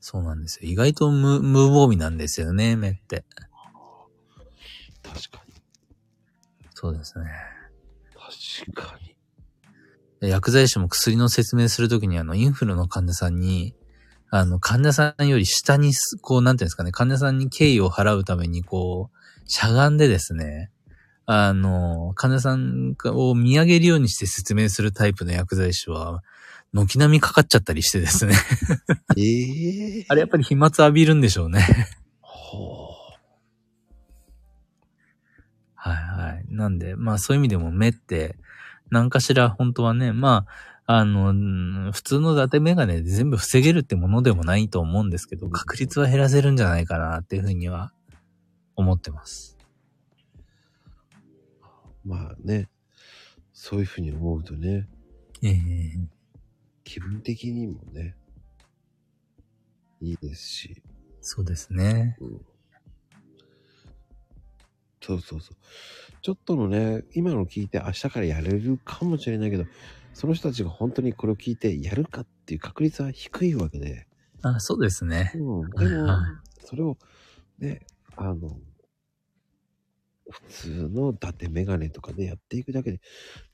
[0.00, 0.70] そうなんですよ。
[0.70, 3.24] 意外と無、無防備なんですよね、目って。
[5.14, 5.54] 確かに。
[6.74, 7.26] そうですね。
[8.14, 8.98] 確か
[10.20, 10.28] に。
[10.28, 13.74] 薬剤師も薬の説明するときにあの、インフルの患者さんに、
[14.30, 20.70] あの、患者さんより下にす、こう、なんていうんですかね、患者さんに敬意を払うために、こう、しゃがんでですね、
[21.26, 26.22] あの、患者さんを見上げるようにして説明するタイプの薬剤師は、
[26.72, 28.34] 軒並みかかっちゃったりしてですね。
[29.16, 31.88] ええ あれやっぱり飛沫浴びるんでしょうね。
[32.20, 32.81] ほは
[36.52, 38.36] なんで、まあそういう意味でも目って、
[38.90, 40.46] 何かしら本当はね、ま
[40.86, 47.92] あ、あの、うん普通の伊達メガネで全部防げるってものでもないと思うんですけど、確率は減らせるんじゃないかなっていうふうには
[48.76, 49.56] 思ってます。
[52.04, 52.08] う。
[52.08, 52.68] まあね。
[53.52, 54.88] そういうふうに思うとね、
[55.42, 55.98] ええ
[56.84, 58.16] 気分的にもね、
[60.00, 60.82] いいですし。
[61.20, 62.16] そうですね。
[65.02, 65.56] そうそうそう。
[66.22, 69.66] ちょっとのね、今の聞いて明日からやれるかもしれないけど、
[70.12, 74.06] その人たちが本当にこれを聞いてやるかっていう確率は低いわけで。
[74.42, 75.32] あ、そうですね。
[75.34, 75.76] うん。
[75.76, 76.98] でもは、それを、
[77.58, 78.60] ね、あの、
[80.30, 83.00] 普通の伊達メガネとかでやっていくだけで、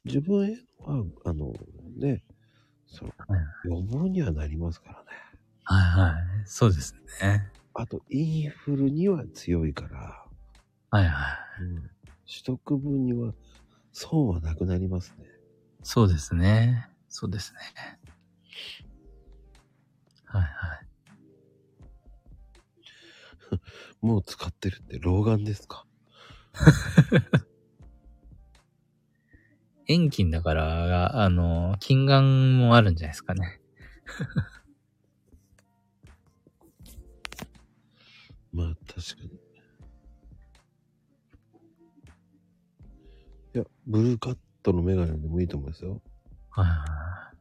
[0.04, 1.52] 自分へは、あの、
[1.96, 2.24] ね、
[2.86, 5.08] そのはい予防にはなりますからね。
[5.64, 6.46] はいはい。
[6.46, 7.50] そうですね。
[7.74, 10.27] あと、インフルには強いから、
[10.90, 11.62] はいはい。
[11.62, 11.77] うん、
[12.27, 13.32] 取得分には
[13.93, 15.27] 損はなくなりますね。
[15.82, 16.89] そうですね。
[17.09, 17.60] そうですね。
[20.24, 20.86] はいはい。
[24.01, 25.85] もう使ってるって老眼ですか？
[29.86, 33.60] 遠近だから、あの、近眼もあるんじゃないですかね。
[43.89, 46.02] ブルーカットのメガネでもいいと思いますよ。
[46.51, 47.39] はいはいはい。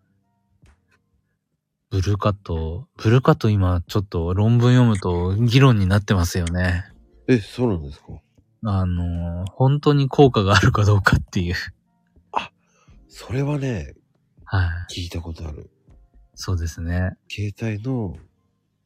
[1.90, 6.86] ブルーカット、ブルーカット今ちょっと論文読むと議論になってますよね。
[7.28, 8.06] え、そうなんですか？
[8.64, 11.56] あの、本当に効果があるかどうかっていう。
[13.10, 13.95] それはね、
[14.45, 15.02] はい。
[15.02, 15.69] 聞いたことある。
[16.36, 17.18] そうですね。
[17.30, 18.15] 携帯の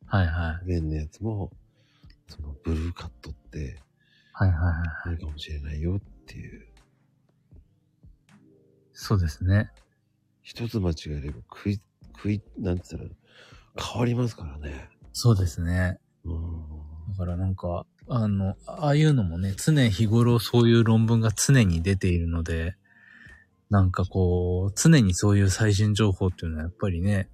[0.08, 0.66] はいはい。
[0.66, 1.52] 面のやつも、
[2.28, 3.80] そのブルーカットって
[4.34, 4.88] はいはいはい。
[5.06, 6.66] あるかもしれないよっていう。
[8.94, 9.72] そうですね。
[10.42, 11.80] 一つ間違えれば食い、
[12.16, 14.90] 食い、なんて言ったら、変わりますからね。
[15.14, 16.00] そうですね。
[16.26, 17.12] うん。
[17.12, 22.76] だからなんか、あの、ああいうのもね、常日頃そういう論文が常に出ているので、
[23.70, 27.30] なんかこう、常にそういう最新情報っていうのはやっぱりね、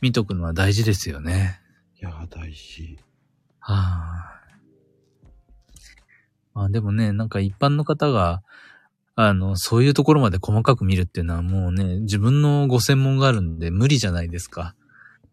[0.00, 1.60] 見とくのは大事ですよね。
[2.00, 2.98] いやー、大事。
[3.60, 4.42] はあ。
[6.54, 8.42] まあでもね、なんか一般の方が、
[9.14, 14.74] あの、そういうところまで細かく見るっていうのはもうね、自分のご専門があるんで無理じゃないですか。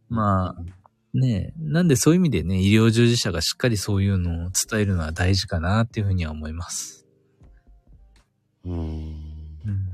[0.10, 7.08] まあ、ねなんでそういう意味でね、医療従事者がしっかりそういうのを伝えるのは大事かなっていうふうには思います。
[8.66, 8.74] うん。
[8.76, 9.90] うん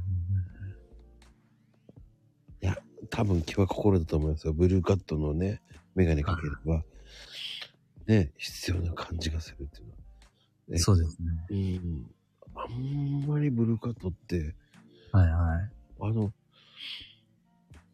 [3.10, 4.53] 多分気は心だと思いますよ。
[4.53, 5.62] ブルーカットのね、
[5.95, 6.84] メガネかければ、
[8.07, 9.98] ね、必要な感じがするっていうのは。
[10.70, 11.28] ねそうですね。
[11.49, 12.14] うん。
[12.56, 14.56] あんまりブルーカットって、
[15.11, 15.72] はいはい。
[16.02, 16.34] あの、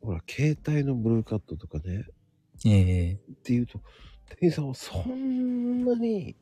[0.02, 2.06] ほら、携帯のブルーカットとかね、
[2.66, 3.80] ええっていうと、
[4.30, 6.36] 店員さんはそんなに、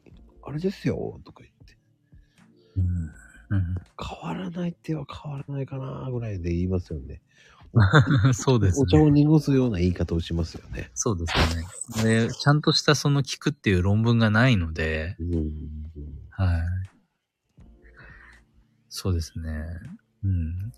[0.43, 1.77] あれですよ、とか言って、
[2.77, 3.11] うん
[3.51, 7.21] 変わらないっては変わらないかな、ぐらいで言いますよね。
[8.23, 9.03] うん、そうですお茶ね。
[9.03, 10.89] を濁すような言い方をしますよね。
[10.93, 11.33] そうです
[12.01, 12.27] よね。
[12.27, 15.51] で、ちゃんとしたその聞くっていう論文がないので、うん。
[16.29, 16.61] はい。
[18.89, 19.65] そうですね。
[20.23, 20.73] うん。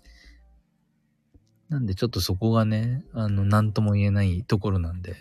[1.68, 5.16] なんでちょっとそこがね、あの、なんとも言えないところなんで、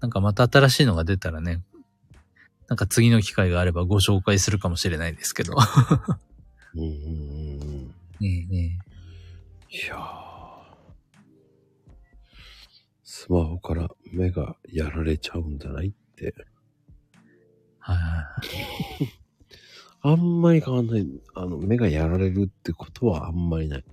[0.00, 1.62] なんかまた新しいのが出たらね、
[2.68, 5.54] なんか次の機会があればご紹介するかもしれないですけど。
[6.74, 7.94] うんうんうんうん。
[8.20, 8.78] ええええ
[9.70, 10.28] いやー。
[13.04, 16.34] スマホから目がやられちゃうんじゃないって。
[17.78, 18.42] はいはいは
[19.00, 19.17] い。
[20.00, 21.06] あんまり変わんない。
[21.34, 23.84] あの、目がやられるってことはあんまりない。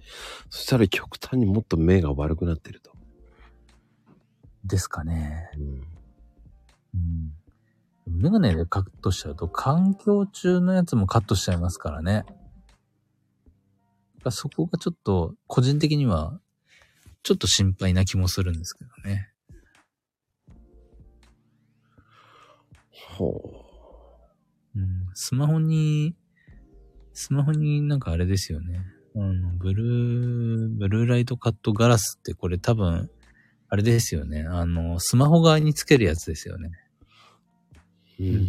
[0.49, 2.91] そしたら極端にもっと目が悪くなってると。
[4.63, 5.49] ですかね。
[5.57, 5.83] うん。
[6.93, 8.21] うん。
[8.21, 9.35] メガネでカットしちゃう？
[9.35, 12.23] と、環境中のやつもカットしちゃいますからね。
[14.29, 16.39] そこがちょっと、個人的には、
[17.23, 19.31] ちょっと心配な気もするんですけどね。
[22.91, 23.64] ほう
[24.79, 25.07] ん。
[25.13, 26.15] スマホに、
[27.13, 28.81] スマホになんかあれですよね。
[29.15, 33.09] あの、ブルー、ブルーライトカットガラスってこれ多分、
[33.69, 34.45] あれですよね。
[34.47, 36.71] あの、スマホ側につけるやつですよね。
[38.19, 38.23] う。
[38.23, 38.47] うん。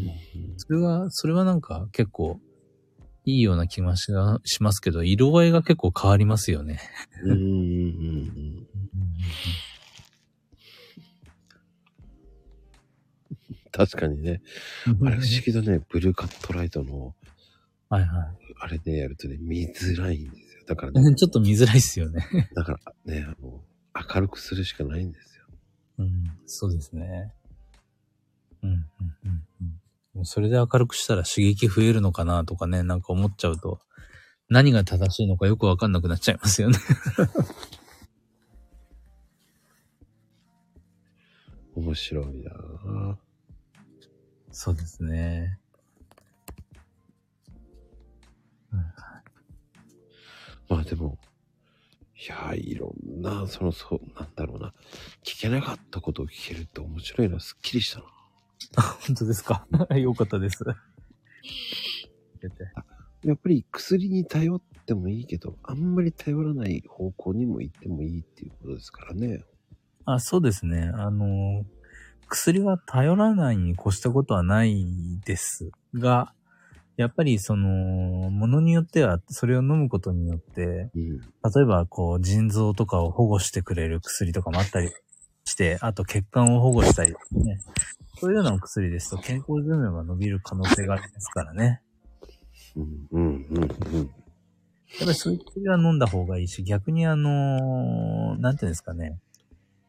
[0.56, 2.40] それは、それはなんか結構
[3.24, 6.80] いいような気がしがしますけど、色合いが結構変わりますよね。
[7.22, 8.66] うんうんうん
[13.76, 14.40] 確かにね。
[14.86, 15.84] あれ不思議だね。
[15.90, 17.14] ブルーカットライトの、
[17.90, 20.62] はいはあれでやるとね、見づらいんですよ。
[20.66, 21.14] だからね、い。
[21.14, 22.26] ちょっと見づらいっすよね。
[22.54, 23.62] だからね、あの、
[24.14, 25.44] 明るくするしかないんですよ。
[25.98, 27.34] うん、そうですね。
[28.62, 28.86] うん、うん、
[29.60, 33.80] うんそれで明るくしたら刺激増えるのかなとかね、なんか思っちゃうと、
[34.48, 36.78] 何が正しいのかよくわかんなくなっちゃいますよね。
[41.76, 43.25] 面白いなぁ。
[44.58, 45.58] そうですね。
[50.66, 51.18] まあでも、
[52.26, 54.72] いやー、いろんな、その、そう、なんだろうな。
[55.22, 57.38] 聞けなかったことを聞けるって面白いな。
[57.38, 58.06] すっきりしたな。
[59.06, 59.66] 本当ですか？
[59.94, 60.64] よかったです。
[63.24, 69.44] やっぱり薬に頼ってもいいけど、あんまり頼らない方向にも行ってもいいっていうことですからね。
[70.06, 70.90] あ、そうですね。
[70.94, 71.66] あの、
[72.28, 74.86] 薬は頼らないに越したことはない
[75.24, 76.32] ですが、
[76.96, 77.68] やっぱりその、
[78.30, 81.18] ものによっては、それを飲むことによって、うん。
[81.18, 84.90] 例えばこう、腎臓とかを保護してくれる薬とかもあったり
[85.44, 87.60] して、あと血管を保護したりね。
[88.18, 91.82] そういうようなお薬ですと健康寿命が伸びる可能性がありますからね。
[92.74, 93.66] うん、うん、うん、うん。
[93.66, 93.68] やっ
[95.00, 99.18] ぱりそういう薬は飲んだ方がいいし、逆にあの、なんていうんですかね。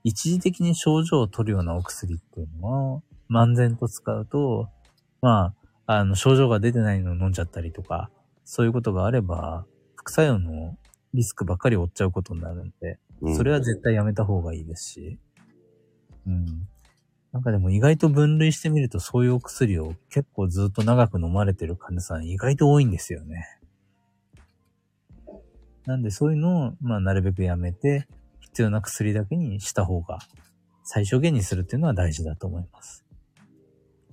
[0.04, 4.70] 一時的に症状を取るようなお薬っていうのは、漫然と使うと、
[5.22, 5.54] ま
[5.86, 8.10] あ、あの、症状が出てないのを飲んじゃったりとか、
[8.46, 9.66] そういうことがあれば、
[9.96, 10.78] 副作用の
[11.14, 15.20] リスクばっかり負っちゃうことになるんで、うんそれは絶対やめた方がいいですし。
[16.28, 16.68] うん。
[17.32, 23.46] なんかでも意外と分類してみるとそういうお薬を結構ずっと長く飲まれてる患者さん意外と多いんですよね。
[25.86, 28.08] なんでそういうのを、まあなるべくやめて、
[28.58, 30.18] 必要な薬だけにした方が、
[30.84, 33.06] 最小限にするっていうのは大事だと思います。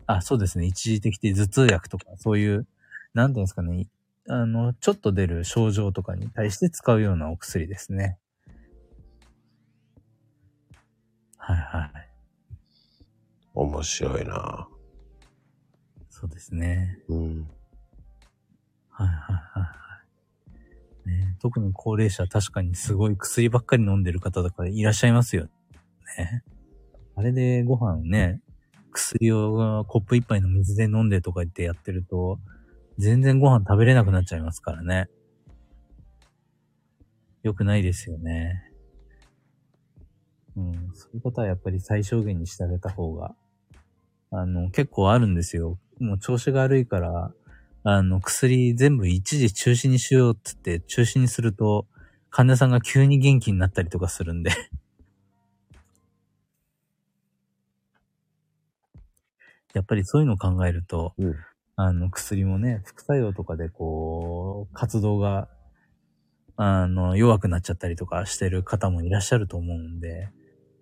[0.05, 0.67] あ、そうですね。
[0.67, 2.67] 一時的で頭痛薬とか、そういう、
[3.15, 3.87] なんていうんですかね。
[4.29, 8.19] あの、ちょっと出る症状とかに対して使うようなお薬ですね。
[11.39, 12.11] はいはい。
[13.55, 14.69] 面白いな。
[16.11, 16.99] そうですね。
[17.09, 17.49] うん。
[18.91, 19.84] はいはいはいはい。
[21.07, 26.43] ね、特に高齢者確かにすごい薬ばっかり飲んでる方とかいらっしゃいますよね。
[27.17, 28.41] あれでご飯ね、
[28.91, 32.39] 薬をコップ一杯の水で飲んでとか言ってやってると、
[32.99, 35.09] 全然ご飯食べれなくなっちゃいますからね。
[37.43, 38.71] よくないですよね。
[40.57, 43.35] うん、そういうことはやっぱり最小限にしてあげた方が、
[44.31, 45.79] あの、結構あるんですよ。
[46.01, 47.33] もう調子が悪いから、
[47.87, 51.87] あの、薬全部一時中止にしようっつって中止にすると、
[52.31, 54.51] 患者さんが急に元気になったりとかするんで。
[59.75, 61.35] やっぱりそういうのを考えると、うん
[61.77, 65.49] あの、薬もね、副作用とかでこう、活動が、
[66.57, 70.31] あの、弱くなっちゃったりとかしてる方もいらっしゃると思うんで、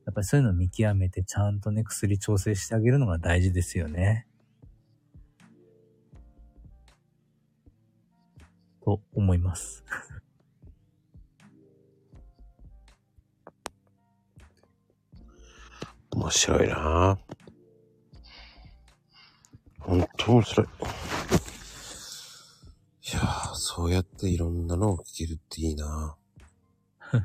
[0.05, 4.27] やっぱりそういうのを見極めてちゃんとね、薬調整してあげるのが大事ですよね。
[8.85, 9.85] と思います。
[16.15, 17.19] 面白いな。
[19.81, 20.67] 本当面白い。
[20.67, 20.71] い
[23.15, 26.17] やー、そうやっていろんなのを聞けるっていいな。
[27.13, 27.21] だ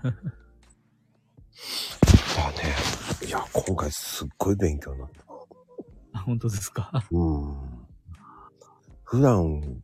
[2.51, 2.75] ね。
[3.25, 5.23] いや、今回すっごい勉強になった。
[6.13, 6.91] あ、本当ですか？
[7.11, 7.87] うん。
[9.03, 9.83] 普段、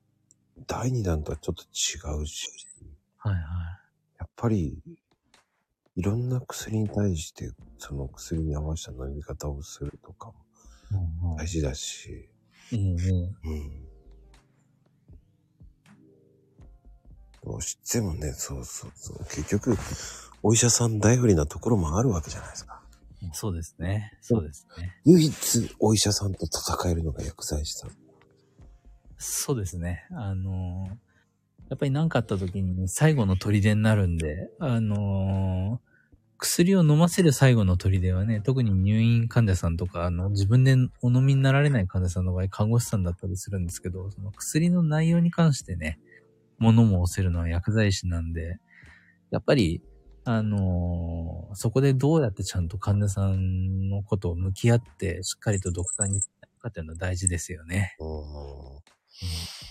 [0.68, 2.50] 第2弾とはちょっと違うし、
[3.18, 3.44] はいはい。
[4.20, 4.80] やっぱり、
[5.96, 10.36] いろんな薬に対して、その薬に合わせた飲み方をするとかも
[10.92, 12.30] うんうん大事だし、
[12.72, 13.04] いいね。
[13.44, 13.94] うん。
[17.44, 19.18] どうしてもね、そうそうそう。
[19.26, 19.78] 結局、
[20.42, 22.82] お医者さん頼りなところもあるわけじゃないですか。
[23.32, 24.18] そうですね。
[24.22, 24.98] そうですね。
[25.06, 27.92] 唯一お医者さんと戦えるのが薬剤師さん。
[29.24, 30.06] そうですね。
[30.12, 30.96] あのー
[31.70, 35.94] やっぱり何かあった時に最後の砦になるんで、あのー
[36.38, 46.00] 薬を飲ませる最後の砦はね、特に入院患者さんとか、あの、自分でお飲みになられない患者さんの場合、看護師さんだったりするんですけど、その薬の内容に関してね、
[46.58, 48.60] 物申せるのは薬剤師なんで、
[49.32, 49.82] やっぱり、
[50.26, 57.96] あのーそこでどうやってちゃんと患者さんのことを向き合って、しっかりとドクターに伝えるかっていうのは大事ですよね。
[59.22, 59.64] うん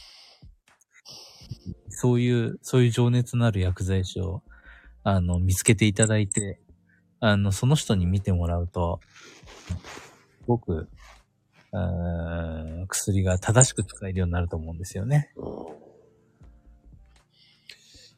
[1.94, 4.42] そういう、そういう情熱のある薬剤師を、
[5.04, 6.58] あの、見つけていただいて、
[7.20, 8.98] あの、その人に見てもらうと、
[9.68, 9.74] す
[10.46, 10.88] ごく、
[11.72, 15.30] うーん薬が正しく使えるようになると思うんですよね。
[15.36, 15.82] うん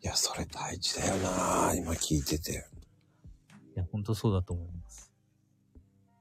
[0.05, 2.67] いや、それ大事だよな今聞いてて。
[3.75, 5.04] いや、本当そうだと思います。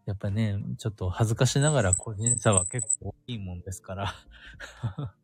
[0.05, 4.13] やっぱね、ちょっと恥ずかしながら個人差は結構大きいもんですから。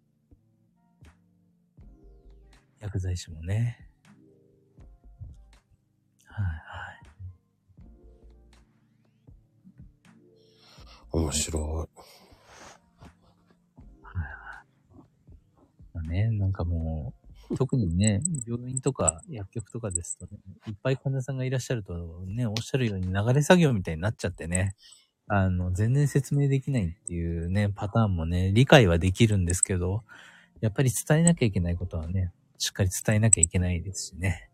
[2.79, 3.89] 薬剤師もね。
[6.25, 6.51] はいは
[6.93, 7.01] い。
[11.11, 11.99] 面白い。
[15.93, 17.18] まあね、なんかもう、
[17.55, 24.75] 特にね、病院とか薬局とかですとね、いっぱい患者さんがいらっしゃるとね、おっしゃるように流れ作業みたいになっちゃってね、
[25.27, 30.03] あの、全然説明できないっていうね、パターンもね、理解はできるんですけど、
[30.61, 34.49] やっぱり伝えなきゃいけないことはね、しっかり伝えなきゃいけないですしね。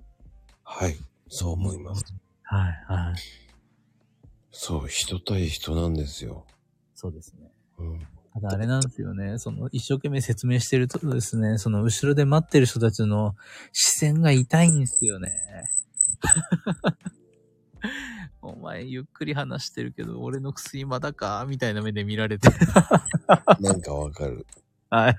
[0.63, 0.95] はい。
[1.27, 2.03] そう思います。
[2.43, 3.15] はい、はい。
[4.51, 6.45] そう、人対人なんですよ。
[6.93, 7.51] そうですね。
[7.77, 8.07] うん。
[8.35, 9.39] ただあれなんですよね。
[9.39, 13.33] その一生懸命説明してるとですね、その後ろで待ってる人たちの
[13.71, 15.31] 視線が痛いんですよね。
[18.41, 21.45] お前ゆっくり話してるけど、俺の薬まだか？
[21.47, 22.49] みたいな目で見られて。
[23.61, 24.45] なんかわかる。
[24.89, 25.17] はい。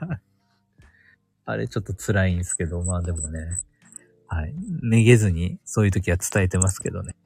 [1.46, 3.62] あれちょっと辛いんですけど、まあでもね。
[4.28, 4.54] はい。
[4.82, 7.16] めげずにそういう時は伝えてますけどね。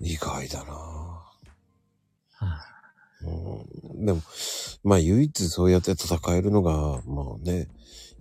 [0.00, 0.99] 意外だなは
[3.22, 4.06] うん。
[4.06, 4.22] でも、
[4.84, 7.68] まあ唯一そうやって戦えるのが、まあね、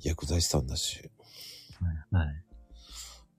[0.01, 1.09] 薬剤師さんだし。
[2.11, 2.25] はい。
[2.25, 2.43] はい。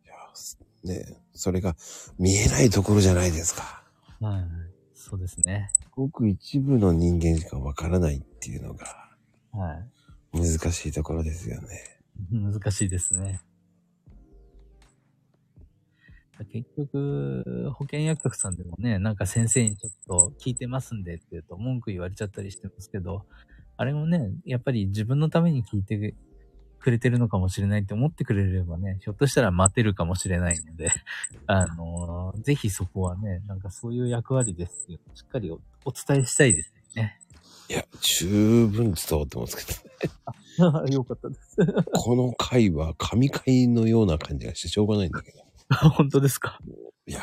[0.05, 1.77] いや、ねそれが
[2.19, 3.83] 見えないところじゃないですか。
[4.21, 4.43] はい。
[4.95, 5.71] そうですね。
[5.91, 8.87] ごく一部の人間しかわからないっていうのが
[9.53, 9.75] は
[10.33, 10.39] い。
[10.39, 11.99] 難しいところですよね。
[12.31, 13.41] 難しいですね。
[16.45, 23.25] 結局、保健薬局さんでもね、なんか先生にちょっと聞いてますんでって言うと文句言われちゃったりしてますけど、
[23.77, 26.15] あれもね、やっぱり自分のために聞いて
[26.81, 30.91] くれてるのかもしれないって思ってくれればね、ひょっとしたら待てるかもしれないので、
[31.47, 37.21] あのぜひそこはね、なんかそういう役割ですっていうのをしっかりおお伝えしたいですね。
[37.69, 39.73] いや、十分伝わってますけ
[40.59, 41.57] ど、 よかったです。
[41.93, 45.50] この回は神回のような感じがしてしょうがないんだけど。
[45.75, 46.59] 本当ですか？
[47.07, 47.23] いや、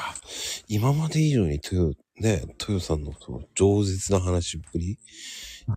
[0.67, 4.97] 今まで以上に豊、ね、豊さんのその饒舌な話っぷり、い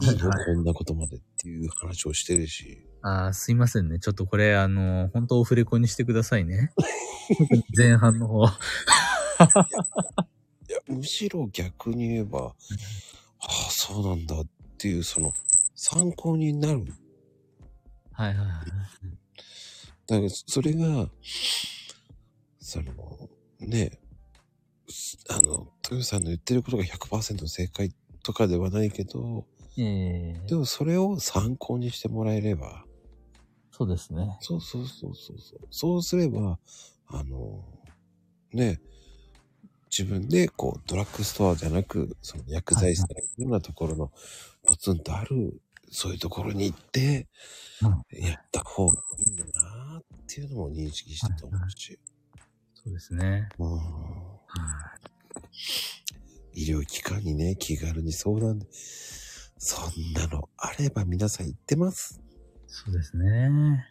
[0.07, 2.87] いのこんなことまでっていう話をしてるし。
[3.03, 3.99] あーすいませんね。
[3.99, 6.73] ちょっとこれ、あの、本当オフレコにしてくださいね。
[7.77, 8.45] 前半の方。
[8.47, 8.53] いや、
[10.89, 12.55] むしろ逆に言えば、あ
[13.47, 15.33] あ、そうなんだっていう、その、
[15.75, 16.85] 参考になる。
[18.13, 18.49] はいはいはい。
[20.07, 21.09] だから、それが、
[22.71, 22.93] その、
[23.59, 23.99] ね、
[25.29, 27.93] あの、豊さんの言ってることが100%正解
[28.23, 29.45] とかではないけど、
[29.77, 32.85] ええでもそれを参考にしてもらえれば、
[33.73, 34.39] そうですね。
[34.41, 35.61] そうそうそうそうそう。
[35.73, 36.61] そうすれば、
[37.09, 37.65] あの、
[38.53, 38.81] ね、
[39.91, 44.13] 自分でこうドラッグストアじゃなく、その薬剤師のようなところの
[44.65, 45.61] ポツンとある、
[45.91, 47.27] そういうところに行って、
[48.13, 51.99] やった方がいいんだなっていうのも認識したと思うし。
[52.91, 53.49] そうですね。
[53.59, 53.81] うん
[56.53, 62.21] 医療機関にね、気軽に相談で、そんなのあれば皆さん言ってます。
[62.67, 63.87] そうですね。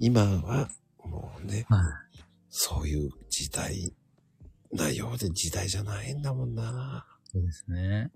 [0.00, 0.68] 今は、
[1.04, 1.80] もうね、はい。
[2.48, 3.94] そういう時代
[4.72, 7.06] なようで時代じゃないんだもんな。
[7.32, 8.10] そうですね。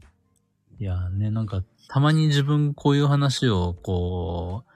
[0.80, 4.70] いやね、なんか、たまに自分こういう話を、こう、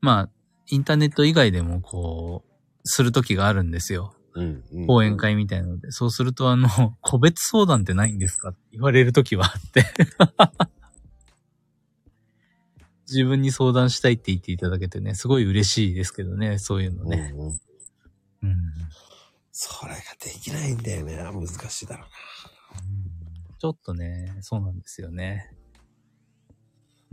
[0.00, 0.30] まあ、
[0.68, 2.52] インターネット以外でもこう、
[2.84, 4.14] するときがあるんですよ。
[4.34, 4.86] うん、うん。
[4.86, 5.90] 講演会みたいなので。
[5.92, 6.68] そうすると、あの、
[7.00, 9.84] 個別相談ってないんですかって言われるときはあって。
[13.08, 17.32] 自分に相談したいって言っていただけてね、すごい嬉しいですけどね、そういうのね。
[17.34, 17.60] うんうん
[18.44, 18.56] うん。
[19.52, 21.16] それができないんだよね。
[21.16, 22.08] 難しいだろう
[23.58, 25.54] ちょっとね、そうなんですよね。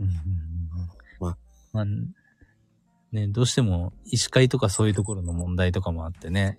[0.00, 0.18] うんうんうん
[1.20, 1.38] まあ、
[1.72, 1.84] まあ、
[3.12, 6.58] ね、どうしても医師会とかそういうところの問題とかもあってね。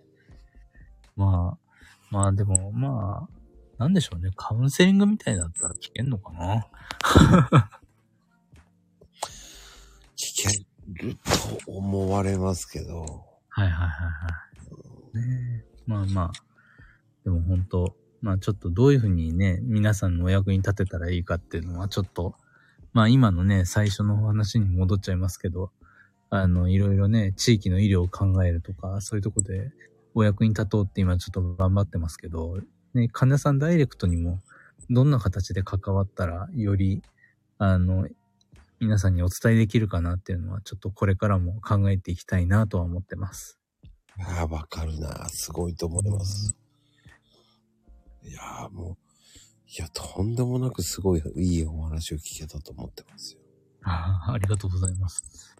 [1.16, 1.76] まあ、
[2.10, 3.42] まあでも、まあ、
[3.78, 4.32] なんでしょうね。
[4.36, 6.68] カウンセリングみたいだったら聞けんのかな？
[10.16, 10.66] 聞け
[11.04, 13.26] ると思われますけど。
[13.50, 14.30] はいはいはいは
[15.16, 15.18] い。
[15.18, 16.32] ねえまあまあ、
[17.24, 22.36] でも本当まあちょっとどういうふうにね、皆さんのお役に立てたらいいかっていうのはちょっと、
[22.94, 25.72] まあ今のね、最初のお話に戻っちゃいますけど、
[26.30, 29.72] あの、いろいろね、地域の医療を考えるとか、そういうとこで
[30.14, 32.58] お役に立とうって今ちょっと頑張ってますけど、
[32.94, 34.40] ね、患者さんダイレクトにも
[34.90, 37.02] どんな形で関わったらより、
[37.58, 38.08] あの、
[38.80, 43.60] 皆さんにお伝えできるかなっていうのはちょっとこれからも考えていきたいなとは思ってます。
[44.20, 45.30] ああ、わかるな。
[45.30, 46.56] すごいと思います。
[48.24, 48.98] いやーもう、
[49.68, 53.40] いや、とんでもなくすごいいいお話を聞けたと思ってますよ。
[53.84, 55.56] ああありがとうございます。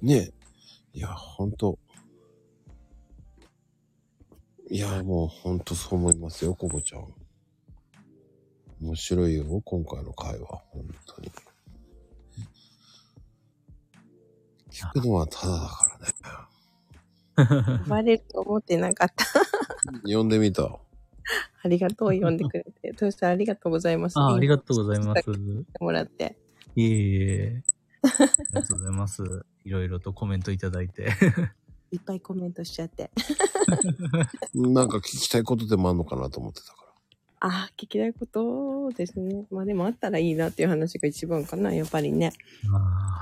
[0.00, 0.32] ねえ。
[0.94, 1.78] いや、ほんと。
[4.68, 7.06] いや、もうほんとそう思いますよ、ココちゃん。
[8.80, 10.46] 面白いよ、今回の会話。
[10.70, 11.30] 本当に。
[14.70, 16.48] 聞くのはただだか
[17.36, 17.78] らね。
[17.84, 19.24] 呼ばれると思ってなかった。
[20.04, 20.64] 呼んでみた。
[21.62, 22.92] ありがとう、呼んでくれて。
[22.94, 24.18] トヨさん、ありがとうございます。
[24.18, 25.30] あありがとうございます。
[25.80, 26.36] もらって。
[26.74, 27.62] いえいえ。
[28.02, 29.46] ありがとうございます。
[29.64, 31.12] いろいろとコメントいただいて。
[31.90, 33.10] いっぱいコメントしちゃって。
[34.54, 36.86] なんか聞きたいことでもあんのかなと思ってたから。
[37.38, 39.44] ああ、聞きたいことですね。
[39.50, 42.32] まあでもあったらいいなっていう話が一番かな、やっぱりね。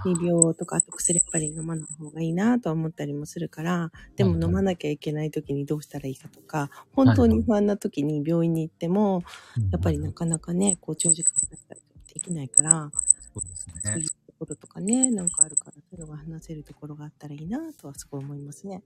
[0.05, 9.25] 未病とか、あと薬やっぱり飲まない方がいいなとは思ったりもするから、でも飲まなきゃいけない時にどうしたらいいかとか、本当に不安な時に病院に行っても、
[9.73, 12.91] やっぱりなかなかね、こう長時間話したりとかできないから、
[13.35, 14.07] そうですね
[14.45, 18.83] ころとかね、なんかあるから、そういうのが話せるところがあったらいいなとはすごい思いますね。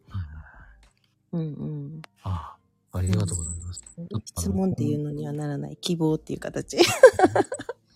[1.33, 2.03] うんうん。
[2.23, 2.57] あ
[2.93, 3.83] ありがとうございます。
[4.25, 6.79] 質問っていうのにはならない、希望っていう形。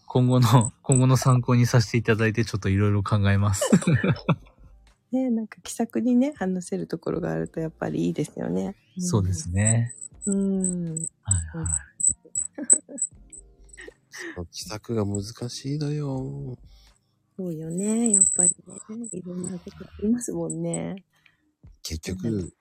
[0.06, 3.70] 今後の、今後の参考にさせていただいて、ちょっといろいろ考えます。
[5.12, 8.76] ねなんか気さくにね、話せるところがあるとやっぱりいいですよね。
[8.98, 9.94] そうですね。
[10.26, 10.94] うん。
[10.94, 11.04] はい
[11.58, 11.64] は
[14.46, 14.46] い。
[14.50, 16.56] 気さくが難しいのよ。
[17.42, 18.12] そうよね。
[18.12, 19.08] やっぱりね。
[19.10, 21.04] いろんなことありますもんね。
[21.82, 22.54] 結局、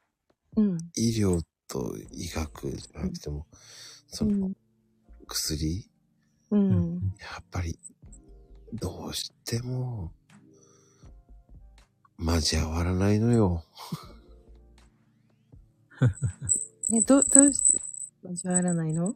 [0.56, 0.78] うん。
[0.96, 3.46] 医療と医学じゃなくても、
[4.08, 4.50] その
[5.28, 5.88] 薬、
[6.50, 6.96] うん。
[7.20, 7.78] やっぱり、
[8.74, 10.12] どうしても、
[12.18, 13.64] 交わらないのよ。
[16.92, 17.80] え、ど、どうして
[18.24, 19.16] 交わらないの？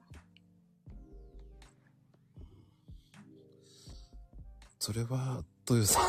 [4.78, 6.04] それは、豊さん。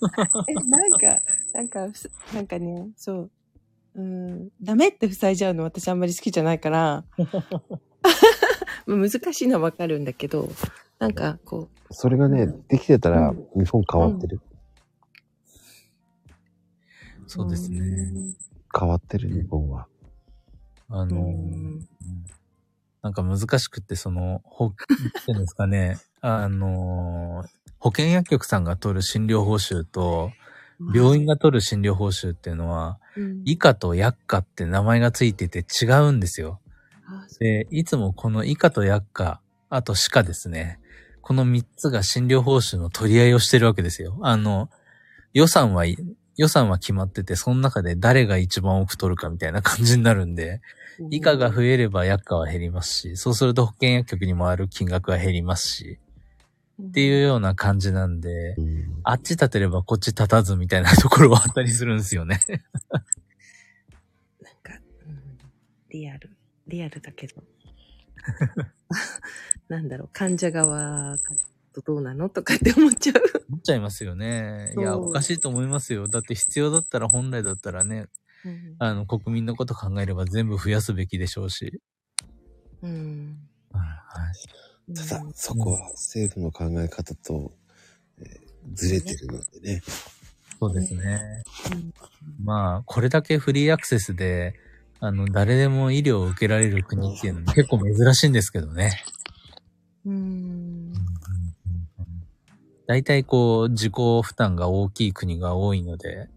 [0.48, 1.20] え、なんか、
[1.52, 1.88] なんか、
[2.34, 3.30] なんかね、そう。
[3.96, 7.04] うん、ダメって塞いじゃうの私あんまり好きじゃないから。
[8.86, 10.48] まあ難しいのはわかるんだけど、
[10.98, 14.40] なんかこそれがね、できてたら、日本変わってる。
[17.26, 17.26] う。
[17.26, 17.78] そうですね。
[17.78, 18.36] うん
[18.78, 19.88] 変わってる、日本は。
[20.88, 21.88] あのー、うん
[23.02, 27.48] なんか難しくって、その、ほ、 っていうんですかね、あのー、
[27.80, 30.30] 保健薬局さんが取る診療報酬と、
[30.94, 36.60] 病院が取る診療報酬っていうのは、うん医科と薬価って名前がついてて違うんですよ。
[37.40, 40.78] で、いつもこの医科と薬価、あと歯科ですね。
[41.20, 44.18] この3つが診療報酬の取り合いをしてるわけですよ。
[44.22, 44.70] あの、
[45.32, 45.96] 予算はい、
[46.36, 50.60] 予算は決まってて、その中で誰が一番多く取るかみたいな感じになるんで、
[51.10, 55.98] 以下が増えれば薬価は減りますし、そうすると保険薬局に回る金額は減りますし、
[56.88, 62.38] っていうような感じなんで、うんあっち立てればこっち立たずみたいなところはあったりするんですよね。
[62.90, 63.02] なん
[64.62, 64.74] か、
[65.06, 65.38] うん、
[65.88, 66.36] リアル、
[66.66, 67.42] リアルだけど。
[69.68, 71.16] なんだろう、患者側
[71.72, 73.22] とどうなのとかって思っちゃう。
[73.48, 74.74] 思っちゃいますよね。
[74.76, 76.08] いや、おかしいと思いますよ。
[76.08, 78.06] だって必要だったら本来だったらね、
[78.78, 81.80] あの、国民のこと考えれば全部増やすべきでしょうし。
[82.82, 83.38] うん。
[83.72, 84.34] はいはい。
[84.94, 87.52] ただ、そこは政府の考え方と、
[88.20, 89.82] えーずれてるのでね。
[90.58, 91.42] そうですね。
[91.72, 91.92] うん
[92.44, 94.54] まあ、これだけフリーアクセスで、
[95.00, 99.02] あの、誰でも医療を受けられる国っていうのも結構珍しいんですけどね。
[100.04, 100.92] うん。
[102.86, 103.92] 大体こう、自己
[104.22, 106.28] 負担が大きい国が多いので、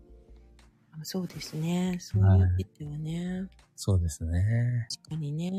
[1.04, 1.98] そうですね。
[2.00, 3.48] そういう意味ではね。
[3.76, 4.88] そうですね。
[5.04, 5.52] 確かにね。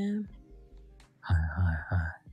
[1.20, 2.23] はいはいはい。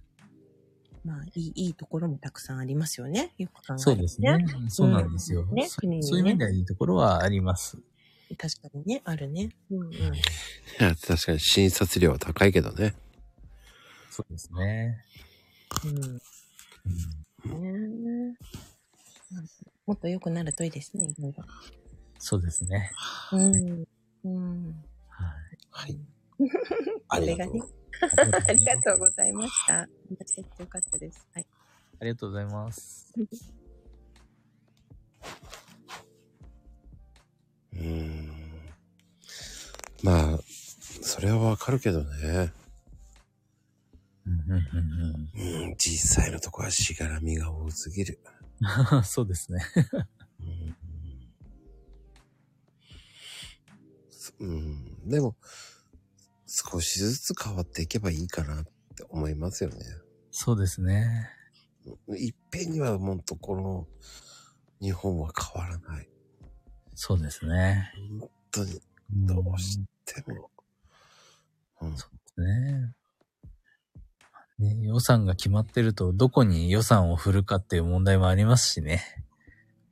[1.04, 3.34] まあ、いい、いいところもたくさんありますよね。
[3.38, 4.38] よく考えるとそうですね。
[4.70, 5.46] そうなんですよ。
[5.46, 7.78] ねそ国にねそういう意味ではいいところはあります。
[8.38, 9.50] 確かにね、あるね。
[9.72, 9.90] うんうん。
[9.90, 9.92] い
[10.80, 12.94] や、確かに診察料は高いけどね。
[14.10, 15.04] そうですね。
[15.86, 16.22] うん。
[17.62, 18.38] ね
[19.86, 21.44] もっと良くなるといいですね、いろいろ。
[22.20, 22.92] そうですね。
[23.32, 23.86] うん。
[24.24, 24.84] うん。
[25.10, 25.88] はい。
[25.88, 26.00] はい。
[27.10, 27.62] あれがね。
[28.48, 29.82] ありがとうございました。
[29.82, 29.88] よ
[30.68, 31.28] かったです。
[31.34, 31.48] はい。
[32.00, 33.14] ありがとうございます。
[37.74, 38.32] うーん。
[40.04, 40.40] まあ、
[41.02, 42.54] それはわかるけどね。
[44.26, 48.20] うんうんうんうん、実際のとこはしがらみが多すぎる。
[48.62, 48.66] う
[48.98, 49.64] んそうですね。
[50.40, 50.76] うん。
[54.10, 55.36] そうん、でも、
[56.54, 59.78] 少しずつ変わっていけばいいかなって思いますよね。
[60.32, 61.30] そうですね。
[62.18, 63.88] いっぺんにはもっとこの
[64.82, 66.10] 日本は変わらない。
[66.94, 67.94] そうですね。
[68.20, 70.50] 本当にどうしても。
[71.80, 72.94] うん、ね
[74.60, 79.24] ね予算が決まってると、どこに予算を振るかっていう問題もありますしね。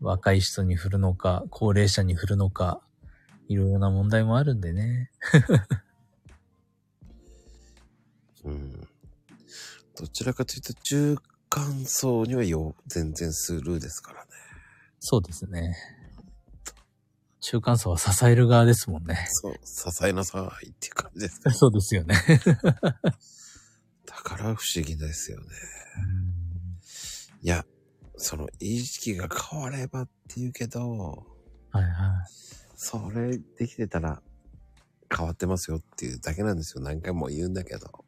[0.02, 2.82] 若い人に振るのか、高齢者に振るのか、
[3.48, 5.10] いろいろな問題もあるんでね。
[8.46, 8.88] うん。
[9.98, 11.18] どちらかというと中
[11.50, 14.30] 間層にはよ全然スルーですからね。
[15.00, 15.76] そうですね。
[17.42, 19.28] 中間層は支える側ですもんね。
[19.30, 21.42] そう、支えなさいっていう感じです。
[21.52, 22.16] そうですよね。
[24.06, 25.46] だから不思議ですよね。
[27.42, 27.66] いや、
[28.18, 31.26] その意識が変わればって言うけど、
[31.72, 31.92] はいはい。
[32.76, 34.22] それできてたら
[35.16, 36.84] 変わってますよっていうだけなんですよ。
[36.84, 38.06] 何回も言うんだけど。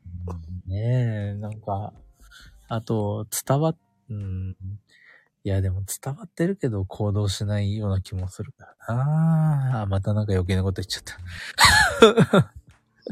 [0.67, 1.93] ねえ、なんか、
[2.67, 3.77] あと、伝わっ、
[4.09, 4.55] うん。
[5.43, 11.03] いや、でも伝わってるけど行動しないような気もするからなあまたなんか余計なこと言っちゃっ
[12.37, 12.53] た。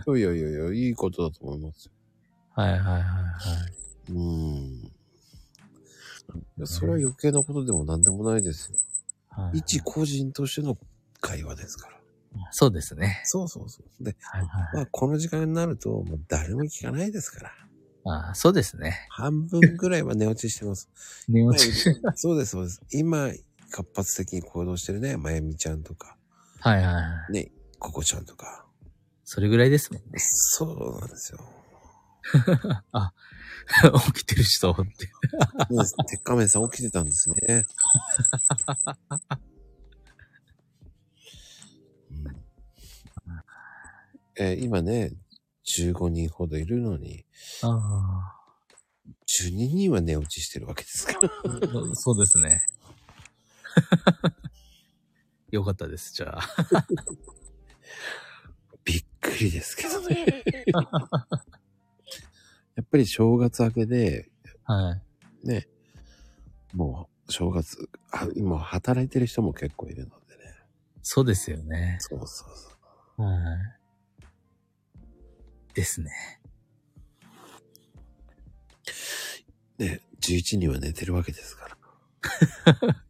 [0.16, 1.92] いやいやいや、いいことだと思いますよ。
[2.52, 3.02] はいはいはいは
[4.10, 4.12] い。
[4.12, 4.22] う
[4.86, 4.92] ん。
[6.60, 8.78] やそれは余計なことでも何でもないですよ。
[9.30, 10.78] はい一個人としての
[11.22, 11.99] 会話ですから。
[12.52, 13.22] そうですね。
[13.26, 14.04] そうそうそう。
[14.04, 14.50] で、はいはい。
[14.74, 17.52] まあ、この時間になると、もう誰も聞かないですから。
[18.06, 19.08] あそうですね。
[19.10, 20.90] 半分ぐらいは寝落ちしてます。
[21.28, 21.72] 寝落ち。
[22.16, 22.82] そうです、そうです。
[22.92, 23.32] 今、
[23.72, 26.18] 活発的に行動してるね、まゆみちゃんとか、
[26.60, 27.34] はいはいはい。
[27.34, 28.66] ね、ここちゃんとか。
[29.24, 30.08] それぐらいですもんね。
[30.18, 31.40] そうなんですよ。
[32.92, 33.14] あ、
[34.14, 34.82] 起きてる人って。
[34.82, 37.66] ね鉄仮面さん起きてたんですね。
[44.40, 45.12] えー今ね、
[45.66, 47.26] 15人ほどいるのに、
[47.62, 48.38] あ
[49.28, 51.20] 12人は寝落ちしてるわけですから。
[51.30, 51.96] あ。
[51.96, 52.66] そうですね。
[55.52, 56.42] よかったです、じゃあ。
[58.86, 60.44] びっくりですけどね。
[62.76, 64.32] やっぱり正月明けで、
[64.64, 65.02] は
[65.44, 65.48] い。
[65.48, 65.68] ね、
[66.74, 70.56] もう正月、あ今働いてる人も結構いるのでね。
[71.04, 71.98] そうですよね。
[72.00, 72.46] そうそうそ
[73.18, 73.24] う。
[73.24, 73.79] はい。
[75.80, 76.12] ですね。
[79.78, 82.96] ね、11人は寝てるわけですから。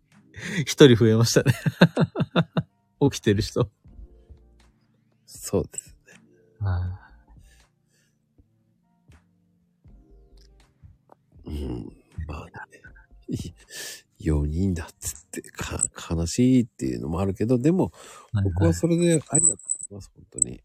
[0.68, 1.56] 一人増えましたね。
[3.10, 3.72] 起きてる人。
[5.26, 6.14] そうですね。
[6.60, 7.00] は
[11.46, 11.98] うん。
[12.28, 12.84] まあね、
[14.20, 17.92] 4人だっつってか、悲しいっていうのもあるけど、でも、
[18.36, 18.44] い。
[18.44, 20.62] 僕はそれでありだと思います、本当に。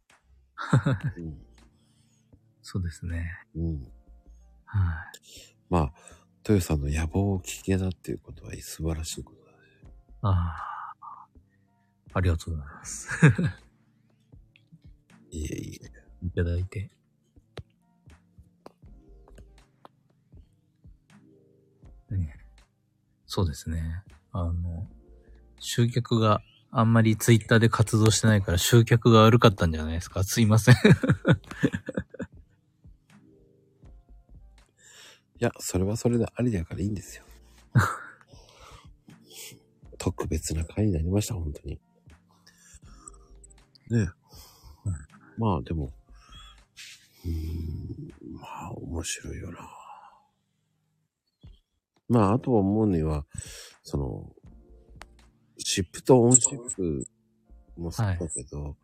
[2.66, 3.30] そうですね。
[3.54, 3.62] うん。
[3.62, 3.92] うん。
[4.64, 4.78] は
[5.12, 5.18] い。
[5.68, 5.92] まあ、
[6.48, 9.58] 豊さんの野望を聞けたっていうことは素晴らしいことだね。
[10.22, 11.26] ああ。
[12.14, 13.08] ありがとうございます。
[15.30, 15.92] いえいえ。
[16.26, 16.90] いただいて。
[22.10, 22.34] ね
[23.26, 24.02] そうですね。
[24.32, 24.86] あの、
[25.58, 30.22] 集客があんまりツイッターで活動してないから集客が悪かったんじゃないですか？
[30.24, 30.74] すいません。
[35.44, 37.24] や、それはそれでありだからいいんですよ。
[39.98, 41.80] 特別な回になりました、本当に。
[43.90, 44.08] ねえ。
[45.36, 45.92] まあでも、
[47.24, 49.58] うーん、まあ面白いよな。
[52.08, 53.26] まああとは思うには、
[53.82, 54.34] その、
[55.58, 57.06] シップとオンシップ
[57.76, 58.76] もそうだけど、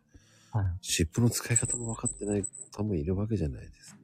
[0.51, 0.65] はい。
[0.81, 4.01] シップの使い方も分かってない方もいるわけじゃないですか。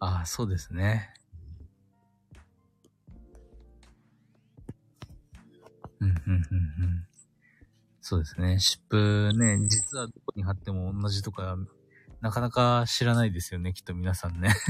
[0.00, 1.12] ああ、そうですね。
[6.00, 7.06] うん、うん、うん、うん。
[8.00, 8.58] そうですね。
[8.58, 11.56] 湿布ね、実はどこに貼っても同じとか、
[12.20, 14.54] なかなか知らないですよね、きっと皆さんね。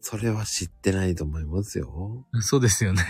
[0.00, 2.26] それは知ってないと思いますよ。
[2.40, 3.02] そうですよね。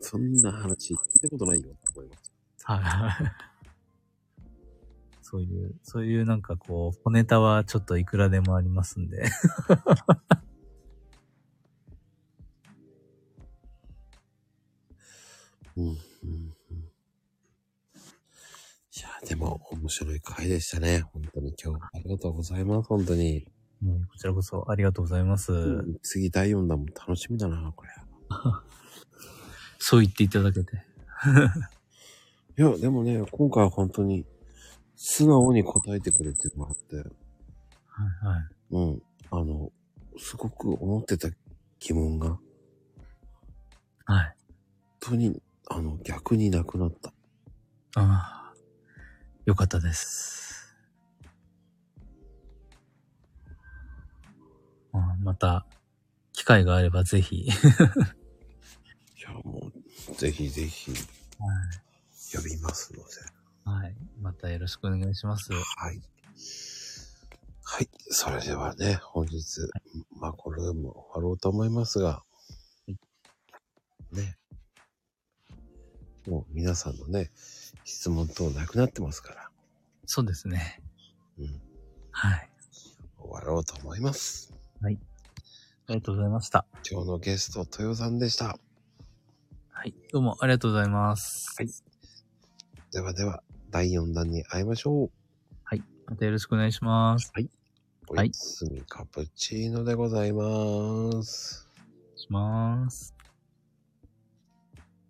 [0.00, 2.32] そんな話聞いたことないよって思います。
[2.64, 3.48] はい。
[5.22, 9.30] そういう、そういうなんかこう、小ネタはちょっといくらでもありますんで。
[15.78, 16.78] うん、うん、うん。
[18.98, 21.02] いや、でも面白い回でしたね。
[21.12, 21.84] 本当に今日。
[21.84, 22.88] ありがとうございます。
[22.88, 23.46] 本当に。
[23.80, 25.52] ねこちらこそありがとうございます。
[25.52, 27.92] うん次第4弾も楽しみだな、これ。
[29.78, 30.72] そう言っていただけて。
[32.58, 34.26] いや、でもね、今回は本当に
[34.96, 37.06] 素直に答えてくれてもらって、はい
[38.26, 38.48] はい。
[38.70, 39.02] うん。
[39.30, 39.70] あの、
[40.16, 41.28] すごく思ってた
[41.78, 42.40] 疑問が、
[44.06, 44.36] はい。
[45.00, 47.12] 本当に、あの、逆になくなった。
[47.94, 48.54] ああ、
[49.44, 50.74] よかったです。
[54.92, 55.66] あまた、
[56.32, 57.36] 機会があればぜひ。
[57.46, 57.50] い
[59.20, 59.70] や、も
[60.10, 60.92] う、ぜひぜひ、
[62.34, 63.10] 呼びますので。
[63.64, 63.96] はい。
[64.20, 65.52] またよろしくお願いします。
[65.52, 65.60] は
[65.92, 66.00] い。
[67.62, 67.90] はい。
[68.08, 69.60] それではね、本日、
[70.18, 72.22] まあ、これでも終わろうと思いますが、
[74.12, 74.37] ね。
[76.28, 77.30] もう皆さんのね、
[77.84, 79.50] 質問等なくなってますから、
[80.04, 80.82] そうですね。
[81.38, 81.60] うん。
[82.10, 82.50] はい。
[83.18, 84.52] 終わろうと思います。
[84.82, 84.98] あり
[85.88, 86.66] がとうございました。
[86.90, 88.58] 今日のゲスト、豊さんでした。
[89.70, 89.94] はい。
[90.12, 91.54] どうもありがとうございます。
[91.56, 91.70] はい。
[92.92, 95.10] ではでは、第4弾に会いましょう。
[95.64, 95.82] はい。
[96.06, 97.32] またよろしくお願いします。
[98.08, 101.68] おやすみカプチーノでございます。
[102.16, 103.17] します。